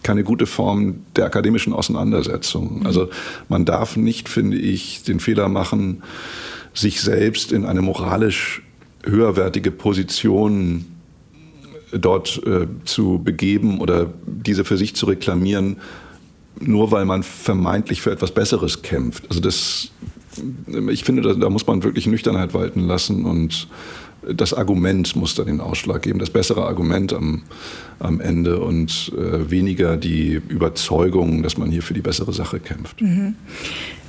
keine 0.02 0.24
gute 0.24 0.46
Form 0.46 1.00
der 1.16 1.26
akademischen 1.26 1.72
Auseinandersetzung. 1.72 2.80
Mhm. 2.80 2.87
Also 2.87 3.11
man 3.48 3.64
darf 3.64 3.96
nicht, 3.96 4.28
finde 4.28 4.56
ich, 4.56 5.02
den 5.02 5.20
Fehler 5.20 5.48
machen, 5.48 6.02
sich 6.74 7.00
selbst 7.00 7.52
in 7.52 7.66
eine 7.66 7.83
moralisch 7.83 8.62
höherwertige 9.04 9.70
Position 9.70 10.87
dort 11.92 12.40
äh, 12.46 12.66
zu 12.85 13.20
begeben 13.22 13.80
oder 13.80 14.12
diese 14.26 14.64
für 14.64 14.76
sich 14.76 14.94
zu 14.94 15.06
reklamieren, 15.06 15.78
nur 16.59 16.91
weil 16.91 17.05
man 17.05 17.23
vermeintlich 17.23 18.03
für 18.03 18.11
etwas 18.11 18.33
Besseres 18.33 18.83
kämpft. 18.83 19.25
Also 19.29 19.41
das, 19.41 19.91
ich 20.91 21.05
finde, 21.05 21.23
da, 21.23 21.35
da 21.35 21.51
muss 21.51 21.67
man 21.67 21.83
wirklich 21.83 22.07
Nüchternheit 22.07 22.55
walten 22.55 22.81
lassen 22.81 23.25
und 23.25 23.69
das 24.23 24.53
Argument 24.53 25.17
muss 25.17 25.35
da 25.35 25.45
den 25.45 25.61
Ausschlag 25.61 26.03
geben, 26.03 26.19
das 26.19 26.31
bessere 26.31 26.67
Argument 26.67 27.13
am, 27.13 27.43
am 27.99 28.21
Ende 28.21 28.61
und 28.61 29.13
äh, 29.17 29.51
weniger 29.51 29.97
die 29.97 30.41
Überzeugung, 30.49 31.43
dass 31.43 31.57
man 31.57 31.71
hier 31.71 31.83
für 31.83 31.95
die 31.95 32.03
bessere 32.03 32.33
Sache 32.33 32.61
kämpft. 32.61 33.01
Mhm. 33.01 33.37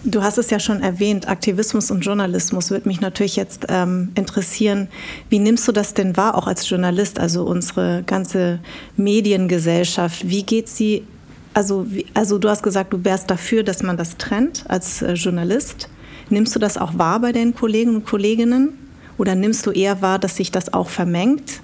Du 0.04 0.24
hast 0.24 0.38
es 0.38 0.50
ja 0.50 0.60
schon 0.60 0.82
erwähnt, 0.82 1.30
Aktivismus 1.30 1.92
und 1.92 2.02
Journalismus 2.02 2.72
würde 2.72 2.90
mich 2.90 3.02
natürlich 3.02 3.36
jetzt 3.36 3.68
ähm, 3.70 4.10
interessieren. 4.16 4.88
Wie 5.30 5.40
nimmst 5.40 5.68
du 5.68 5.72
das 5.72 5.94
denn 5.94 6.18
wahr, 6.18 6.36
auch 6.36 6.48
als 6.48 6.68
Journalist, 6.68 7.20
also 7.20 7.44
unsere 7.44 8.04
ganze 8.06 8.60
Mediengesellschaft? 8.98 10.28
Wie 10.28 10.44
geht 10.44 10.68
sie 10.68 11.04
also, 11.54 11.86
also 12.14 12.38
du 12.38 12.50
hast 12.50 12.64
gesagt, 12.64 12.94
du 12.94 13.04
wärst 13.04 13.30
dafür, 13.30 13.64
dass 13.64 13.84
man 13.84 13.98
das 13.98 14.18
trennt 14.18 14.64
als 14.68 15.02
äh, 15.02 15.14
Journalist. 15.14 15.90
Nimmst 16.30 16.56
du 16.56 16.60
das 16.60 16.78
auch 16.78 16.98
wahr 16.98 17.20
bei 17.20 17.32
deinen 17.32 17.54
Kollegen 17.54 17.96
und 17.96 18.06
Kolleginnen? 18.06 18.70
Oder 19.18 19.36
nimmst 19.36 19.66
du 19.66 19.72
eher 19.72 20.02
wahr, 20.02 20.18
dass 20.18 20.38
sich 20.38 20.52
das 20.52 20.74
auch 20.74 20.90
vermengt? 20.90 21.62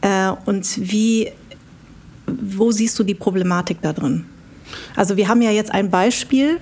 Äh, 0.00 0.32
und 0.44 0.90
wie, 0.90 1.30
wo 2.26 2.72
siehst 2.72 2.98
du 2.98 3.04
die 3.04 3.14
Problematik 3.14 3.78
da 3.82 3.92
drin? 3.92 4.26
Also 4.96 5.16
wir 5.16 5.28
haben 5.28 5.42
ja 5.42 5.50
jetzt 5.50 5.72
ein 5.72 5.90
Beispiel, 5.90 6.58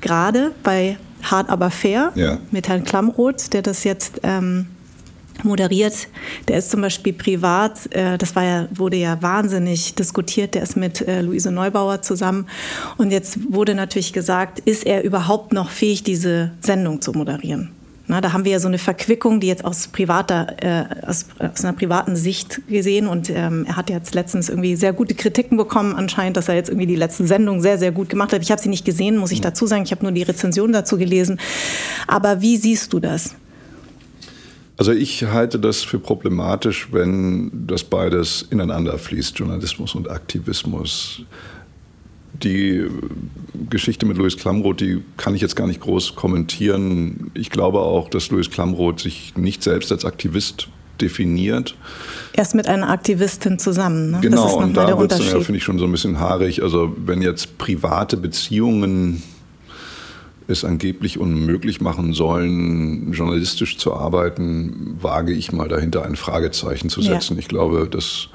gerade 0.00 0.52
bei 0.62 0.98
Hart 1.22 1.48
aber 1.48 1.70
fair, 1.70 2.12
ja. 2.14 2.38
mit 2.50 2.68
Herrn 2.68 2.84
Klamroth, 2.84 3.52
der 3.54 3.62
das 3.62 3.84
jetzt 3.84 4.20
ähm, 4.22 4.66
moderiert. 5.44 6.08
Der 6.48 6.58
ist 6.58 6.70
zum 6.70 6.80
Beispiel 6.80 7.12
privat, 7.12 7.94
äh, 7.94 8.18
das 8.18 8.34
war 8.36 8.44
ja, 8.44 8.68
wurde 8.72 8.96
ja 8.96 9.20
wahnsinnig 9.22 9.94
diskutiert, 9.94 10.54
der 10.54 10.62
ist 10.62 10.76
mit 10.76 11.06
äh, 11.06 11.20
Luise 11.20 11.50
Neubauer 11.50 12.02
zusammen. 12.02 12.46
Und 12.96 13.10
jetzt 13.10 13.52
wurde 13.52 13.74
natürlich 13.74 14.12
gesagt, 14.12 14.60
ist 14.60 14.86
er 14.86 15.04
überhaupt 15.04 15.52
noch 15.52 15.70
fähig, 15.70 16.02
diese 16.02 16.52
Sendung 16.60 17.00
zu 17.00 17.12
moderieren? 17.12 17.70
Na, 18.06 18.20
da 18.20 18.34
haben 18.34 18.44
wir 18.44 18.52
ja 18.52 18.60
so 18.60 18.68
eine 18.68 18.76
Verquickung, 18.76 19.40
die 19.40 19.46
jetzt 19.46 19.64
aus 19.64 19.88
privater, 19.88 20.62
äh, 20.62 21.06
aus, 21.06 21.24
aus, 21.38 21.64
einer 21.64 21.72
privaten 21.72 22.16
Sicht 22.16 22.60
gesehen 22.68 23.06
und 23.06 23.30
ähm, 23.30 23.64
er 23.66 23.76
hat 23.76 23.88
jetzt 23.88 24.14
letztens 24.14 24.50
irgendwie 24.50 24.76
sehr 24.76 24.92
gute 24.92 25.14
Kritiken 25.14 25.56
bekommen, 25.56 25.94
anscheinend, 25.94 26.36
dass 26.36 26.48
er 26.48 26.54
jetzt 26.54 26.68
irgendwie 26.68 26.86
die 26.86 26.96
letzte 26.96 27.26
Sendung 27.26 27.62
sehr, 27.62 27.78
sehr 27.78 27.92
gut 27.92 28.10
gemacht 28.10 28.34
hat. 28.34 28.42
Ich 28.42 28.50
habe 28.50 28.60
sie 28.60 28.68
nicht 28.68 28.84
gesehen, 28.84 29.16
muss 29.16 29.32
ich 29.32 29.38
mhm. 29.38 29.44
dazu 29.44 29.66
sagen. 29.66 29.84
Ich 29.84 29.90
habe 29.90 30.02
nur 30.02 30.12
die 30.12 30.22
Rezension 30.22 30.70
dazu 30.72 30.98
gelesen. 30.98 31.40
Aber 32.06 32.42
wie 32.42 32.58
siehst 32.58 32.92
du 32.92 33.00
das? 33.00 33.36
Also 34.76 34.92
ich 34.92 35.24
halte 35.24 35.58
das 35.58 35.82
für 35.82 35.98
problematisch, 35.98 36.88
wenn 36.90 37.66
das 37.66 37.84
beides 37.84 38.42
ineinander 38.50 38.98
fließt, 38.98 39.38
Journalismus 39.38 39.94
und 39.94 40.10
Aktivismus. 40.10 41.22
Die 42.42 42.88
Geschichte 43.70 44.04
mit 44.04 44.16
Louis 44.16 44.36
Klamroth, 44.36 44.80
die 44.80 45.02
kann 45.16 45.36
ich 45.36 45.40
jetzt 45.40 45.54
gar 45.54 45.68
nicht 45.68 45.80
groß 45.80 46.16
kommentieren. 46.16 47.30
Ich 47.34 47.50
glaube 47.50 47.78
auch, 47.80 48.08
dass 48.08 48.30
Louis 48.30 48.50
Klamroth 48.50 49.00
sich 49.00 49.36
nicht 49.36 49.62
selbst 49.62 49.92
als 49.92 50.04
Aktivist 50.04 50.66
definiert. 51.00 51.76
Erst 52.32 52.56
mit 52.56 52.66
einer 52.66 52.90
Aktivistin 52.90 53.60
zusammen. 53.60 54.12
Ne? 54.12 54.18
Genau, 54.22 54.56
und 54.56 54.76
da 54.76 54.98
wird 54.98 55.12
es 55.12 55.32
ja, 55.32 55.40
finde 55.40 55.58
ich, 55.58 55.64
schon 55.64 55.78
so 55.78 55.84
ein 55.84 55.92
bisschen 55.92 56.18
haarig. 56.18 56.62
Also 56.62 56.94
wenn 57.04 57.22
jetzt 57.22 57.58
private 57.58 58.16
Beziehungen 58.16 59.22
es 60.46 60.64
angeblich 60.64 61.18
unmöglich 61.18 61.80
machen 61.80 62.12
sollen, 62.12 63.12
journalistisch 63.12 63.78
zu 63.78 63.94
arbeiten, 63.94 64.96
wage 65.00 65.32
ich 65.32 65.52
mal 65.52 65.68
dahinter 65.68 66.04
ein 66.04 66.16
Fragezeichen 66.16 66.88
zu 66.90 67.00
setzen. 67.00 67.34
Ja. 67.34 67.40
Ich 67.40 67.48
glaube, 67.48 67.88
dass 67.90 68.28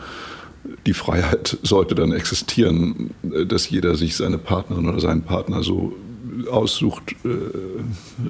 die 0.85 0.93
Freiheit 0.93 1.57
sollte 1.63 1.95
dann 1.95 2.11
existieren, 2.11 3.11
dass 3.21 3.69
jeder 3.69 3.95
sich 3.95 4.15
seine 4.15 4.37
Partnerin 4.37 4.87
oder 4.87 4.99
seinen 4.99 5.21
Partner 5.21 5.63
so 5.63 5.93
aussucht 6.51 7.15
äh, 7.25 7.29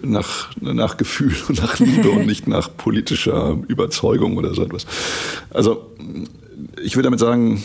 nach, 0.01 0.51
nach 0.59 0.97
Gefühl 0.97 1.35
und 1.47 1.61
nach 1.61 1.79
Liebe 1.79 2.09
und 2.09 2.25
nicht 2.25 2.47
nach 2.47 2.75
politischer 2.75 3.57
Überzeugung 3.67 4.37
oder 4.37 4.53
so 4.53 4.63
etwas. 4.63 4.85
Also 5.51 5.89
ich 6.83 6.95
will 6.95 7.03
damit 7.03 7.19
sagen, 7.19 7.63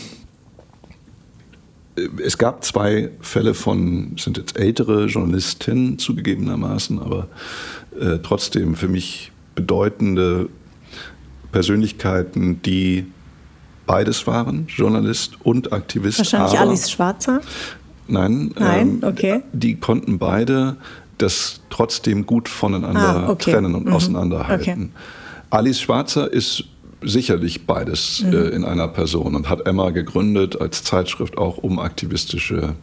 es 2.23 2.37
gab 2.37 2.63
zwei 2.63 3.11
Fälle 3.21 3.53
von, 3.53 4.15
sind 4.17 4.37
jetzt 4.37 4.57
ältere 4.57 5.05
Journalistinnen 5.05 5.97
zugegebenermaßen, 5.97 6.99
aber 6.99 7.27
äh, 7.99 8.19
trotzdem 8.21 8.75
für 8.75 8.87
mich 8.87 9.31
bedeutende 9.55 10.49
Persönlichkeiten, 11.51 12.61
die 12.61 13.05
beides 13.85 14.27
waren, 14.27 14.67
Journalist 14.67 15.33
und 15.43 15.71
Aktivist. 15.71 16.19
Wahrscheinlich 16.19 16.59
aber, 16.59 16.69
Alice 16.69 16.91
Schwarzer? 16.91 17.41
Nein, 18.07 18.51
nein, 18.57 18.99
ähm, 19.01 19.03
okay. 19.03 19.41
Die 19.53 19.75
konnten 19.75 20.19
beide 20.19 20.75
das 21.17 21.61
trotzdem 21.69 22.25
gut 22.25 22.49
voneinander 22.49 23.27
ah, 23.27 23.29
okay. 23.29 23.51
trennen 23.51 23.73
und 23.73 23.85
mhm. 23.85 23.93
auseinanderhalten. 23.93 24.71
Okay. 24.71 24.89
Alice 25.49 25.79
Schwarzer 25.79 26.31
ist 26.31 26.65
sicherlich 27.01 27.65
beides 27.65 28.23
mhm. 28.23 28.33
äh, 28.33 28.47
in 28.49 28.65
einer 28.65 28.87
Person 28.87 29.35
und 29.35 29.49
hat 29.49 29.67
Emma 29.67 29.91
gegründet 29.91 30.59
als 30.59 30.83
Zeitschrift 30.83 31.37
auch, 31.37 31.57
um 31.57 31.79
aktivistische 31.79 32.75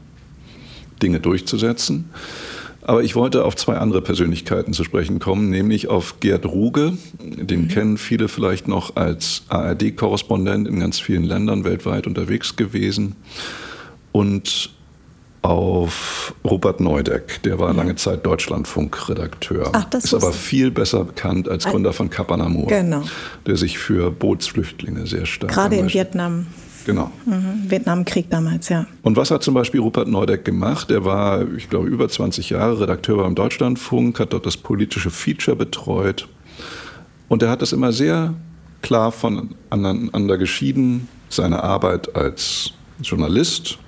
Dinge 1.02 1.20
durchzusetzen. 1.20 2.10
Aber 2.84 3.04
ich 3.04 3.14
wollte 3.14 3.44
auf 3.44 3.54
zwei 3.54 3.76
andere 3.76 4.02
Persönlichkeiten 4.02 4.72
zu 4.72 4.82
sprechen 4.82 5.20
kommen, 5.20 5.50
nämlich 5.50 5.86
auf 5.88 6.18
Gerd 6.18 6.46
Ruge. 6.46 6.94
Den 7.20 7.62
mhm. 7.62 7.68
kennen 7.68 7.96
viele 7.96 8.26
vielleicht 8.28 8.66
noch 8.66 8.96
als 8.96 9.44
ARD-Korrespondent 9.48 10.66
in 10.66 10.80
ganz 10.80 10.98
vielen 10.98 11.22
Ländern 11.22 11.62
weltweit 11.62 12.08
unterwegs 12.08 12.56
gewesen. 12.56 13.14
Und 14.10 14.70
auf 15.42 16.34
Robert 16.44 16.80
Neudeck, 16.80 17.42
der 17.42 17.58
war 17.58 17.72
lange 17.74 17.96
Zeit 17.96 18.24
Deutschlandfunk-Redakteur. 18.24 19.70
Ach, 19.72 19.84
das 19.84 20.04
ist 20.04 20.14
aber 20.14 20.32
viel 20.32 20.70
besser 20.70 21.04
bekannt 21.04 21.48
als 21.48 21.64
Gründer 21.64 21.92
von 21.92 22.10
Kapanamur, 22.10 22.68
genau. 22.68 23.02
der 23.46 23.56
sich 23.56 23.76
für 23.78 24.12
Bootsflüchtlinge 24.12 25.06
sehr 25.06 25.26
stark 25.26 25.52
Gerade 25.52 25.76
in 25.76 25.92
Vietnam. 25.92 26.46
Genau. 26.84 27.10
Mhm. 27.26 27.70
Vietnamkrieg 27.70 28.30
damals, 28.30 28.68
ja. 28.68 28.86
Und 29.02 29.16
was 29.16 29.30
hat 29.30 29.42
zum 29.42 29.54
Beispiel 29.54 29.80
Rupert 29.80 30.08
Neudeck 30.08 30.44
gemacht? 30.44 30.90
Er 30.90 31.04
war, 31.04 31.44
ich 31.56 31.68
glaube, 31.68 31.88
über 31.88 32.08
20 32.08 32.50
Jahre 32.50 32.80
Redakteur 32.80 33.18
beim 33.18 33.34
Deutschlandfunk, 33.34 34.18
hat 34.20 34.32
dort 34.32 34.46
das 34.46 34.56
politische 34.56 35.10
Feature 35.10 35.56
betreut. 35.56 36.28
Und 37.28 37.42
er 37.42 37.50
hat 37.50 37.62
das 37.62 37.72
immer 37.72 37.92
sehr 37.92 38.34
klar 38.80 39.12
voneinander 39.12 40.38
geschieden, 40.38 41.08
seine 41.28 41.62
Arbeit 41.62 42.14
als 42.16 42.72
Journalist 43.00 43.78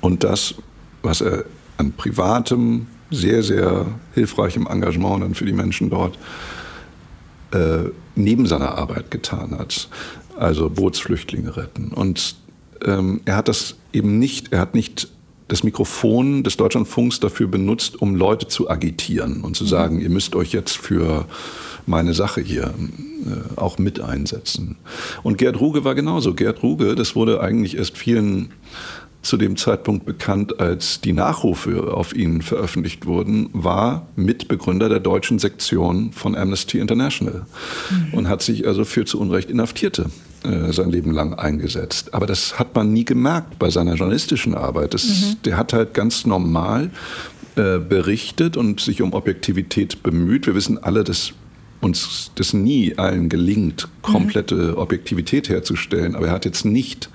und 0.00 0.24
das, 0.24 0.54
was 1.02 1.20
er 1.20 1.44
an 1.76 1.92
privatem, 1.92 2.86
sehr, 3.10 3.42
sehr 3.42 3.86
hilfreichem 4.14 4.66
Engagement 4.66 5.22
dann 5.22 5.34
für 5.34 5.44
die 5.44 5.52
Menschen 5.52 5.90
dort 5.90 6.18
äh, 7.52 7.90
neben 8.14 8.46
seiner 8.46 8.76
Arbeit 8.76 9.10
getan 9.10 9.58
hat. 9.58 9.88
Also 10.36 10.70
Bootsflüchtlinge 10.70 11.56
retten. 11.56 11.88
Und 11.88 12.36
ähm, 12.84 13.20
er 13.24 13.36
hat 13.36 13.48
das 13.48 13.76
eben 13.92 14.18
nicht, 14.18 14.52
er 14.52 14.60
hat 14.60 14.74
nicht 14.74 15.08
das 15.48 15.64
Mikrofon 15.64 16.44
des 16.44 16.56
Deutschlandfunks 16.56 17.18
dafür 17.18 17.48
benutzt, 17.48 18.00
um 18.00 18.14
Leute 18.14 18.46
zu 18.46 18.70
agitieren 18.70 19.42
und 19.42 19.56
zu 19.56 19.64
mhm. 19.64 19.68
sagen, 19.68 20.00
ihr 20.00 20.10
müsst 20.10 20.36
euch 20.36 20.52
jetzt 20.52 20.76
für 20.76 21.26
meine 21.86 22.14
Sache 22.14 22.40
hier 22.40 22.72
äh, 23.26 23.58
auch 23.58 23.78
mit 23.78 24.00
einsetzen. 24.00 24.76
Und 25.24 25.38
Gerd 25.38 25.60
Ruge 25.60 25.84
war 25.84 25.94
genauso. 25.96 26.34
Gerd 26.34 26.62
Ruge, 26.62 26.94
das 26.94 27.16
wurde 27.16 27.40
eigentlich 27.40 27.76
erst 27.76 27.98
vielen 27.98 28.52
zu 29.22 29.36
dem 29.36 29.56
Zeitpunkt 29.56 30.06
bekannt, 30.06 30.60
als 30.60 31.00
die 31.00 31.12
Nachrufe 31.12 31.92
auf 31.92 32.14
ihn 32.14 32.40
veröffentlicht 32.40 33.04
wurden, 33.04 33.50
war 33.52 34.06
Mitbegründer 34.16 34.88
der 34.88 35.00
deutschen 35.00 35.38
Sektion 35.38 36.12
von 36.12 36.34
Amnesty 36.34 36.78
International 36.78 37.44
mhm. 37.90 38.14
und 38.14 38.28
hat 38.28 38.42
sich 38.42 38.66
also 38.66 38.84
für 38.84 39.04
zu 39.04 39.20
Unrecht 39.20 39.50
Inhaftierte 39.50 40.06
äh, 40.42 40.72
sein 40.72 40.90
Leben 40.90 41.12
lang 41.12 41.34
eingesetzt. 41.34 42.14
Aber 42.14 42.26
das 42.26 42.58
hat 42.58 42.74
man 42.74 42.92
nie 42.92 43.04
gemerkt 43.04 43.58
bei 43.58 43.68
seiner 43.68 43.94
journalistischen 43.94 44.54
Arbeit. 44.54 44.94
Das, 44.94 45.04
mhm. 45.04 45.36
Der 45.44 45.58
hat 45.58 45.74
halt 45.74 45.92
ganz 45.92 46.24
normal 46.24 46.90
äh, 47.56 47.78
berichtet 47.78 48.56
und 48.56 48.80
sich 48.80 49.02
um 49.02 49.12
Objektivität 49.12 50.02
bemüht. 50.02 50.46
Wir 50.46 50.54
wissen 50.54 50.82
alle, 50.82 51.04
dass 51.04 51.34
uns 51.82 52.30
das 52.36 52.52
nie 52.52 52.96
allen 52.96 53.28
gelingt, 53.28 53.88
komplette 54.02 54.54
mhm. 54.54 54.78
Objektivität 54.78 55.48
herzustellen. 55.50 56.14
Aber 56.14 56.28
er 56.28 56.32
hat 56.32 56.44
jetzt 56.46 56.64
nicht 56.64 57.10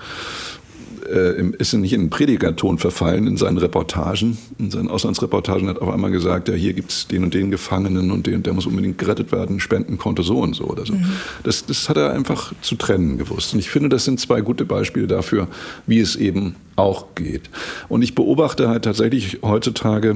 äh, 1.05 1.51
ist 1.57 1.73
nicht 1.73 1.93
in 1.93 2.09
Predigerton 2.09 2.77
verfallen 2.77 3.27
in 3.27 3.37
seinen 3.37 3.57
Reportagen. 3.57 4.37
In 4.57 4.71
seinen 4.71 4.89
Auslandsreportagen 4.89 5.67
hat 5.67 5.77
er 5.77 5.83
auf 5.83 5.93
einmal 5.93 6.11
gesagt, 6.11 6.47
ja, 6.49 6.53
hier 6.53 6.73
gibt 6.73 6.91
es 6.91 7.07
den 7.07 7.23
und 7.23 7.33
den 7.33 7.51
Gefangenen 7.51 8.11
und 8.11 8.27
den, 8.27 8.43
der 8.43 8.53
muss 8.53 8.65
unbedingt 8.65 8.97
gerettet 8.97 9.31
werden, 9.31 9.59
Spendenkonto 9.59 10.23
so 10.23 10.39
und 10.39 10.55
so 10.55 10.65
oder 10.65 10.85
so. 10.85 10.93
Mhm. 10.93 11.05
Das, 11.43 11.65
das 11.65 11.89
hat 11.89 11.97
er 11.97 12.11
einfach 12.11 12.53
zu 12.61 12.75
trennen 12.75 13.17
gewusst. 13.17 13.53
Und 13.53 13.59
ich 13.59 13.69
finde, 13.69 13.89
das 13.89 14.05
sind 14.05 14.19
zwei 14.19 14.41
gute 14.41 14.65
Beispiele 14.65 15.07
dafür, 15.07 15.47
wie 15.87 15.99
es 15.99 16.15
eben 16.15 16.55
auch 16.75 17.15
geht. 17.15 17.49
Und 17.89 18.01
ich 18.01 18.15
beobachte 18.15 18.69
halt 18.69 18.85
tatsächlich 18.85 19.39
heutzutage, 19.41 20.15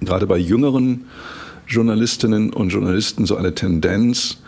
gerade 0.00 0.26
bei 0.26 0.38
jüngeren 0.38 1.04
Journalistinnen 1.66 2.52
und 2.52 2.70
Journalisten, 2.70 3.26
so 3.26 3.36
eine 3.36 3.54
Tendenz, 3.54 4.38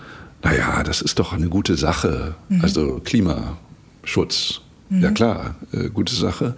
naja, 0.43 0.83
das 0.83 1.03
ist 1.03 1.19
doch 1.19 1.33
eine 1.33 1.49
gute 1.49 1.77
Sache. 1.77 2.35
Mhm. 2.49 2.61
Also 2.63 3.01
Klimaschutz, 3.05 4.62
ja 5.01 5.11
mhm. 5.11 5.15
klar, 5.15 5.55
äh, 5.73 5.89
gute 5.89 6.15
Sache. 6.15 6.55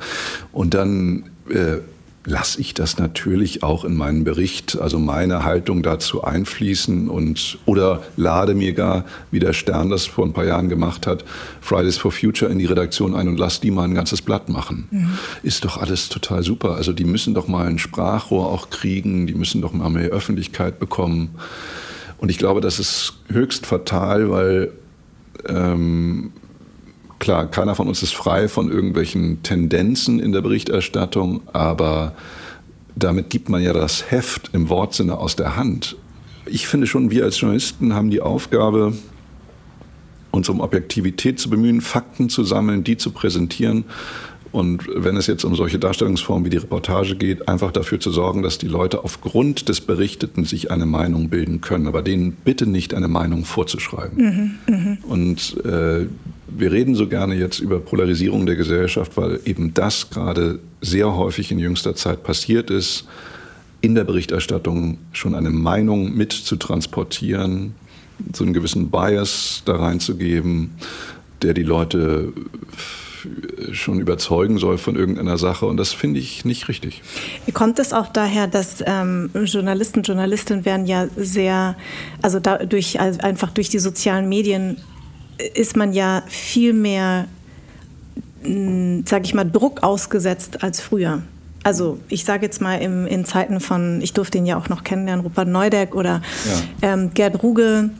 Und 0.52 0.74
dann 0.74 1.24
äh, 1.48 1.78
lasse 2.26 2.60
ich 2.60 2.72
das 2.72 2.98
natürlich 2.98 3.62
auch 3.62 3.84
in 3.84 3.94
meinen 3.96 4.24
Bericht, 4.24 4.78
also 4.80 4.98
meine 4.98 5.44
Haltung 5.44 5.82
dazu 5.82 6.24
einfließen 6.24 7.10
und 7.10 7.58
oder 7.66 8.02
lade 8.16 8.54
mir 8.54 8.72
gar, 8.72 9.04
wie 9.30 9.40
der 9.40 9.52
Stern 9.52 9.90
das 9.90 10.06
vor 10.06 10.24
ein 10.24 10.32
paar 10.32 10.46
Jahren 10.46 10.68
gemacht 10.68 11.06
hat, 11.06 11.24
Fridays 11.60 11.98
for 11.98 12.12
Future 12.12 12.50
in 12.50 12.58
die 12.58 12.64
Redaktion 12.64 13.14
ein 13.14 13.28
und 13.28 13.38
lass 13.38 13.60
die 13.60 13.70
mal 13.70 13.84
ein 13.84 13.94
ganzes 13.94 14.22
Blatt 14.22 14.48
machen. 14.48 14.88
Mhm. 14.90 15.18
Ist 15.42 15.64
doch 15.64 15.76
alles 15.76 16.08
total 16.08 16.42
super. 16.42 16.76
Also 16.76 16.92
die 16.92 17.04
müssen 17.04 17.34
doch 17.34 17.46
mal 17.46 17.66
ein 17.66 17.78
Sprachrohr 17.78 18.50
auch 18.50 18.70
kriegen, 18.70 19.26
die 19.26 19.34
müssen 19.34 19.60
doch 19.60 19.72
mal 19.72 19.90
mehr 19.90 20.08
Öffentlichkeit 20.08 20.78
bekommen. 20.78 21.30
Und 22.16 22.30
ich 22.30 22.38
glaube, 22.38 22.62
das 22.62 22.78
ist 22.78 23.18
höchst 23.28 23.66
fatal, 23.66 24.30
weil 24.30 24.72
ähm, 25.46 26.32
klar, 27.18 27.46
keiner 27.50 27.74
von 27.74 27.88
uns 27.88 28.02
ist 28.02 28.14
frei 28.14 28.48
von 28.48 28.70
irgendwelchen 28.70 29.42
Tendenzen 29.42 30.20
in 30.20 30.32
der 30.32 30.42
Berichterstattung, 30.42 31.42
aber 31.52 32.14
damit 32.96 33.30
gibt 33.30 33.48
man 33.48 33.62
ja 33.62 33.72
das 33.72 34.10
Heft 34.10 34.50
im 34.52 34.68
Wortsinne 34.68 35.18
aus 35.18 35.36
der 35.36 35.56
Hand. 35.56 35.96
Ich 36.46 36.68
finde 36.68 36.86
schon, 36.86 37.10
wir 37.10 37.24
als 37.24 37.40
Journalisten 37.40 37.94
haben 37.94 38.10
die 38.10 38.20
Aufgabe, 38.20 38.92
uns 40.30 40.48
um 40.48 40.60
Objektivität 40.60 41.38
zu 41.38 41.48
bemühen, 41.48 41.80
Fakten 41.80 42.28
zu 42.28 42.44
sammeln, 42.44 42.84
die 42.84 42.96
zu 42.96 43.10
präsentieren 43.10 43.84
und 44.54 44.88
wenn 44.94 45.16
es 45.16 45.26
jetzt 45.26 45.42
um 45.42 45.56
solche 45.56 45.80
Darstellungsformen 45.80 46.44
wie 46.44 46.50
die 46.50 46.58
Reportage 46.58 47.16
geht, 47.16 47.48
einfach 47.48 47.72
dafür 47.72 47.98
zu 47.98 48.12
sorgen, 48.12 48.44
dass 48.44 48.56
die 48.56 48.68
Leute 48.68 49.02
aufgrund 49.02 49.68
des 49.68 49.80
Berichteten 49.80 50.44
sich 50.44 50.70
eine 50.70 50.86
Meinung 50.86 51.28
bilden 51.28 51.60
können, 51.60 51.88
aber 51.88 52.02
denen 52.02 52.30
bitte 52.30 52.68
nicht 52.68 52.94
eine 52.94 53.08
Meinung 53.08 53.44
vorzuschreiben. 53.44 54.56
Mhm, 54.68 54.72
mh. 54.72 54.96
Und 55.08 55.56
äh, 55.64 56.06
wir 56.56 56.72
reden 56.72 56.94
so 56.94 57.08
gerne 57.08 57.34
jetzt 57.34 57.58
über 57.58 57.80
Polarisierung 57.80 58.46
der 58.46 58.56
Gesellschaft, 58.56 59.16
weil 59.16 59.40
eben 59.44 59.74
das 59.74 60.10
gerade 60.10 60.60
sehr 60.80 61.14
häufig 61.16 61.50
in 61.50 61.58
jüngster 61.58 61.94
Zeit 61.94 62.22
passiert 62.22 62.70
ist, 62.70 63.06
in 63.80 63.94
der 63.94 64.04
Berichterstattung 64.04 64.98
schon 65.12 65.34
eine 65.34 65.50
Meinung 65.50 66.14
mit 66.14 66.32
zu 66.32 66.56
transportieren, 66.56 67.74
so 68.32 68.44
einen 68.44 68.54
gewissen 68.54 68.90
Bias 68.90 69.62
da 69.64 69.76
reinzugeben, 69.76 70.70
der 71.42 71.52
die 71.54 71.62
Leute 71.62 72.32
schon 73.72 74.00
überzeugen 74.00 74.58
soll 74.58 74.78
von 74.78 74.96
irgendeiner 74.96 75.38
Sache. 75.38 75.66
Und 75.66 75.76
das 75.76 75.92
finde 75.92 76.20
ich 76.20 76.44
nicht 76.44 76.68
richtig. 76.68 77.02
Kommt 77.52 77.78
es 77.78 77.92
auch 77.92 78.08
daher, 78.08 78.46
dass 78.46 78.82
ähm, 78.86 79.30
Journalisten, 79.44 80.02
Journalistinnen 80.02 80.64
werden 80.64 80.86
ja 80.86 81.08
sehr, 81.16 81.76
also 82.22 82.40
dadurch, 82.40 83.00
also 83.00 83.20
einfach 83.20 83.50
durch 83.50 83.68
die 83.68 83.78
sozialen 83.78 84.28
Medien 84.28 84.76
ist 85.54 85.76
man 85.76 85.92
ja 85.92 86.22
viel 86.28 86.72
mehr, 86.72 87.26
hm, 88.42 89.04
sage 89.06 89.24
ich 89.24 89.34
mal, 89.34 89.44
Druck 89.44 89.82
ausgesetzt 89.82 90.62
als 90.62 90.80
früher. 90.80 91.22
Also 91.62 91.98
ich 92.08 92.24
sage 92.24 92.44
jetzt 92.44 92.60
mal 92.60 92.76
im, 92.76 93.06
in 93.06 93.24
Zeiten 93.24 93.58
von, 93.58 94.00
ich 94.02 94.12
durfte 94.12 94.38
ihn 94.38 94.46
ja 94.46 94.58
auch 94.58 94.68
noch 94.68 94.84
kennenlernen, 94.84 95.24
Rupert 95.24 95.48
Neudeck 95.48 95.94
oder 95.94 96.20
ja. 96.82 96.92
ähm, 96.92 97.14
Gerd 97.14 97.42
Ruge, 97.42 97.90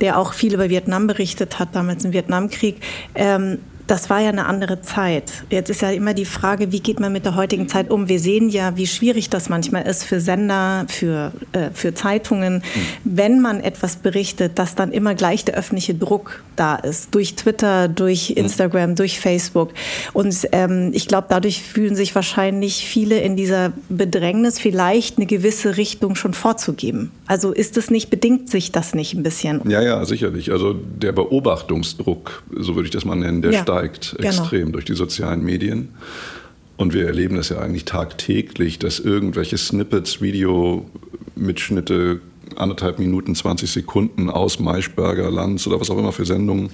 der 0.00 0.18
auch 0.18 0.34
viel 0.34 0.52
über 0.54 0.68
Vietnam 0.68 1.06
berichtet 1.06 1.58
hat, 1.58 1.74
damals 1.74 2.04
im 2.04 2.12
Vietnamkrieg. 2.12 2.80
Ähm, 3.14 3.58
das 3.88 4.10
war 4.10 4.20
ja 4.20 4.28
eine 4.28 4.46
andere 4.46 4.82
Zeit. 4.82 5.32
Jetzt 5.50 5.70
ist 5.70 5.80
ja 5.80 5.90
immer 5.90 6.12
die 6.12 6.26
Frage, 6.26 6.72
wie 6.72 6.80
geht 6.80 7.00
man 7.00 7.10
mit 7.10 7.24
der 7.24 7.36
heutigen 7.36 7.68
Zeit 7.68 7.90
um? 7.90 8.08
Wir 8.08 8.20
sehen 8.20 8.50
ja, 8.50 8.76
wie 8.76 8.86
schwierig 8.86 9.30
das 9.30 9.48
manchmal 9.48 9.86
ist 9.86 10.04
für 10.04 10.20
Sender, 10.20 10.84
für, 10.88 11.32
äh, 11.52 11.70
für 11.72 11.94
Zeitungen, 11.94 12.56
mhm. 12.56 12.60
wenn 13.04 13.40
man 13.40 13.60
etwas 13.60 13.96
berichtet, 13.96 14.58
dass 14.58 14.74
dann 14.74 14.92
immer 14.92 15.14
gleich 15.14 15.44
der 15.46 15.54
öffentliche 15.54 15.94
Druck 15.94 16.44
da 16.54 16.76
ist. 16.76 17.14
Durch 17.14 17.34
Twitter, 17.34 17.88
durch 17.88 18.30
mhm. 18.30 18.36
Instagram, 18.44 18.94
durch 18.94 19.18
Facebook. 19.18 19.70
Und 20.12 20.36
ähm, 20.52 20.90
ich 20.92 21.08
glaube, 21.08 21.28
dadurch 21.30 21.62
fühlen 21.62 21.96
sich 21.96 22.14
wahrscheinlich 22.14 22.84
viele 22.84 23.18
in 23.20 23.36
dieser 23.36 23.72
Bedrängnis, 23.88 24.58
vielleicht 24.58 25.16
eine 25.16 25.26
gewisse 25.26 25.78
Richtung 25.78 26.14
schon 26.14 26.34
vorzugeben. 26.34 27.10
Also 27.26 27.52
ist 27.52 27.78
es 27.78 27.90
nicht, 27.90 28.10
bedingt 28.10 28.50
sich 28.50 28.70
das 28.70 28.94
nicht 28.94 29.14
ein 29.14 29.22
bisschen? 29.22 29.62
Ja, 29.68 29.80
ja, 29.80 30.04
sicherlich. 30.04 30.52
Also 30.52 30.74
der 30.74 31.12
Beobachtungsdruck, 31.12 32.42
so 32.54 32.74
würde 32.74 32.86
ich 32.86 32.92
das 32.92 33.06
mal 33.06 33.16
nennen, 33.16 33.40
der 33.40 33.52
ja. 33.52 33.62
steigt 33.62 33.77
steigt 33.78 34.16
genau. 34.16 34.28
extrem 34.28 34.72
durch 34.72 34.84
die 34.84 34.94
sozialen 34.94 35.44
Medien. 35.44 35.90
Und 36.76 36.94
wir 36.94 37.06
erleben 37.06 37.36
das 37.36 37.48
ja 37.48 37.58
eigentlich 37.58 37.84
tagtäglich, 37.84 38.78
dass 38.78 39.00
irgendwelche 39.00 39.58
Snippets, 39.58 40.20
Videomitschnitte, 40.20 42.20
anderthalb 42.56 42.98
Minuten, 42.98 43.34
20 43.34 43.70
Sekunden 43.70 44.30
aus 44.30 44.60
Maischberger, 44.60 45.30
Lanz 45.30 45.66
oder 45.66 45.80
was 45.80 45.90
auch 45.90 45.98
immer 45.98 46.12
für 46.12 46.24
Sendungen 46.24 46.70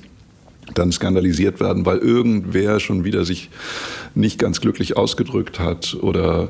dann 0.74 0.92
skandalisiert 0.92 1.61
werden, 1.61 1.84
weil 1.84 1.98
irgendwer 1.98 2.80
schon 2.80 3.05
wieder 3.05 3.24
sich 3.24 3.50
nicht 4.14 4.38
ganz 4.38 4.61
glücklich 4.61 4.96
ausgedrückt 4.96 5.59
hat 5.59 5.96
oder 6.00 6.48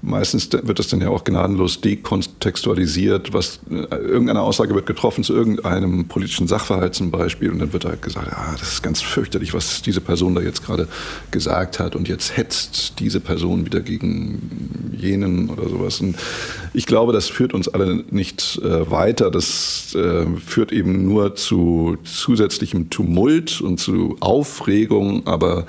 Meistens 0.00 0.48
wird 0.52 0.78
das 0.78 0.86
dann 0.86 1.00
ja 1.00 1.08
auch 1.08 1.24
gnadenlos 1.24 1.80
dekontextualisiert, 1.80 3.32
was 3.32 3.58
äh, 3.68 3.96
irgendeine 3.96 4.42
Aussage 4.42 4.72
wird 4.74 4.86
getroffen 4.86 5.24
zu 5.24 5.34
irgendeinem 5.34 6.06
politischen 6.06 6.46
Sachverhalt 6.46 6.94
zum 6.94 7.10
Beispiel 7.10 7.50
und 7.50 7.58
dann 7.58 7.72
wird 7.72 7.84
halt 7.84 8.00
gesagt, 8.00 8.28
ja, 8.28 8.54
das 8.56 8.74
ist 8.74 8.82
ganz 8.82 9.02
fürchterlich, 9.02 9.54
was 9.54 9.82
diese 9.82 10.00
Person 10.00 10.36
da 10.36 10.40
jetzt 10.40 10.64
gerade 10.64 10.86
gesagt 11.32 11.80
hat 11.80 11.96
und 11.96 12.06
jetzt 12.06 12.36
hetzt 12.36 13.00
diese 13.00 13.18
Person 13.18 13.66
wieder 13.66 13.80
gegen 13.80 14.92
jenen 14.96 15.50
oder 15.50 15.68
sowas. 15.68 16.00
Und 16.00 16.16
ich 16.74 16.86
glaube, 16.86 17.12
das 17.12 17.28
führt 17.28 17.52
uns 17.52 17.66
alle 17.66 18.04
nicht 18.10 18.60
äh, 18.62 18.88
weiter. 18.90 19.32
Das 19.32 19.96
äh, 19.96 20.26
führt 20.44 20.70
eben 20.70 21.06
nur 21.06 21.34
zu 21.34 21.98
zusätzlichem 22.04 22.88
Tumult 22.90 23.60
und 23.60 23.78
zu 23.78 24.16
Aufregung, 24.20 25.26
aber 25.26 25.66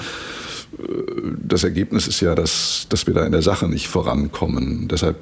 das 1.42 1.64
Ergebnis 1.64 2.08
ist 2.08 2.22
ja, 2.22 2.36
dass, 2.36 2.88
dass 2.90 3.08
wir 3.08 3.14
da 3.14 3.26
in 3.26 3.32
der 3.32 3.42
Sache 3.42 3.68
nicht 3.68 3.88
vorankommen. 3.88 4.88
Deshalb 4.88 5.18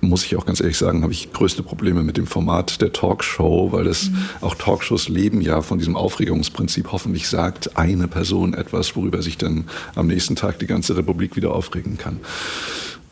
muss 0.00 0.24
ich 0.24 0.36
auch 0.36 0.46
ganz 0.46 0.60
ehrlich 0.60 0.78
sagen, 0.78 1.02
habe 1.02 1.12
ich 1.12 1.32
größte 1.32 1.62
Probleme 1.62 2.02
mit 2.02 2.16
dem 2.16 2.26
Format 2.26 2.80
der 2.80 2.92
Talkshow, 2.92 3.72
weil 3.72 3.84
das 3.84 4.10
mhm. 4.10 4.18
auch 4.40 4.54
Talkshows 4.54 5.08
leben 5.08 5.40
ja 5.40 5.60
von 5.60 5.78
diesem 5.78 5.96
Aufregungsprinzip. 5.96 6.92
Hoffentlich 6.92 7.28
sagt 7.28 7.76
eine 7.76 8.08
Person 8.08 8.54
etwas, 8.54 8.94
worüber 8.96 9.22
sich 9.22 9.38
dann 9.38 9.64
am 9.94 10.06
nächsten 10.06 10.36
Tag 10.36 10.58
die 10.60 10.66
ganze 10.66 10.96
Republik 10.96 11.36
wieder 11.36 11.54
aufregen 11.54 11.98
kann. 11.98 12.20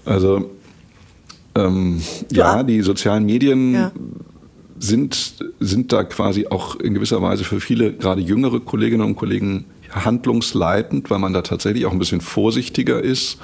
Also 0.05 0.51
ähm, 1.57 2.03
ja. 2.30 2.57
ja. 2.57 2.62
die 2.62 2.82
sozialen 2.82 3.26
Medien 3.26 3.74
ja. 3.74 3.93
sind, 4.78 5.34
sind 5.59 5.93
da 5.93 6.05
quasi 6.05 6.47
auch 6.47 6.76
in 6.76 6.95
gewisser 6.95 7.20
Weise 7.20 7.45
für 7.45 7.61
viele, 7.61 7.95
gerade 7.95 8.20
jüngere 8.20 8.61
Kolleginnen 8.61 9.03
und 9.03 9.16
Kollegen, 9.16 9.64
handlungsleitend, 10.05 11.11
weil 11.11 11.18
man 11.18 11.32
da 11.32 11.42
tatsächlich 11.42 11.86
auch 11.86 11.92
ein 11.92 11.99
bisschen 11.99 12.20
vorsichtiger 12.20 13.03
ist. 13.03 13.38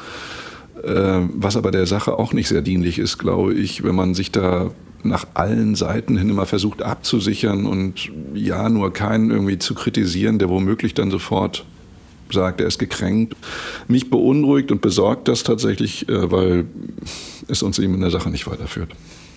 Äh, 0.82 1.20
was 1.34 1.56
aber 1.56 1.70
der 1.70 1.86
Sache 1.86 2.18
auch 2.18 2.32
nicht 2.32 2.48
sehr 2.48 2.62
dienlich 2.62 2.98
ist, 2.98 3.18
glaube 3.18 3.54
ich, 3.54 3.84
wenn 3.84 3.94
man 3.94 4.14
sich 4.14 4.30
da 4.32 4.70
nach 5.04 5.26
allen 5.34 5.74
Seiten 5.74 6.16
hin 6.16 6.30
immer 6.30 6.46
versucht 6.46 6.82
abzusichern 6.82 7.66
und 7.66 8.10
ja, 8.34 8.68
nur 8.68 8.92
keinen 8.92 9.30
irgendwie 9.30 9.58
zu 9.58 9.74
kritisieren, 9.74 10.38
der 10.38 10.48
womöglich 10.48 10.94
dann 10.94 11.10
sofort 11.10 11.64
sagt, 12.30 12.60
er 12.60 12.66
ist 12.66 12.78
gekränkt. 12.78 13.36
Mich 13.88 14.10
beunruhigt 14.10 14.72
und 14.72 14.80
besorgt 14.80 15.28
das 15.28 15.42
tatsächlich, 15.42 16.08
äh, 16.08 16.30
weil 16.30 16.64
es 17.48 17.62
uns 17.62 17.78
eben 17.78 17.94
in 17.94 18.00
der 18.00 18.10
Sache 18.10 18.30
nicht 18.30 18.46
weiterführt. 18.46 18.90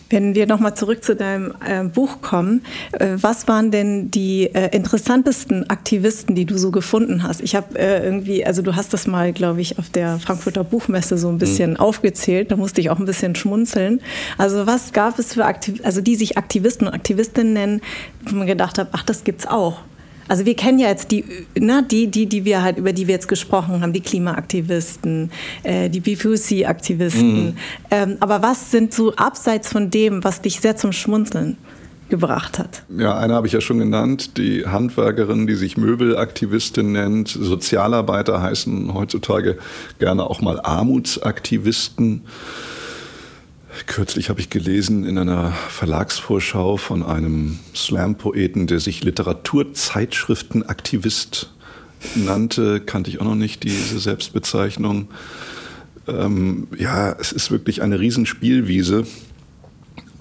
Wenn 0.10 0.36
wir 0.36 0.46
nochmal 0.46 0.76
zurück 0.76 1.04
zu 1.04 1.16
deinem 1.16 1.54
äh, 1.66 1.84
Buch 1.84 2.22
kommen, 2.22 2.62
äh, 2.94 3.10
was 3.16 3.48
waren 3.48 3.72
denn 3.72 4.12
die 4.12 4.54
äh, 4.54 4.76
interessantesten 4.76 5.70
Aktivisten, 5.70 6.36
die 6.36 6.46
du 6.46 6.58
so 6.58 6.72
gefunden 6.72 7.24
hast? 7.24 7.42
Ich 7.42 7.56
habe 7.56 7.78
äh, 7.80 8.04
irgendwie, 8.04 8.46
also 8.46 8.62
du 8.62 8.76
hast 8.76 8.94
das 8.94 9.08
mal, 9.08 9.34
glaube 9.34 9.62
ich, 9.62 9.80
auf 9.80 9.90
der 9.90 10.20
Frankfurter 10.20 10.64
Buchmesse 10.64 11.18
so 11.18 11.30
ein 11.30 11.38
bisschen 11.38 11.72
mhm. 11.72 11.78
aufgezählt, 11.78 12.52
da 12.52 12.56
musste 12.56 12.82
ich 12.82 12.90
auch 12.90 13.00
ein 13.00 13.06
bisschen 13.06 13.36
schmunzeln. 13.36 14.02
Also 14.38 14.68
was 14.68 14.94
gab 14.94 15.18
es 15.18 15.34
für 15.34 15.46
Aktivisten, 15.46 15.86
also 15.86 16.02
die 16.02 16.16
sich 16.16 16.38
Aktivisten 16.38 16.88
und 16.88 16.94
Aktivistinnen 16.94 17.54
nennen, 17.54 17.82
wo 18.26 18.36
man 18.36 18.48
gedacht 18.48 18.78
hat, 18.78 18.90
ach, 18.92 19.04
das 19.04 19.24
gibt's 19.24 19.48
auch. 19.48 19.82
Also 20.28 20.46
wir 20.46 20.56
kennen 20.56 20.80
ja 20.80 20.88
jetzt 20.88 21.12
die, 21.12 21.24
ne, 21.58 21.86
die, 21.90 22.08
die, 22.08 22.26
die 22.26 22.46
wir 22.46 22.64
halt, 22.64 22.78
über 22.78 22.94
die 22.94 23.08
wir 23.08 23.14
jetzt 23.14 23.28
gesprochen 23.28 23.82
haben, 23.82 23.94
die 23.94 24.02
Klimaaktivisten, 24.02 25.32
äh, 25.64 25.90
die 25.90 26.00
BPUC-Aktivisten. 26.00 27.46
Mhm. 27.46 27.58
Ähm, 27.92 28.18
aber 28.20 28.42
was 28.42 28.72
sind 28.72 28.94
so 28.94 29.16
abseits 29.16 29.70
von 29.70 29.90
dem, 29.90 30.24
was 30.24 30.42
dich 30.42 30.60
sehr 30.60 30.76
zum 30.76 30.92
Schmunzeln 30.92 31.58
gebracht 32.10 32.60
hat? 32.60 32.84
Ja, 32.90 33.18
eine 33.18 33.34
habe 33.34 33.48
ich 33.48 33.54
ja 33.54 33.62
schon 33.62 33.80
genannt, 33.80 34.38
die 34.38 34.66
Handwerkerin, 34.66 35.48
die 35.48 35.56
sich 35.56 35.78
Möbelaktivistin 35.78 36.92
nennt. 36.92 37.30
Sozialarbeiter 37.30 38.42
heißen 38.42 38.94
heutzutage 38.94 39.58
gerne 40.00 40.24
auch 40.24 40.42
mal 40.42 40.60
Armutsaktivisten. 40.62 42.22
Kürzlich 43.88 44.30
habe 44.30 44.40
ich 44.40 44.50
gelesen 44.50 45.06
in 45.06 45.18
einer 45.18 45.52
Verlagsvorschau 45.52 46.78
von 46.78 47.04
einem 47.04 47.60
Slam-Poeten, 47.76 48.68
der 48.68 48.80
sich 48.80 49.04
Literaturzeitschriftenaktivist 49.04 51.52
nannte, 52.16 52.82
kannte 52.82 53.10
ich 53.10 53.20
auch 53.20 53.26
noch 53.26 53.36
nicht 53.36 53.64
diese 53.64 54.00
Selbstbezeichnung. 54.00 55.10
Ähm, 56.08 56.68
ja, 56.78 57.16
es 57.20 57.32
ist 57.32 57.52
wirklich 57.52 57.82
eine 57.82 58.00
Riesenspielwiese. 58.00 59.06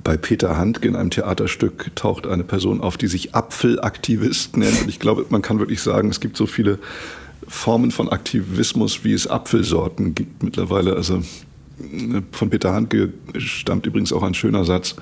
Bei 0.02 0.16
Peter 0.16 0.56
Handke 0.56 0.88
in 0.88 0.96
einem 0.96 1.10
Theaterstück 1.10 1.94
taucht 1.94 2.26
eine 2.26 2.44
Person 2.44 2.80
auf, 2.80 2.96
die 2.96 3.06
sich 3.06 3.34
Apfelaktivist 3.34 4.56
nennt. 4.56 4.82
Und 4.82 4.88
ich 4.88 4.98
glaube, 4.98 5.26
man 5.28 5.42
kann 5.42 5.58
wirklich 5.58 5.80
sagen, 5.80 6.10
es 6.10 6.20
gibt 6.20 6.36
so 6.36 6.46
viele 6.46 6.78
Formen 7.46 7.90
von 7.90 8.08
Aktivismus, 8.08 9.04
wie 9.04 9.12
es 9.12 9.26
Apfelsorten 9.26 10.14
gibt 10.14 10.42
mittlerweile. 10.42 10.96
Also 10.96 11.22
von 12.32 12.50
Peter 12.50 12.72
Handke 12.72 13.12
stammt 13.36 13.86
übrigens 13.86 14.12
auch 14.12 14.22
ein 14.22 14.34
schöner 14.34 14.64
Satz, 14.64 14.96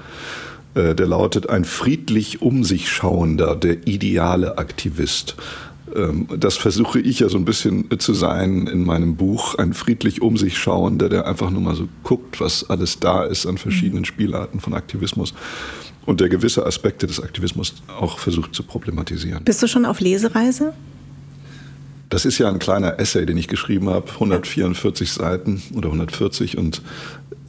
äh, 0.75 0.95
der 0.95 1.07
lautet, 1.07 1.51
ein 1.51 1.65
friedlich 1.65 2.43
um 2.43 2.65
sich 2.65 2.89
schauender, 2.89 3.57
der 3.57 3.87
ideale 3.87 4.59
Aktivist. 4.59 5.37
Ähm, 5.95 6.29
das 6.39 6.57
versuche 6.57 7.01
ich 7.01 7.21
ja 7.21 7.29
so 7.29 7.37
ein 7.37 7.45
bisschen 7.45 7.87
zu 7.99 8.15
sein 8.15 8.67
in 8.67 8.85
meinem 8.85 9.17
Buch, 9.17 9.57
ein 9.57 9.75
friedlich 9.75 10.23
um 10.23 10.37
sich 10.37 10.57
schauender, 10.57 11.09
der 11.09 11.27
einfach 11.27 11.51
nur 11.51 11.61
mal 11.61 11.75
so 11.75 11.89
guckt, 12.03 12.41
was 12.41 12.69
alles 12.71 12.99
da 12.99 13.25
ist 13.25 13.47
an 13.47 13.59
verschiedenen 13.59 14.03
mhm. 14.03 14.07
Spielarten 14.07 14.61
von 14.61 14.75
Aktivismus 14.75 15.35
und 16.07 16.21
der 16.21 16.29
gewisse 16.29 16.65
Aspekte 16.67 17.07
des 17.07 17.21
Aktivismus 17.21 17.75
auch 18.01 18.19
versucht 18.19 18.55
zu 18.55 18.63
problematisieren. 18.63 19.45
Bist 19.45 19.63
du 19.63 19.69
schon 19.69 19.85
auf 19.85 20.01
Lesereise? 20.01 20.73
Das 22.13 22.27
ist 22.27 22.37
ja 22.37 22.51
ein 22.51 22.59
kleiner 22.59 23.01
Essay, 23.01 23.25
den 23.25 23.39
ich 23.39 23.49
geschrieben 23.49 23.89
habe, 23.89 24.07
144 24.07 25.11
Seiten 25.11 25.63
oder 25.75 25.87
140 25.87 26.59
und 26.59 26.83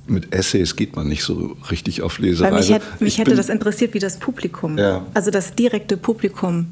mit 0.08 0.34
Essays 0.34 0.78
geht 0.78 0.96
man 0.96 1.10
nicht 1.10 1.26
so 1.26 1.58
richtig 1.70 2.02
auf 2.02 2.18
Lesereise. 2.18 2.54
Weil 2.54 2.62
mich, 2.62 2.72
hätt, 2.72 3.02
mich 3.02 3.18
hätte 3.18 3.36
das 3.36 3.50
interessiert, 3.50 3.94
wie 3.94 4.00
das 4.00 4.20
Publikum, 4.20 4.78
ja. 4.78 5.06
also 5.14 5.32
das 5.32 5.54
direkte 5.56 5.98
Publikum 5.98 6.68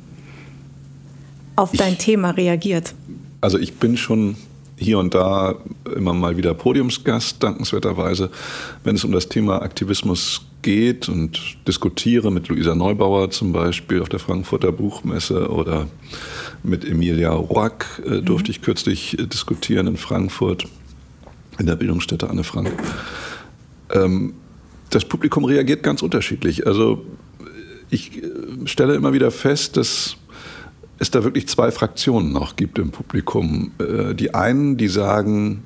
auf 1.58 1.74
dein 1.74 1.94
ich, 1.94 2.00
Thema 2.00 2.30
reagiert. 2.30 2.94
Also 3.42 3.58
ich 3.58 3.74
bin 3.74 3.98
schon 3.98 4.38
hier 4.78 4.98
und 4.98 5.14
da 5.14 5.56
immer 5.94 6.14
mal 6.14 6.38
wieder 6.38 6.54
Podiumsgast, 6.54 7.44
dankenswerterweise, 7.44 8.30
wenn 8.86 8.96
es 8.96 9.04
um 9.04 9.12
das 9.12 9.28
Thema 9.28 9.62
Aktivismus 9.62 10.46
geht 10.62 11.10
und 11.10 11.40
diskutiere 11.68 12.32
mit 12.32 12.48
Luisa 12.48 12.76
Neubauer 12.76 13.32
zum 13.32 13.52
Beispiel 13.52 14.02
auf 14.02 14.10
der 14.10 14.20
Frankfurter 14.20 14.72
Buchmesse 14.72 15.50
oder 15.50 15.88
mit 16.64 16.86
Emilia 16.86 17.32
Roack 17.32 18.02
äh, 18.06 18.22
durfte 18.22 18.50
mhm. 18.50 18.52
ich 18.52 18.62
kürzlich 18.62 19.20
äh, 19.20 19.26
diskutieren 19.26 19.88
in 19.88 19.98
Frankfurt 19.98 20.68
in 21.60 21.66
der 21.66 21.76
Bildungsstätte 21.76 22.30
Anne 22.30 22.44
Frank. 22.44 22.72
Ähm, 23.94 24.34
das 24.90 25.06
Publikum 25.06 25.46
reagiert 25.46 25.84
ganz 25.84 26.02
unterschiedlich. 26.02 26.68
Also 26.68 27.06
ich 27.90 28.24
äh, 28.24 28.28
stelle 28.66 28.96
immer 28.96 29.14
wieder 29.14 29.32
fest, 29.32 29.78
dass 29.78 30.18
es 31.00 31.12
da 31.12 31.24
wirklich 31.24 31.48
zwei 31.48 31.72
Fraktionen 31.72 32.32
noch 32.32 32.56
gibt 32.56 32.78
im 32.78 32.92
Publikum. 32.92 33.72
Äh, 33.80 34.14
die 34.14 34.34
einen, 34.34 34.78
die 34.78 34.88
sagen, 34.88 35.64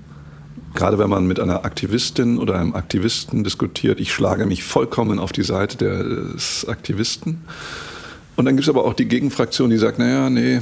gerade 0.76 1.00
wenn 1.00 1.10
man 1.10 1.26
mit 1.26 1.40
einer 1.40 1.66
Aktivistin 1.66 2.38
oder 2.38 2.60
einem 2.60 2.76
Aktivisten 2.76 3.44
diskutiert, 3.44 4.00
ich 4.00 4.14
schlage 4.14 4.46
mich 4.46 4.64
vollkommen 4.64 5.20
auf 5.20 5.32
die 5.32 5.44
Seite 5.44 5.78
des 5.78 6.68
Aktivisten. 6.68 7.42
Und 8.36 8.46
dann 8.46 8.56
gibt 8.56 8.68
es 8.68 8.70
aber 8.70 8.84
auch 8.84 8.94
die 8.94 9.08
Gegenfraktion, 9.08 9.70
die 9.70 9.78
sagt, 9.78 9.98
naja, 9.98 10.30
nee, 10.30 10.60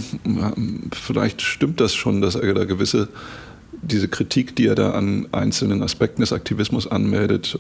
vielleicht 0.91 1.41
stimmt 1.41 1.81
das 1.81 1.95
schon, 1.95 2.21
dass 2.21 2.35
er 2.35 2.53
da 2.53 2.65
gewisse, 2.65 3.09
diese 3.81 4.07
Kritik, 4.07 4.55
die 4.55 4.67
er 4.67 4.75
da 4.75 4.91
an 4.91 5.27
einzelnen 5.31 5.81
Aspekten 5.81 6.21
des 6.21 6.31
Aktivismus 6.31 6.87
anmeldet, 6.87 7.57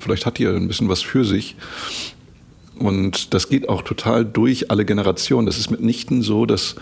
vielleicht 0.00 0.26
hat 0.26 0.38
die 0.38 0.42
ja 0.42 0.52
ein 0.52 0.66
bisschen 0.66 0.88
was 0.88 1.02
für 1.02 1.24
sich. 1.24 1.56
Und 2.78 3.34
das 3.34 3.48
geht 3.48 3.68
auch 3.68 3.82
total 3.82 4.24
durch 4.24 4.70
alle 4.70 4.84
Generationen. 4.84 5.46
Das 5.46 5.58
ist 5.58 5.70
mitnichten 5.70 6.22
so, 6.22 6.46
dass 6.46 6.76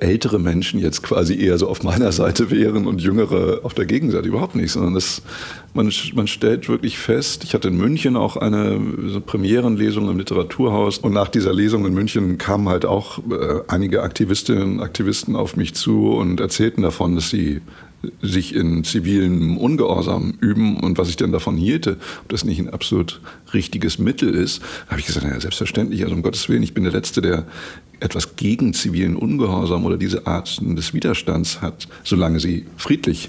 ältere 0.00 0.38
Menschen 0.38 0.80
jetzt 0.80 1.02
quasi 1.02 1.38
eher 1.38 1.58
so 1.58 1.68
auf 1.68 1.82
meiner 1.82 2.12
Seite 2.12 2.50
wären 2.50 2.86
und 2.86 3.00
jüngere 3.02 3.60
auf 3.64 3.74
der 3.74 3.86
Gegenseite. 3.86 4.28
Überhaupt 4.28 4.56
nicht, 4.56 4.72
sondern 4.72 4.94
das, 4.94 5.22
man, 5.74 5.92
man 6.14 6.26
stellt 6.26 6.68
wirklich 6.68 6.98
fest, 6.98 7.44
ich 7.44 7.54
hatte 7.54 7.68
in 7.68 7.76
München 7.76 8.16
auch 8.16 8.36
eine 8.36 8.80
so 9.08 9.20
Premierenlesung 9.20 10.08
im 10.08 10.18
Literaturhaus 10.18 10.98
und 10.98 11.12
nach 11.12 11.28
dieser 11.28 11.52
Lesung 11.52 11.86
in 11.86 11.94
München 11.94 12.38
kamen 12.38 12.68
halt 12.68 12.84
auch 12.84 13.18
äh, 13.18 13.60
einige 13.68 14.02
Aktivistinnen 14.02 14.74
und 14.74 14.80
Aktivisten 14.80 15.36
auf 15.36 15.56
mich 15.56 15.74
zu 15.74 16.12
und 16.12 16.40
erzählten 16.40 16.82
davon, 16.82 17.14
dass 17.14 17.30
sie 17.30 17.60
sich 18.22 18.54
in 18.54 18.84
zivilen 18.84 19.56
Ungehorsam 19.56 20.34
üben 20.40 20.78
und 20.78 20.96
was 20.96 21.08
ich 21.08 21.16
denn 21.16 21.32
davon 21.32 21.56
hielte, 21.56 21.98
ob 22.22 22.28
das 22.28 22.44
nicht 22.44 22.58
ein 22.58 22.70
absolut 22.70 23.20
richtiges 23.52 23.98
Mittel 23.98 24.34
ist, 24.34 24.62
habe 24.88 25.00
ich 25.00 25.06
gesagt, 25.06 25.26
naja, 25.26 25.40
selbstverständlich, 25.40 26.02
also 26.02 26.14
um 26.14 26.22
Gottes 26.22 26.48
Willen, 26.48 26.62
ich 26.62 26.72
bin 26.74 26.84
der 26.84 26.92
Letzte, 26.92 27.20
der 27.20 27.46
etwas 28.00 28.36
gegen 28.36 28.72
zivilen 28.72 29.16
Ungehorsam 29.16 29.84
oder 29.84 29.98
diese 29.98 30.26
Art 30.26 30.60
des 30.62 30.94
Widerstands 30.94 31.60
hat, 31.60 31.88
solange 32.02 32.40
sie 32.40 32.66
friedlich 32.76 33.28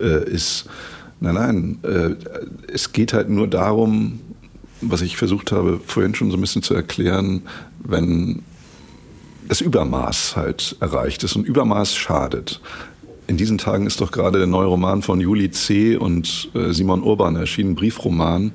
äh, 0.00 0.28
ist. 0.30 0.66
Nein, 1.20 1.34
nein, 1.34 1.78
äh, 1.82 2.14
es 2.72 2.92
geht 2.92 3.12
halt 3.12 3.28
nur 3.28 3.46
darum, 3.48 4.20
was 4.80 5.02
ich 5.02 5.18
versucht 5.18 5.52
habe, 5.52 5.80
vorhin 5.84 6.14
schon 6.14 6.30
so 6.30 6.38
ein 6.38 6.40
bisschen 6.40 6.62
zu 6.62 6.74
erklären, 6.74 7.42
wenn 7.84 8.42
das 9.46 9.60
Übermaß 9.60 10.36
halt 10.36 10.76
erreicht 10.80 11.24
ist 11.24 11.36
und 11.36 11.44
Übermaß 11.44 11.94
schadet. 11.94 12.60
In 13.30 13.36
diesen 13.36 13.58
Tagen 13.58 13.86
ist 13.86 14.00
doch 14.00 14.10
gerade 14.10 14.38
der 14.38 14.48
neue 14.48 14.66
Roman 14.66 15.02
von 15.02 15.20
Juli 15.20 15.52
C. 15.52 15.94
und 15.96 16.50
äh, 16.52 16.72
Simon 16.72 17.00
Urban 17.04 17.36
erschienen, 17.36 17.76
Briefroman, 17.76 18.50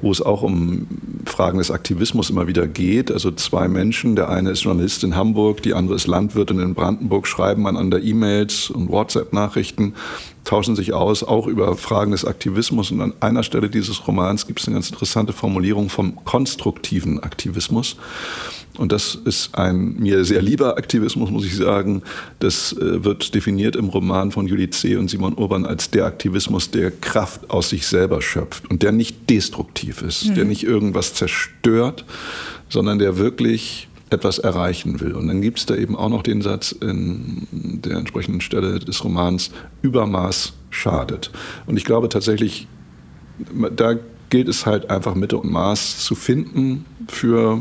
wo 0.00 0.10
es 0.10 0.22
auch 0.22 0.40
um 0.40 0.86
Fragen 1.26 1.58
des 1.58 1.70
Aktivismus 1.70 2.30
immer 2.30 2.46
wieder 2.46 2.66
geht. 2.66 3.12
Also 3.12 3.32
zwei 3.32 3.68
Menschen, 3.68 4.16
der 4.16 4.30
eine 4.30 4.52
ist 4.52 4.62
Journalist 4.62 5.04
in 5.04 5.14
Hamburg, 5.14 5.60
die 5.60 5.74
andere 5.74 5.96
ist 5.96 6.06
Landwirtin 6.06 6.58
in 6.58 6.72
Brandenburg, 6.72 7.26
schreiben 7.26 7.66
einander 7.66 8.02
E-Mails 8.02 8.70
und 8.70 8.88
WhatsApp-Nachrichten, 8.88 9.92
tauschen 10.44 10.74
sich 10.74 10.94
aus, 10.94 11.22
auch 11.22 11.46
über 11.46 11.76
Fragen 11.76 12.12
des 12.12 12.24
Aktivismus. 12.24 12.90
Und 12.92 13.02
an 13.02 13.12
einer 13.20 13.42
Stelle 13.42 13.68
dieses 13.68 14.08
Romans 14.08 14.46
gibt 14.46 14.58
es 14.60 14.66
eine 14.66 14.76
ganz 14.76 14.88
interessante 14.88 15.34
Formulierung 15.34 15.90
vom 15.90 16.24
konstruktiven 16.24 17.22
Aktivismus. 17.22 17.98
Und 18.76 18.90
das 18.90 19.14
ist 19.14 19.54
ein 19.54 19.96
mir 19.98 20.24
sehr 20.24 20.42
lieber 20.42 20.76
Aktivismus, 20.76 21.30
muss 21.30 21.44
ich 21.44 21.56
sagen. 21.56 22.02
Das 22.40 22.72
äh, 22.72 23.04
wird 23.04 23.34
definiert 23.34 23.76
im 23.76 23.88
Roman 23.88 24.32
von 24.32 24.48
Juli 24.48 24.68
C. 24.70 24.96
und 24.96 25.08
Simon 25.08 25.34
Urban 25.34 25.64
als 25.64 25.90
der 25.90 26.06
Aktivismus, 26.06 26.70
der 26.70 26.90
Kraft 26.90 27.50
aus 27.50 27.68
sich 27.68 27.86
selber 27.86 28.20
schöpft 28.20 28.68
und 28.70 28.82
der 28.82 28.90
nicht 28.90 29.30
destruktiv 29.30 30.02
ist, 30.02 30.26
mhm. 30.26 30.34
der 30.34 30.44
nicht 30.44 30.64
irgendwas 30.64 31.14
zerstört, 31.14 32.04
sondern 32.68 32.98
der 32.98 33.16
wirklich 33.16 33.88
etwas 34.10 34.38
erreichen 34.38 35.00
will. 35.00 35.12
Und 35.12 35.28
dann 35.28 35.40
gibt 35.40 35.58
es 35.58 35.66
da 35.66 35.76
eben 35.76 35.96
auch 35.96 36.08
noch 36.08 36.22
den 36.22 36.42
Satz 36.42 36.72
in 36.72 37.46
der 37.52 37.96
entsprechenden 37.96 38.40
Stelle 38.40 38.78
des 38.78 39.04
Romans, 39.04 39.50
Übermaß 39.82 40.54
schadet. 40.70 41.30
Und 41.66 41.76
ich 41.76 41.84
glaube 41.84 42.08
tatsächlich, 42.08 42.66
da 43.76 43.94
gilt 44.30 44.48
es 44.48 44.66
halt 44.66 44.90
einfach 44.90 45.14
Mitte 45.14 45.38
und 45.38 45.50
Maß 45.50 46.04
zu 46.04 46.14
finden 46.14 46.84
für 47.08 47.60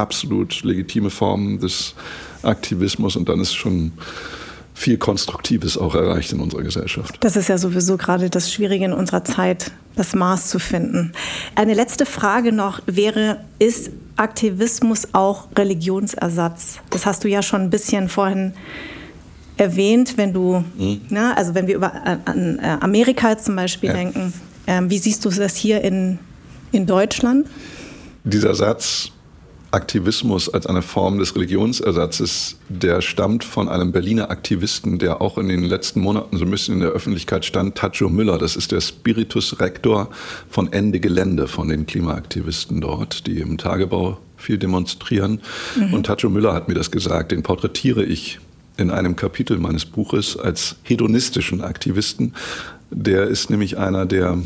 absolut 0.00 0.62
legitime 0.62 1.10
Formen 1.10 1.58
des 1.58 1.94
Aktivismus 2.42 3.16
und 3.16 3.28
dann 3.28 3.40
ist 3.40 3.54
schon 3.54 3.92
viel 4.76 4.98
Konstruktives 4.98 5.78
auch 5.78 5.94
erreicht 5.94 6.32
in 6.32 6.40
unserer 6.40 6.62
Gesellschaft. 6.62 7.16
Das 7.20 7.34
ist 7.34 7.48
ja 7.48 7.56
sowieso 7.56 7.96
gerade 7.96 8.28
das 8.28 8.52
Schwierige 8.52 8.84
in 8.84 8.92
unserer 8.92 9.24
Zeit, 9.24 9.70
das 9.96 10.14
Maß 10.14 10.50
zu 10.50 10.58
finden. 10.58 11.12
Eine 11.54 11.72
letzte 11.72 12.04
Frage 12.04 12.52
noch 12.52 12.80
wäre, 12.84 13.40
ist 13.58 13.90
Aktivismus 14.16 15.08
auch 15.12 15.48
Religionsersatz? 15.56 16.80
Das 16.90 17.06
hast 17.06 17.24
du 17.24 17.28
ja 17.28 17.42
schon 17.42 17.62
ein 17.62 17.70
bisschen 17.70 18.10
vorhin 18.10 18.52
erwähnt, 19.56 20.18
wenn 20.18 20.34
du, 20.34 20.62
mhm. 20.76 21.00
ne, 21.08 21.34
also 21.36 21.54
wenn 21.54 21.66
wir 21.66 21.76
über 21.76 21.92
an, 22.26 22.58
äh, 22.58 22.76
Amerika 22.80 23.38
zum 23.38 23.56
Beispiel 23.56 23.88
ja. 23.88 23.94
denken. 23.94 24.34
Ähm, 24.66 24.90
wie 24.90 24.98
siehst 24.98 25.24
du 25.24 25.30
das 25.30 25.56
hier 25.56 25.80
in, 25.80 26.18
in 26.72 26.84
Deutschland? 26.84 27.46
Dieser 28.24 28.54
Satz 28.54 29.12
Aktivismus 29.76 30.48
als 30.48 30.66
eine 30.66 30.80
Form 30.80 31.18
des 31.18 31.36
Religionsersatzes, 31.36 32.56
der 32.70 33.02
stammt 33.02 33.44
von 33.44 33.68
einem 33.68 33.92
Berliner 33.92 34.30
Aktivisten, 34.30 34.98
der 34.98 35.20
auch 35.20 35.36
in 35.36 35.48
den 35.48 35.64
letzten 35.64 36.00
Monaten 36.00 36.38
so 36.38 36.46
ein 36.46 36.50
bisschen 36.50 36.76
in 36.76 36.80
der 36.80 36.90
Öffentlichkeit 36.90 37.44
stand, 37.44 37.76
Tacho 37.76 38.08
Müller. 38.08 38.38
Das 38.38 38.56
ist 38.56 38.72
der 38.72 38.80
Spiritus 38.80 39.60
Rector 39.60 40.08
von 40.48 40.72
Ende 40.72 40.98
Gelände, 40.98 41.46
von 41.46 41.68
den 41.68 41.84
Klimaaktivisten 41.84 42.80
dort, 42.80 43.26
die 43.26 43.38
im 43.40 43.58
Tagebau 43.58 44.16
viel 44.38 44.56
demonstrieren. 44.56 45.42
Mhm. 45.76 45.92
Und 45.92 46.06
Tacho 46.06 46.30
Müller 46.30 46.54
hat 46.54 46.68
mir 46.68 46.74
das 46.74 46.90
gesagt, 46.90 47.30
den 47.30 47.42
porträtiere 47.42 48.02
ich 48.02 48.38
in 48.78 48.90
einem 48.90 49.14
Kapitel 49.14 49.58
meines 49.58 49.84
Buches 49.84 50.38
als 50.38 50.76
hedonistischen 50.84 51.60
Aktivisten. 51.60 52.34
Der 52.90 53.24
ist 53.24 53.50
nämlich 53.50 53.76
einer, 53.76 54.06
der 54.06 54.38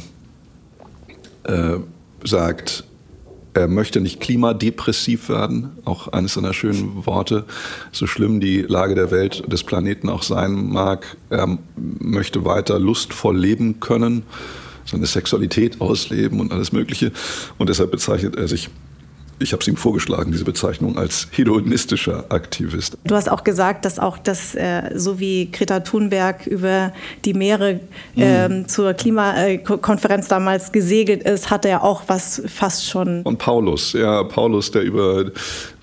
äh, 1.45 1.77
sagt, 2.25 2.85
er 3.55 3.69
möchte 3.69 4.01
nicht 4.01 4.21
klimadepressiv 4.21 5.29
werden, 5.29 5.71
auch 5.85 6.09
eines 6.09 6.35
seiner 6.35 6.53
schönen 6.53 7.05
Worte, 7.07 7.45
so 7.93 8.07
schlimm 8.07 8.41
die 8.41 8.63
Lage 8.63 8.95
der 8.95 9.11
Welt, 9.11 9.43
des 9.51 9.65
Planeten 9.65 10.09
auch 10.09 10.23
sein 10.23 10.69
mag. 10.69 11.17
Er 11.31 11.59
möchte 11.77 12.45
weiter 12.45 12.79
lustvoll 12.79 13.37
leben 13.37 13.81
können, 13.81 14.23
seine 14.85 15.07
Sexualität 15.07 15.81
ausleben 15.81 16.41
und 16.41 16.53
alles 16.53 16.73
Mögliche. 16.73 17.13
Und 17.59 17.69
deshalb 17.69 17.91
bezeichnet 17.91 18.37
er 18.37 18.49
sich 18.49 18.71
ich 19.41 19.53
habe 19.53 19.63
es 19.63 19.69
ihm 19.69 19.77
vorgeschlagen, 19.77 20.33
diese 20.33 20.45
Bezeichnung 20.45 20.99
als 20.99 21.27
hedonistischer 21.33 22.27
Aktivist. 22.29 22.99
Du 23.05 23.15
hast 23.15 23.31
auch 23.31 23.43
gesagt, 23.43 23.85
dass 23.85 23.99
auch 23.99 24.19
das, 24.19 24.55
äh, 24.55 24.91
so 24.95 25.19
wie 25.19 25.51
Greta 25.51 25.81
Thunberg 25.81 26.47
über 26.47 26.93
die 27.25 27.35
Meere 27.35 27.81
äh, 28.17 28.65
zur 28.67 28.93
Klimakonferenz 28.93 30.29
damals 30.29 30.73
gesegelt 30.73 31.23
ist, 31.23 31.51
hat 31.51 31.65
er 31.65 31.83
auch 31.83 32.03
was 32.07 32.43
fast 32.47 32.87
schon. 32.87 33.23
Und 33.23 33.39
Paulus, 33.39 33.95
ja, 33.95 34.23
Paulus, 34.25 34.71
der 34.71 34.83
über 34.83 35.31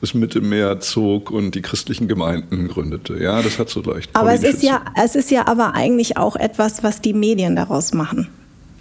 das 0.02 0.14
Mittelmeer 0.14 0.80
zog 0.80 1.32
und 1.32 1.56
die 1.56 1.62
christlichen 1.62 2.08
Gemeinden 2.08 2.68
gründete. 2.68 3.18
Ja, 3.18 3.42
das 3.42 3.58
hat 3.58 3.70
so 3.70 3.82
leicht. 3.82 4.12
Aber 4.14 4.34
es 4.34 4.44
ist 4.44 4.62
ja, 4.62 4.86
es 4.96 5.16
ist 5.16 5.32
ja 5.32 5.48
aber 5.48 5.74
eigentlich 5.74 6.18
auch 6.18 6.36
etwas, 6.36 6.84
was 6.84 7.02
die 7.02 7.14
Medien 7.14 7.56
daraus 7.56 7.94
machen. 7.94 8.30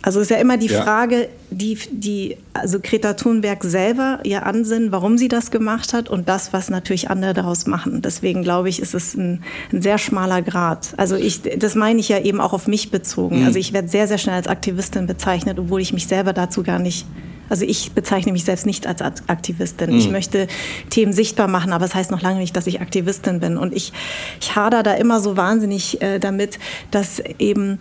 Also 0.07 0.21
ist 0.21 0.31
ja 0.31 0.37
immer 0.37 0.57
die 0.57 0.69
ja. 0.69 0.83
Frage, 0.83 1.29
die, 1.51 1.77
die, 1.91 2.37
also 2.53 2.79
Greta 2.81 3.15
Thunberg 3.15 3.65
selber, 3.65 4.21
ihr 4.23 4.47
Ansinnen, 4.47 4.93
warum 4.93 5.19
sie 5.19 5.27
das 5.27 5.51
gemacht 5.51 5.93
hat 5.93 6.09
und 6.09 6.29
das, 6.29 6.53
was 6.53 6.71
natürlich 6.71 7.11
andere 7.11 7.35
daraus 7.35 7.67
machen. 7.67 8.03
Deswegen 8.03 8.45
glaube 8.45 8.69
ich, 8.69 8.81
ist 8.81 8.95
es 8.95 9.17
ein, 9.17 9.43
ein 9.73 9.83
sehr 9.83 9.99
schmaler 9.99 10.43
Grad. 10.43 10.95
Also 10.97 11.17
ich, 11.17 11.43
das 11.43 11.75
meine 11.75 11.99
ich 11.99 12.09
ja 12.09 12.21
eben 12.21 12.41
auch 12.41 12.53
auf 12.53 12.69
mich 12.69 12.93
bezogen. 12.93 13.41
Mhm. 13.41 13.47
Also 13.47 13.59
ich 13.59 13.73
werde 13.73 13.89
sehr, 13.89 14.07
sehr 14.07 14.19
schnell 14.19 14.37
als 14.37 14.47
Aktivistin 14.47 15.09
bezeichnet, 15.09 15.59
obwohl 15.59 15.81
ich 15.81 15.93
mich 15.93 16.07
selber 16.07 16.33
dazu 16.33 16.63
gar 16.63 16.79
nicht 16.79 17.05
also 17.49 17.65
ich 17.65 17.93
bezeichne 17.93 18.33
mich 18.33 18.43
selbst 18.43 18.67
nicht 18.67 18.89
als 18.89 19.01
Aktivistin. 19.29 19.91
Mhm. 19.91 19.99
Ich 19.99 20.11
möchte 20.11 20.49
Themen 20.91 21.13
sichtbar 21.13 21.47
machen, 21.47 21.73
aber 21.73 21.85
es 21.85 21.93
das 21.93 21.99
heißt 21.99 22.11
noch 22.11 22.21
lange 22.21 22.41
nicht, 22.41 22.57
dass 22.57 22.67
ich 22.67 22.81
Aktivistin 22.81 23.39
bin. 23.39 23.57
Und 23.57 23.73
ich, 23.73 23.93
ich 24.41 24.57
hader 24.57 24.83
da 24.83 24.95
immer 24.95 25.21
so 25.21 25.37
wahnsinnig 25.37 26.03
äh, 26.03 26.19
damit, 26.19 26.59
dass 26.91 27.23
eben 27.39 27.79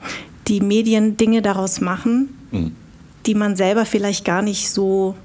die 0.47 0.61
Medien 0.61 1.17
Dinge 1.17 1.41
daraus 1.41 1.81
machen, 1.81 2.29
mhm. 2.51 2.71
die 3.25 3.35
man 3.35 3.55
selber 3.55 3.85
vielleicht 3.85 4.25
gar 4.25 4.41
nicht 4.41 4.69
so 4.69 5.15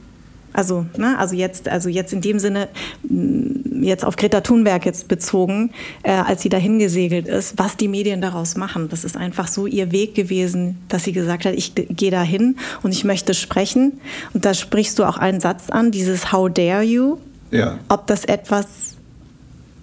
also, 0.53 0.87
ne, 0.97 1.17
also 1.19 1.37
jetzt, 1.37 1.69
also 1.69 1.89
jetzt 1.89 2.13
in 2.13 2.21
dem 2.21 2.39
Sinne, 2.39 2.69
mm, 3.09 3.83
jetzt 3.85 4.05
auf 4.05 4.17
Greta 4.17 4.41
Thunberg 4.41 4.85
jetzt 4.85 5.07
bezogen, 5.09 5.71
äh, 6.03 6.11
als 6.11 6.43
sie 6.43 6.49
dahin 6.49 6.79
gesegelt 6.79 7.29
ist, 7.29 7.57
was 7.57 7.77
die 7.77 7.89
Medien 7.89 8.21
daraus 8.21 8.57
machen. 8.57 8.89
Das 8.89 9.05
ist 9.05 9.17
einfach 9.17 9.47
so 9.47 9.67
ihr 9.67 9.93
Weg 9.93 10.15
gewesen, 10.15 10.79
dass 10.89 11.05
sie 11.05 11.13
gesagt 11.13 11.45
hat, 11.45 11.55
ich 11.55 11.75
gehe 11.75 12.11
dahin 12.11 12.57
und 12.83 12.93
ich 12.93 13.05
möchte 13.05 13.35
sprechen. 13.35 14.01
Und 14.35 14.45
da 14.45 14.55
sprichst 14.55 14.99
du 14.99 15.05
auch 15.05 15.19
einen 15.19 15.41
Satz 15.41 15.71
an, 15.71 15.93
dieses 15.93 16.33
How 16.33 16.51
dare 16.53 16.83
you? 16.83 17.19
Ja. 17.53 17.79
Ob 17.89 18.07
das 18.07 18.25
etwas 18.25 18.97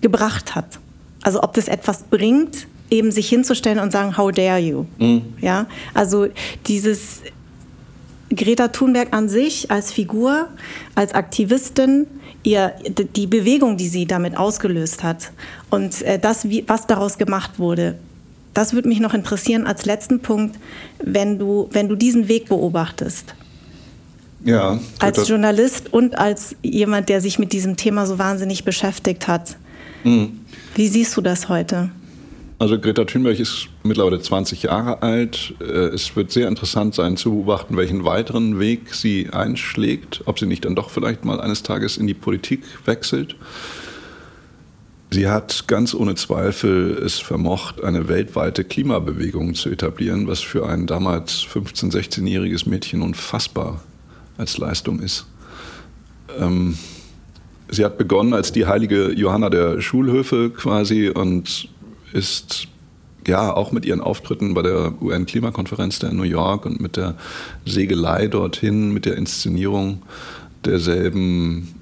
gebracht 0.02 0.54
hat. 0.54 0.80
Also 1.24 1.42
ob 1.44 1.54
das 1.54 1.68
etwas 1.68 2.04
bringt, 2.04 2.68
eben 2.90 3.12
sich 3.12 3.30
hinzustellen 3.30 3.80
und 3.80 3.92
sagen, 3.92 4.18
how 4.18 4.32
dare 4.32 4.60
you? 4.60 4.86
Mhm. 4.98 5.22
Ja, 5.42 5.68
also 5.94 6.28
dieses 6.68 7.22
Greta 8.36 8.70
Thunberg 8.70 9.14
an 9.14 9.30
sich 9.30 9.72
als 9.72 9.92
Figur, 9.92 10.48
als 10.96 11.14
Aktivistin, 11.14 12.08
ihr, 12.44 12.74
die 13.16 13.28
Bewegung, 13.28 13.78
die 13.78 13.88
sie 13.88 14.06
damit 14.06 14.38
ausgelöst 14.38 15.04
hat 15.04 15.32
und 15.70 16.02
äh, 16.02 16.20
das, 16.20 16.48
was 16.68 16.88
daraus 16.88 17.18
gemacht 17.18 17.60
wurde, 17.60 17.96
das 18.54 18.74
würde 18.74 18.90
mich 18.90 19.00
noch 19.00 19.14
interessieren 19.14 19.68
als 19.68 19.86
letzten 19.86 20.20
Punkt, 20.20 20.58
wenn 21.04 21.38
du, 21.38 21.70
wenn 21.72 21.88
du 21.88 21.96
diesen 21.96 22.28
Weg 22.28 22.50
beobachtest. 22.50 23.36
Ja. 24.44 24.80
Als 25.00 25.28
Journalist 25.28 25.94
und 25.94 26.18
als 26.18 26.56
jemand, 26.64 27.10
der 27.10 27.22
sich 27.22 27.38
mit 27.38 27.54
diesem 27.54 27.78
Thema 27.78 28.06
so 28.06 28.18
wahnsinnig 28.18 28.64
beschäftigt 28.64 29.28
hat. 29.28 29.58
Mhm. 30.04 30.40
Wie 30.76 30.88
siehst 30.88 31.16
du 31.18 31.22
das 31.22 31.50
heute? 31.50 31.92
Also 32.60 32.80
Greta 32.80 33.06
Thunberg 33.06 33.40
ist 33.40 33.68
mittlerweile 33.84 34.20
20 34.20 34.64
Jahre 34.64 35.04
alt. 35.04 35.54
Äh, 35.60 35.90
es 35.94 36.16
wird 36.16 36.32
sehr 36.32 36.48
interessant 36.48 36.96
sein 36.96 37.16
zu 37.16 37.32
beobachten, 37.32 37.78
welchen 37.78 38.04
weiteren 38.04 38.60
Weg 38.60 38.96
sie 38.96 39.30
einschlägt, 39.32 40.24
ob 40.26 40.40
sie 40.40 40.48
nicht 40.48 40.66
dann 40.66 40.76
doch 40.76 40.90
vielleicht 40.90 41.24
mal 41.24 41.40
eines 41.40 41.62
Tages 41.62 41.98
in 41.98 42.08
die 42.08 42.16
Politik 42.16 42.64
wechselt. 42.86 43.36
Sie 45.12 45.28
hat 45.28 45.66
ganz 45.68 45.94
ohne 45.94 46.16
Zweifel 46.16 46.98
es 46.98 47.20
vermocht, 47.20 47.84
eine 47.84 48.08
weltweite 48.08 48.64
Klimabewegung 48.64 49.54
zu 49.54 49.70
etablieren, 49.70 50.28
was 50.28 50.42
für 50.42 50.68
ein 50.68 50.88
damals 50.88 51.46
15-, 51.46 51.94
16-jähriges 51.94 52.68
Mädchen 52.68 53.04
unfassbar 53.04 53.82
als 54.38 54.58
Leistung 54.58 55.00
ist. 55.00 55.28
Ähm, 56.40 56.78
sie 57.70 57.86
hat 57.86 58.00
begonnen 58.00 58.34
als 58.34 58.52
die 58.52 58.66
heilige 58.66 59.14
Johanna 59.14 59.50
der 59.50 59.80
Schulhöfe 59.80 60.50
quasi 60.50 61.10
und 61.10 61.70
ist 62.14 62.68
ja 63.28 63.54
auch 63.54 63.72
mit 63.72 63.86
ihren 63.86 64.02
Auftritten 64.02 64.54
bei 64.54 64.62
der 64.62 64.94
UN-Klimakonferenz 65.02 66.02
in 66.04 66.16
New 66.16 66.24
York 66.24 66.66
und 66.66 66.80
mit 66.80 66.96
der 66.96 67.16
Segelei 67.66 68.28
dorthin, 68.28 68.94
mit 68.94 69.06
der 69.06 69.18
Inszenierung 69.18 70.02
derselben 70.64 71.76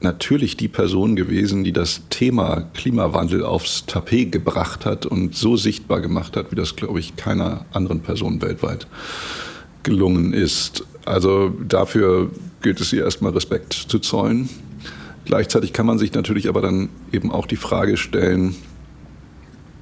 natürlich 0.00 0.56
die 0.56 0.68
Person 0.68 1.16
gewesen, 1.16 1.64
die 1.64 1.72
das 1.72 2.02
Thema 2.10 2.68
Klimawandel 2.74 3.44
aufs 3.44 3.86
Tapet 3.86 4.32
gebracht 4.32 4.84
hat 4.84 5.06
und 5.06 5.34
so 5.34 5.56
sichtbar 5.56 6.00
gemacht 6.00 6.36
hat, 6.36 6.50
wie 6.50 6.56
das, 6.56 6.76
glaube 6.76 7.00
ich, 7.00 7.16
keiner 7.16 7.64
anderen 7.72 8.00
Person 8.00 8.42
weltweit 8.42 8.86
gelungen 9.82 10.32
ist. 10.32 10.84
Also 11.04 11.50
dafür 11.66 12.30
gilt 12.62 12.80
es 12.80 12.92
ihr 12.92 13.04
erstmal 13.04 13.32
Respekt 13.32 13.72
zu 13.72 13.98
zollen. 13.98 14.48
Gleichzeitig 15.24 15.72
kann 15.72 15.86
man 15.86 15.98
sich 15.98 16.12
natürlich 16.12 16.48
aber 16.48 16.60
dann 16.60 16.88
eben 17.12 17.30
auch 17.30 17.46
die 17.46 17.56
Frage 17.56 17.96
stellen, 17.96 18.56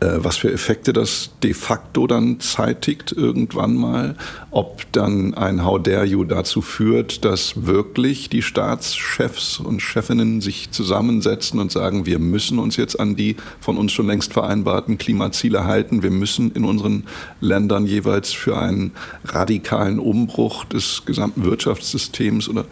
was 0.00 0.38
für 0.38 0.50
Effekte 0.50 0.92
das 0.92 1.30
de 1.42 1.52
facto 1.52 2.06
dann 2.06 2.40
zeitigt 2.40 3.12
irgendwann 3.12 3.74
mal, 3.74 4.16
ob 4.50 4.90
dann 4.92 5.34
ein 5.34 5.64
How 5.64 5.80
dare 5.80 6.06
you 6.06 6.24
dazu 6.24 6.62
führt, 6.62 7.24
dass 7.24 7.66
wirklich 7.66 8.30
die 8.30 8.40
Staatschefs 8.40 9.60
und 9.60 9.80
Chefinnen 9.80 10.40
sich 10.40 10.70
zusammensetzen 10.70 11.60
und 11.60 11.70
sagen, 11.70 12.06
wir 12.06 12.18
müssen 12.18 12.58
uns 12.58 12.76
jetzt 12.76 12.98
an 12.98 13.14
die 13.14 13.36
von 13.60 13.76
uns 13.76 13.92
schon 13.92 14.06
längst 14.06 14.32
vereinbarten 14.32 14.96
Klimaziele 14.96 15.64
halten, 15.64 16.02
wir 16.02 16.10
müssen 16.10 16.52
in 16.52 16.64
unseren 16.64 17.04
Ländern 17.40 17.86
jeweils 17.86 18.32
für 18.32 18.56
einen 18.56 18.92
radikalen 19.24 19.98
Umbruch 19.98 20.64
des 20.64 21.02
gesamten 21.04 21.44
Wirtschaftssystems 21.44 22.48
oder 22.48 22.64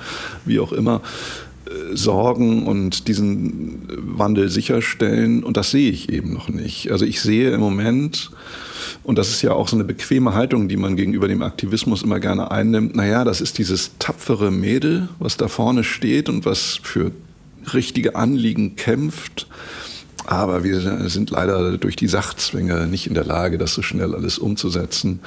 wie 0.46 0.60
auch 0.60 0.72
immer 0.72 1.02
sorgen 1.92 2.66
und 2.66 3.08
diesen 3.08 3.82
Wandel 3.88 4.48
sicherstellen. 4.48 5.42
Und 5.42 5.56
das 5.56 5.70
sehe 5.70 5.90
ich 5.90 6.10
eben 6.10 6.32
noch 6.32 6.48
nicht. 6.48 6.90
Also 6.90 7.04
ich 7.04 7.20
sehe 7.20 7.50
im 7.50 7.60
Moment, 7.60 8.30
und 9.02 9.18
das 9.18 9.30
ist 9.30 9.42
ja 9.42 9.52
auch 9.52 9.68
so 9.68 9.76
eine 9.76 9.84
bequeme 9.84 10.34
Haltung, 10.34 10.68
die 10.68 10.76
man 10.76 10.96
gegenüber 10.96 11.28
dem 11.28 11.42
Aktivismus 11.42 12.02
immer 12.02 12.20
gerne 12.20 12.50
einnimmt, 12.50 12.96
naja, 12.96 13.24
das 13.24 13.40
ist 13.40 13.58
dieses 13.58 13.92
tapfere 13.98 14.50
Mädel, 14.50 15.08
was 15.18 15.36
da 15.36 15.48
vorne 15.48 15.84
steht 15.84 16.28
und 16.28 16.44
was 16.44 16.80
für 16.82 17.12
richtige 17.72 18.16
Anliegen 18.16 18.76
kämpft. 18.76 19.46
Aber 20.26 20.62
wir 20.62 21.08
sind 21.08 21.30
leider 21.30 21.78
durch 21.78 21.96
die 21.96 22.08
Sachzwänge 22.08 22.86
nicht 22.86 23.06
in 23.06 23.14
der 23.14 23.24
Lage, 23.24 23.56
das 23.56 23.72
so 23.72 23.82
schnell 23.82 24.14
alles 24.14 24.38
umzusetzen 24.38 25.20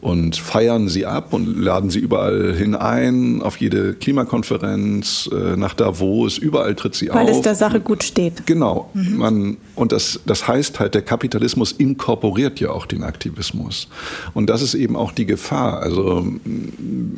und 0.00 0.36
feiern 0.36 0.88
sie 0.88 1.06
ab 1.06 1.32
und 1.32 1.58
laden 1.58 1.90
sie 1.90 1.98
überall 1.98 2.54
hin 2.54 2.74
ein, 2.74 3.42
auf 3.42 3.56
jede 3.56 3.94
Klimakonferenz, 3.94 5.28
äh, 5.32 5.56
nach 5.56 5.74
Davos, 5.74 6.38
überall 6.38 6.74
tritt 6.74 6.94
sie 6.94 7.08
Weil 7.08 7.22
auf. 7.22 7.28
Weil 7.28 7.34
es 7.34 7.40
der 7.40 7.54
Sache 7.54 7.80
gut 7.80 8.02
steht. 8.02 8.46
Genau. 8.46 8.90
Mhm. 8.94 9.16
Man, 9.16 9.56
und 9.74 9.92
das, 9.92 10.20
das 10.26 10.46
heißt 10.46 10.80
halt, 10.80 10.94
der 10.94 11.02
Kapitalismus 11.02 11.72
inkorporiert 11.72 12.60
ja 12.60 12.70
auch 12.70 12.86
den 12.86 13.02
Aktivismus. 13.02 13.88
Und 14.34 14.50
das 14.50 14.62
ist 14.62 14.74
eben 14.74 14.96
auch 14.96 15.12
die 15.12 15.26
Gefahr. 15.26 15.80
Also 15.80 16.26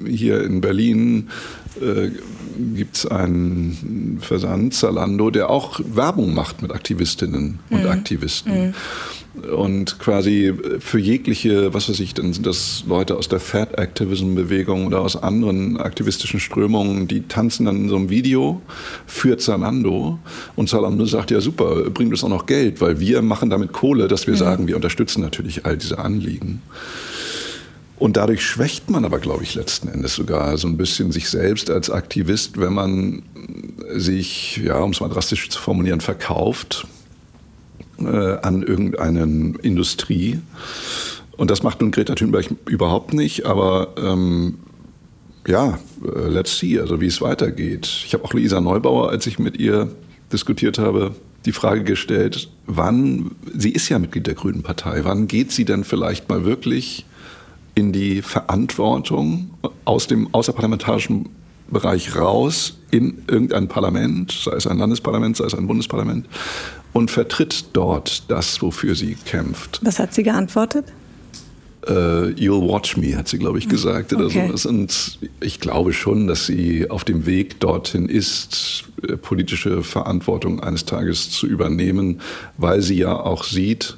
hier 0.06 0.44
in 0.44 0.60
Berlin 0.60 1.28
äh, 1.80 2.10
gibt 2.74 2.96
es 2.96 3.06
einen 3.06 4.18
Versand, 4.20 4.74
Zalando, 4.74 5.30
der 5.30 5.50
auch 5.50 5.80
Werbung 5.84 6.34
macht 6.34 6.62
mit 6.62 6.72
Aktivistinnen 6.72 7.58
und 7.70 7.82
mhm. 7.82 7.90
Aktivisten. 7.90 8.68
Mhm 8.68 8.74
und 9.46 9.98
quasi 9.98 10.52
für 10.80 10.98
jegliche, 10.98 11.72
was 11.74 11.88
weiß 11.88 12.00
ich, 12.00 12.14
dann 12.14 12.32
sind 12.32 12.46
das 12.46 12.84
Leute 12.86 13.16
aus 13.16 13.28
der 13.28 13.40
Fat 13.40 13.78
Activism 13.78 14.34
Bewegung 14.34 14.86
oder 14.86 15.00
aus 15.00 15.16
anderen 15.16 15.76
aktivistischen 15.78 16.40
Strömungen, 16.40 17.08
die 17.08 17.22
tanzen 17.22 17.66
dann 17.66 17.76
in 17.76 17.88
so 17.88 17.96
einem 17.96 18.10
Video 18.10 18.60
für 19.06 19.38
Zalando 19.38 20.18
und 20.56 20.68
Zalando 20.68 21.04
sagt 21.04 21.30
ja 21.30 21.40
super, 21.40 21.90
bringt 21.90 22.12
uns 22.12 22.24
auch 22.24 22.28
noch 22.28 22.46
Geld, 22.46 22.80
weil 22.80 23.00
wir 23.00 23.22
machen 23.22 23.50
damit 23.50 23.72
Kohle, 23.72 24.08
dass 24.08 24.26
wir 24.26 24.34
mhm. 24.34 24.38
sagen, 24.38 24.66
wir 24.68 24.76
unterstützen 24.76 25.20
natürlich 25.20 25.66
all 25.66 25.76
diese 25.76 25.98
Anliegen. 25.98 26.62
Und 27.98 28.16
dadurch 28.16 28.44
schwächt 28.46 28.90
man 28.90 29.04
aber, 29.04 29.18
glaube 29.18 29.42
ich, 29.42 29.56
letzten 29.56 29.88
Endes 29.88 30.14
sogar 30.14 30.56
so 30.56 30.68
ein 30.68 30.76
bisschen 30.76 31.10
sich 31.10 31.28
selbst 31.28 31.68
als 31.68 31.90
Aktivist, 31.90 32.60
wenn 32.60 32.72
man 32.72 33.22
sich, 33.96 34.58
ja, 34.58 34.78
um 34.78 34.92
es 34.92 35.00
mal 35.00 35.08
drastisch 35.08 35.48
zu 35.48 35.60
formulieren, 35.60 36.00
verkauft 36.00 36.86
äh, 38.00 38.38
an 38.42 38.62
irgendeine 38.62 39.54
Industrie. 39.62 40.40
Und 41.36 41.50
das 41.50 41.62
macht 41.62 41.80
nun 41.80 41.90
Greta 41.90 42.14
Thunberg 42.14 42.46
überhaupt 42.66 43.14
nicht, 43.14 43.46
aber 43.46 43.94
ähm, 43.96 44.58
ja, 45.46 45.78
äh, 46.04 46.28
let's 46.28 46.58
see, 46.58 46.78
also 46.78 47.00
wie 47.00 47.06
es 47.06 47.20
weitergeht. 47.20 47.88
Ich 48.04 48.14
habe 48.14 48.24
auch 48.24 48.32
Luisa 48.32 48.60
Neubauer, 48.60 49.10
als 49.10 49.26
ich 49.26 49.38
mit 49.38 49.58
ihr 49.58 49.88
diskutiert 50.32 50.78
habe, 50.78 51.14
die 51.44 51.52
Frage 51.52 51.84
gestellt, 51.84 52.50
wann, 52.66 53.30
sie 53.56 53.70
ist 53.70 53.88
ja 53.88 53.98
Mitglied 53.98 54.26
der 54.26 54.34
Grünen 54.34 54.62
Partei, 54.62 55.00
wann 55.04 55.28
geht 55.28 55.52
sie 55.52 55.64
denn 55.64 55.84
vielleicht 55.84 56.28
mal 56.28 56.44
wirklich 56.44 57.06
in 57.74 57.92
die 57.92 58.22
Verantwortung 58.22 59.50
aus 59.84 60.08
dem 60.08 60.28
außerparlamentarischen 60.34 61.28
Bereich 61.70 62.16
raus 62.16 62.78
in 62.90 63.22
irgendein 63.28 63.68
Parlament, 63.68 64.32
sei 64.32 64.56
es 64.56 64.66
ein 64.66 64.78
Landesparlament, 64.78 65.36
sei 65.36 65.44
es 65.44 65.54
ein 65.54 65.66
Bundesparlament, 65.66 66.26
und 66.92 67.10
vertritt 67.10 67.66
dort 67.72 68.30
das, 68.30 68.60
wofür 68.62 68.94
sie 68.94 69.16
kämpft. 69.24 69.80
Was 69.82 69.98
hat 69.98 70.14
sie 70.14 70.22
geantwortet? 70.22 70.86
Uh, 71.88 72.34
You'll 72.36 72.68
watch 72.68 72.96
me, 72.96 73.16
hat 73.16 73.28
sie, 73.28 73.38
glaube 73.38 73.58
ich, 73.58 73.68
gesagt. 73.68 74.12
Okay. 74.12 74.50
So. 74.54 74.68
Und 74.68 75.18
ich 75.40 75.58
glaube 75.60 75.92
schon, 75.92 76.26
dass 76.26 76.44
sie 76.44 76.90
auf 76.90 77.04
dem 77.04 77.24
Weg 77.24 77.60
dorthin 77.60 78.08
ist, 78.08 78.84
äh, 79.08 79.16
politische 79.16 79.82
Verantwortung 79.82 80.60
eines 80.60 80.84
Tages 80.84 81.30
zu 81.30 81.46
übernehmen, 81.46 82.20
weil 82.58 82.82
sie 82.82 82.96
ja 82.96 83.14
auch 83.14 83.44
sieht, 83.44 83.96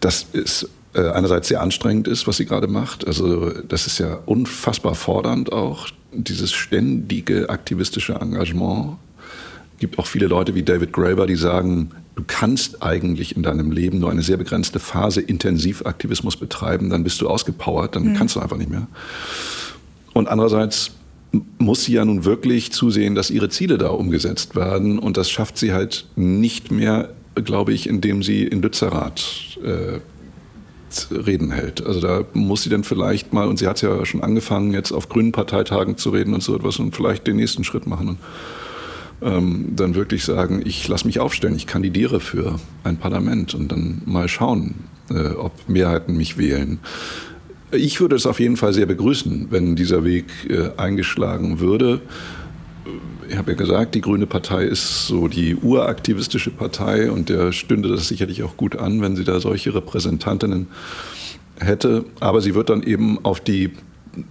dass 0.00 0.26
es 0.32 0.68
äh, 0.94 1.10
einerseits 1.10 1.48
sehr 1.48 1.60
anstrengend 1.60 2.08
ist, 2.08 2.26
was 2.26 2.38
sie 2.38 2.46
gerade 2.46 2.66
macht. 2.66 3.06
Also 3.06 3.50
das 3.50 3.86
ist 3.86 3.98
ja 3.98 4.18
unfassbar 4.26 4.94
fordernd 4.94 5.52
auch, 5.52 5.88
dieses 6.12 6.52
ständige 6.52 7.50
aktivistische 7.50 8.14
Engagement 8.14 8.96
gibt 9.78 9.98
auch 9.98 10.06
viele 10.06 10.26
Leute 10.26 10.54
wie 10.54 10.62
David 10.62 10.92
Graeber, 10.92 11.26
die 11.26 11.36
sagen, 11.36 11.90
du 12.16 12.24
kannst 12.26 12.82
eigentlich 12.82 13.36
in 13.36 13.42
deinem 13.42 13.70
Leben 13.70 13.98
nur 13.98 14.10
eine 14.10 14.22
sehr 14.22 14.36
begrenzte 14.36 14.78
Phase 14.78 15.20
Intensivaktivismus 15.20 16.36
betreiben, 16.36 16.90
dann 16.90 17.04
bist 17.04 17.20
du 17.20 17.28
ausgepowert, 17.28 17.96
dann 17.96 18.10
mhm. 18.10 18.14
kannst 18.14 18.36
du 18.36 18.40
einfach 18.40 18.56
nicht 18.56 18.70
mehr. 18.70 18.86
Und 20.12 20.28
andererseits 20.28 20.92
muss 21.58 21.84
sie 21.84 21.94
ja 21.94 22.04
nun 22.04 22.24
wirklich 22.24 22.72
zusehen, 22.72 23.14
dass 23.14 23.30
ihre 23.30 23.48
Ziele 23.48 23.78
da 23.78 23.88
umgesetzt 23.88 24.54
werden. 24.54 24.98
Und 24.98 25.16
das 25.16 25.30
schafft 25.30 25.58
sie 25.58 25.72
halt 25.72 26.06
nicht 26.16 26.70
mehr, 26.70 27.10
glaube 27.34 27.72
ich, 27.72 27.88
indem 27.88 28.22
sie 28.22 28.44
in 28.44 28.62
Lützerath 28.62 29.58
äh, 29.64 29.98
Reden 31.12 31.50
hält. 31.50 31.84
Also 31.84 32.00
da 32.00 32.24
muss 32.34 32.62
sie 32.62 32.70
dann 32.70 32.84
vielleicht 32.84 33.32
mal, 33.32 33.48
und 33.48 33.58
sie 33.58 33.66
hat 33.66 33.82
ja 33.82 34.06
schon 34.06 34.22
angefangen, 34.22 34.72
jetzt 34.72 34.92
auf 34.92 35.08
grünen 35.08 35.32
Parteitagen 35.32 35.96
zu 35.96 36.10
reden 36.10 36.34
und 36.34 36.42
so 36.42 36.54
etwas 36.54 36.78
und 36.78 36.94
vielleicht 36.94 37.26
den 37.26 37.36
nächsten 37.36 37.64
Schritt 37.64 37.88
machen. 37.88 38.10
Und 38.10 38.18
ähm, 39.22 39.72
dann 39.74 39.94
wirklich 39.94 40.24
sagen, 40.24 40.62
ich 40.64 40.86
lasse 40.88 41.06
mich 41.06 41.20
aufstellen, 41.20 41.56
ich 41.56 41.66
kandidiere 41.66 42.20
für 42.20 42.56
ein 42.82 42.96
Parlament 42.96 43.54
und 43.54 43.70
dann 43.70 44.02
mal 44.04 44.28
schauen, 44.28 44.74
äh, 45.10 45.30
ob 45.30 45.68
Mehrheiten 45.68 46.16
mich 46.16 46.38
wählen. 46.38 46.78
Ich 47.72 48.00
würde 48.00 48.16
es 48.16 48.26
auf 48.26 48.40
jeden 48.40 48.56
Fall 48.56 48.72
sehr 48.72 48.86
begrüßen, 48.86 49.48
wenn 49.50 49.76
dieser 49.76 50.04
Weg 50.04 50.26
äh, 50.48 50.70
eingeschlagen 50.76 51.60
würde. 51.60 52.00
Ich 53.28 53.36
habe 53.36 53.52
ja 53.52 53.56
gesagt, 53.56 53.94
die 53.94 54.00
Grüne 54.00 54.26
Partei 54.26 54.64
ist 54.64 55.06
so 55.06 55.28
die 55.28 55.56
uraktivistische 55.56 56.50
Partei 56.50 57.10
und 57.10 57.30
der 57.30 57.52
stünde 57.52 57.88
das 57.88 58.06
sicherlich 58.06 58.42
auch 58.42 58.56
gut 58.56 58.76
an, 58.76 59.00
wenn 59.00 59.16
sie 59.16 59.24
da 59.24 59.40
solche 59.40 59.74
Repräsentantinnen 59.74 60.68
hätte. 61.58 62.04
Aber 62.20 62.40
sie 62.42 62.54
wird 62.54 62.68
dann 62.68 62.82
eben 62.82 63.24
auf 63.24 63.40
die 63.40 63.72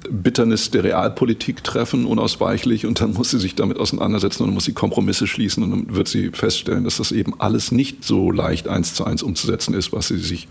Bitternis 0.09 0.71
der 0.71 0.83
Realpolitik 0.83 1.63
treffen, 1.63 2.05
unausweichlich, 2.05 2.85
und 2.85 3.01
dann 3.01 3.13
muss 3.13 3.31
sie 3.31 3.39
sich 3.39 3.55
damit 3.55 3.77
auseinandersetzen 3.77 4.43
und 4.43 4.53
muss 4.53 4.65
sie 4.65 4.73
Kompromisse 4.73 5.27
schließen 5.27 5.63
und 5.63 5.71
dann 5.71 5.95
wird 5.95 6.07
sie 6.07 6.29
feststellen, 6.29 6.83
dass 6.83 6.97
das 6.97 7.11
eben 7.11 7.39
alles 7.39 7.71
nicht 7.71 8.03
so 8.03 8.31
leicht 8.31 8.67
eins 8.67 8.93
zu 8.93 9.05
eins 9.05 9.23
umzusetzen 9.23 9.73
ist, 9.73 9.93
was 9.93 10.07
sie 10.07 10.17
sich 10.17 10.47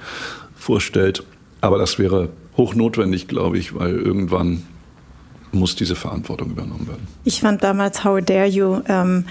vorstellt. 0.55 1.25
Aber 1.61 1.79
das 1.79 1.99
wäre 1.99 2.31
hochnotwendig, 2.57 3.29
glaube 3.29 3.59
ich, 3.59 3.75
weil 3.75 3.93
irgendwann 3.93 4.63
muss 5.53 5.77
diese 5.77 5.95
Verantwortung 5.95 6.51
übernommen 6.51 6.87
werden. 6.89 7.07
Ich 7.25 7.41
fand 7.41 7.63
damals 7.63 8.05
How 8.05 8.21
Dare 8.25 8.47
You 8.47 8.81
ähm, 8.89 9.25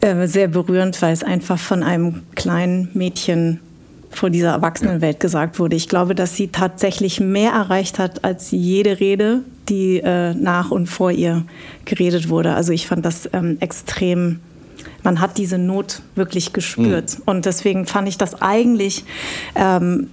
äh, 0.00 0.26
sehr 0.26 0.48
berührend, 0.48 1.00
weil 1.02 1.12
es 1.12 1.22
einfach 1.22 1.58
von 1.58 1.82
einem 1.82 2.22
kleinen 2.34 2.88
Mädchen 2.94 3.60
vor 4.10 4.30
dieser 4.30 4.50
Erwachsenenwelt 4.50 5.20
gesagt 5.20 5.58
wurde. 5.58 5.76
Ich 5.76 5.88
glaube, 5.88 6.14
dass 6.14 6.34
sie 6.34 6.48
tatsächlich 6.48 7.20
mehr 7.20 7.52
erreicht 7.52 7.98
hat 7.98 8.24
als 8.24 8.50
jede 8.50 9.00
Rede, 9.00 9.42
die 9.68 9.98
äh, 9.98 10.34
nach 10.34 10.70
und 10.70 10.86
vor 10.86 11.10
ihr 11.10 11.44
geredet 11.84 12.28
wurde. 12.28 12.54
Also 12.54 12.72
ich 12.72 12.86
fand 12.86 13.04
das 13.04 13.28
ähm, 13.32 13.58
extrem 13.60 14.40
man 15.02 15.20
hat 15.20 15.38
diese 15.38 15.58
Not 15.58 16.02
wirklich 16.16 16.52
gespürt. 16.52 17.18
Mhm. 17.18 17.22
Und 17.26 17.46
deswegen 17.46 17.86
fand 17.86 18.08
ich 18.08 18.18
das 18.18 18.42
eigentlich 18.42 19.04
ähm, 19.54 20.08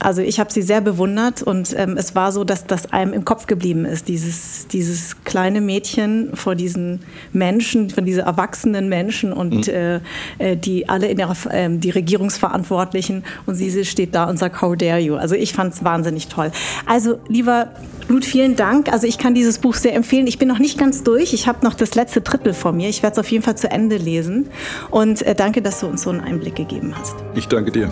also 0.00 0.22
ich 0.22 0.40
habe 0.40 0.52
sie 0.52 0.62
sehr 0.62 0.80
bewundert 0.80 1.42
und 1.42 1.74
ähm, 1.76 1.96
es 1.96 2.14
war 2.14 2.32
so, 2.32 2.44
dass 2.44 2.66
das 2.66 2.92
einem 2.92 3.12
im 3.12 3.24
Kopf 3.24 3.46
geblieben 3.46 3.84
ist, 3.84 4.08
dieses, 4.08 4.66
dieses 4.68 5.22
kleine 5.24 5.60
Mädchen 5.60 6.30
vor 6.34 6.54
diesen 6.54 7.00
Menschen, 7.32 7.90
von 7.90 8.04
diesen 8.04 8.24
erwachsenen 8.24 8.88
Menschen 8.88 9.32
und 9.32 9.66
mhm. 9.68 9.72
äh, 9.72 10.00
äh 10.38 10.56
die 10.56 10.88
alle 10.88 11.08
in 11.08 11.18
ihrer, 11.18 11.36
äh, 11.50 11.68
die 11.70 11.90
Regierungsverantwortlichen 11.90 13.24
und 13.46 13.54
sie 13.54 13.84
steht 13.84 14.14
da 14.14 14.24
und 14.24 14.38
sagt, 14.38 14.60
how 14.60 14.76
dare 14.76 14.98
you? 14.98 15.16
Also 15.16 15.34
ich 15.34 15.52
fand 15.52 15.74
es 15.74 15.84
wahnsinnig 15.84 16.28
toll. 16.28 16.50
Also 16.86 17.18
lieber 17.28 17.68
Blut, 18.08 18.24
vielen 18.24 18.56
Dank. 18.56 18.92
Also 18.92 19.06
ich 19.06 19.18
kann 19.18 19.34
dieses 19.34 19.58
Buch 19.58 19.74
sehr 19.74 19.94
empfehlen. 19.94 20.26
Ich 20.26 20.38
bin 20.38 20.48
noch 20.48 20.58
nicht 20.58 20.78
ganz 20.78 21.04
durch. 21.04 21.32
Ich 21.32 21.46
habe 21.46 21.64
noch 21.64 21.74
das 21.74 21.94
letzte 21.94 22.22
Drittel 22.22 22.54
vor 22.54 22.72
mir. 22.72 22.88
Ich 22.88 23.04
werde 23.04 23.12
es 23.12 23.18
auf 23.20 23.30
jeden 23.30 23.44
Fall 23.44 23.56
zu 23.56 23.70
Ende 23.70 23.98
lesen. 23.98 24.48
Und 24.90 25.22
äh, 25.22 25.36
danke, 25.36 25.62
dass 25.62 25.78
du 25.78 25.86
uns 25.86 26.02
so 26.02 26.10
einen 26.10 26.20
Einblick 26.20 26.56
gegeben 26.56 26.92
hast. 26.98 27.14
Ich 27.36 27.46
danke 27.46 27.70
dir. 27.70 27.88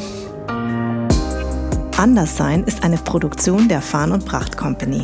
Anderssein 1.98 2.62
ist 2.62 2.84
eine 2.84 2.96
Produktion 2.96 3.68
der 3.68 3.82
Farn 3.82 4.12
und 4.12 4.24
Pracht 4.24 4.56
Company. 4.56 5.02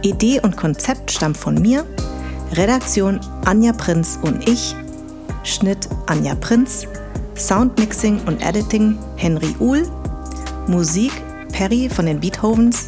Idee 0.00 0.40
und 0.40 0.56
Konzept 0.56 1.10
stammt 1.10 1.36
von 1.36 1.60
mir, 1.60 1.84
Redaktion 2.52 3.20
Anja 3.44 3.74
Prinz 3.74 4.18
und 4.22 4.48
ich, 4.48 4.74
Schnitt 5.42 5.86
Anja 6.06 6.34
Prinz, 6.34 6.86
Soundmixing 7.36 8.22
und 8.26 8.40
Editing 8.40 8.96
Henry 9.16 9.54
Uhl, 9.58 9.86
Musik 10.66 11.12
Perry 11.52 11.90
von 11.90 12.06
den 12.06 12.20
Beethovens. 12.20 12.86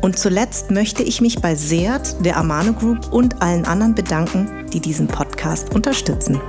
Und 0.00 0.18
zuletzt 0.18 0.70
möchte 0.70 1.02
ich 1.02 1.20
mich 1.20 1.38
bei 1.42 1.54
Seat, 1.54 2.24
der 2.24 2.38
Amano 2.38 2.72
Group 2.72 3.12
und 3.12 3.42
allen 3.42 3.66
anderen 3.66 3.94
bedanken, 3.94 4.64
die 4.72 4.80
diesen 4.80 5.06
Podcast 5.06 5.74
unterstützen. 5.74 6.40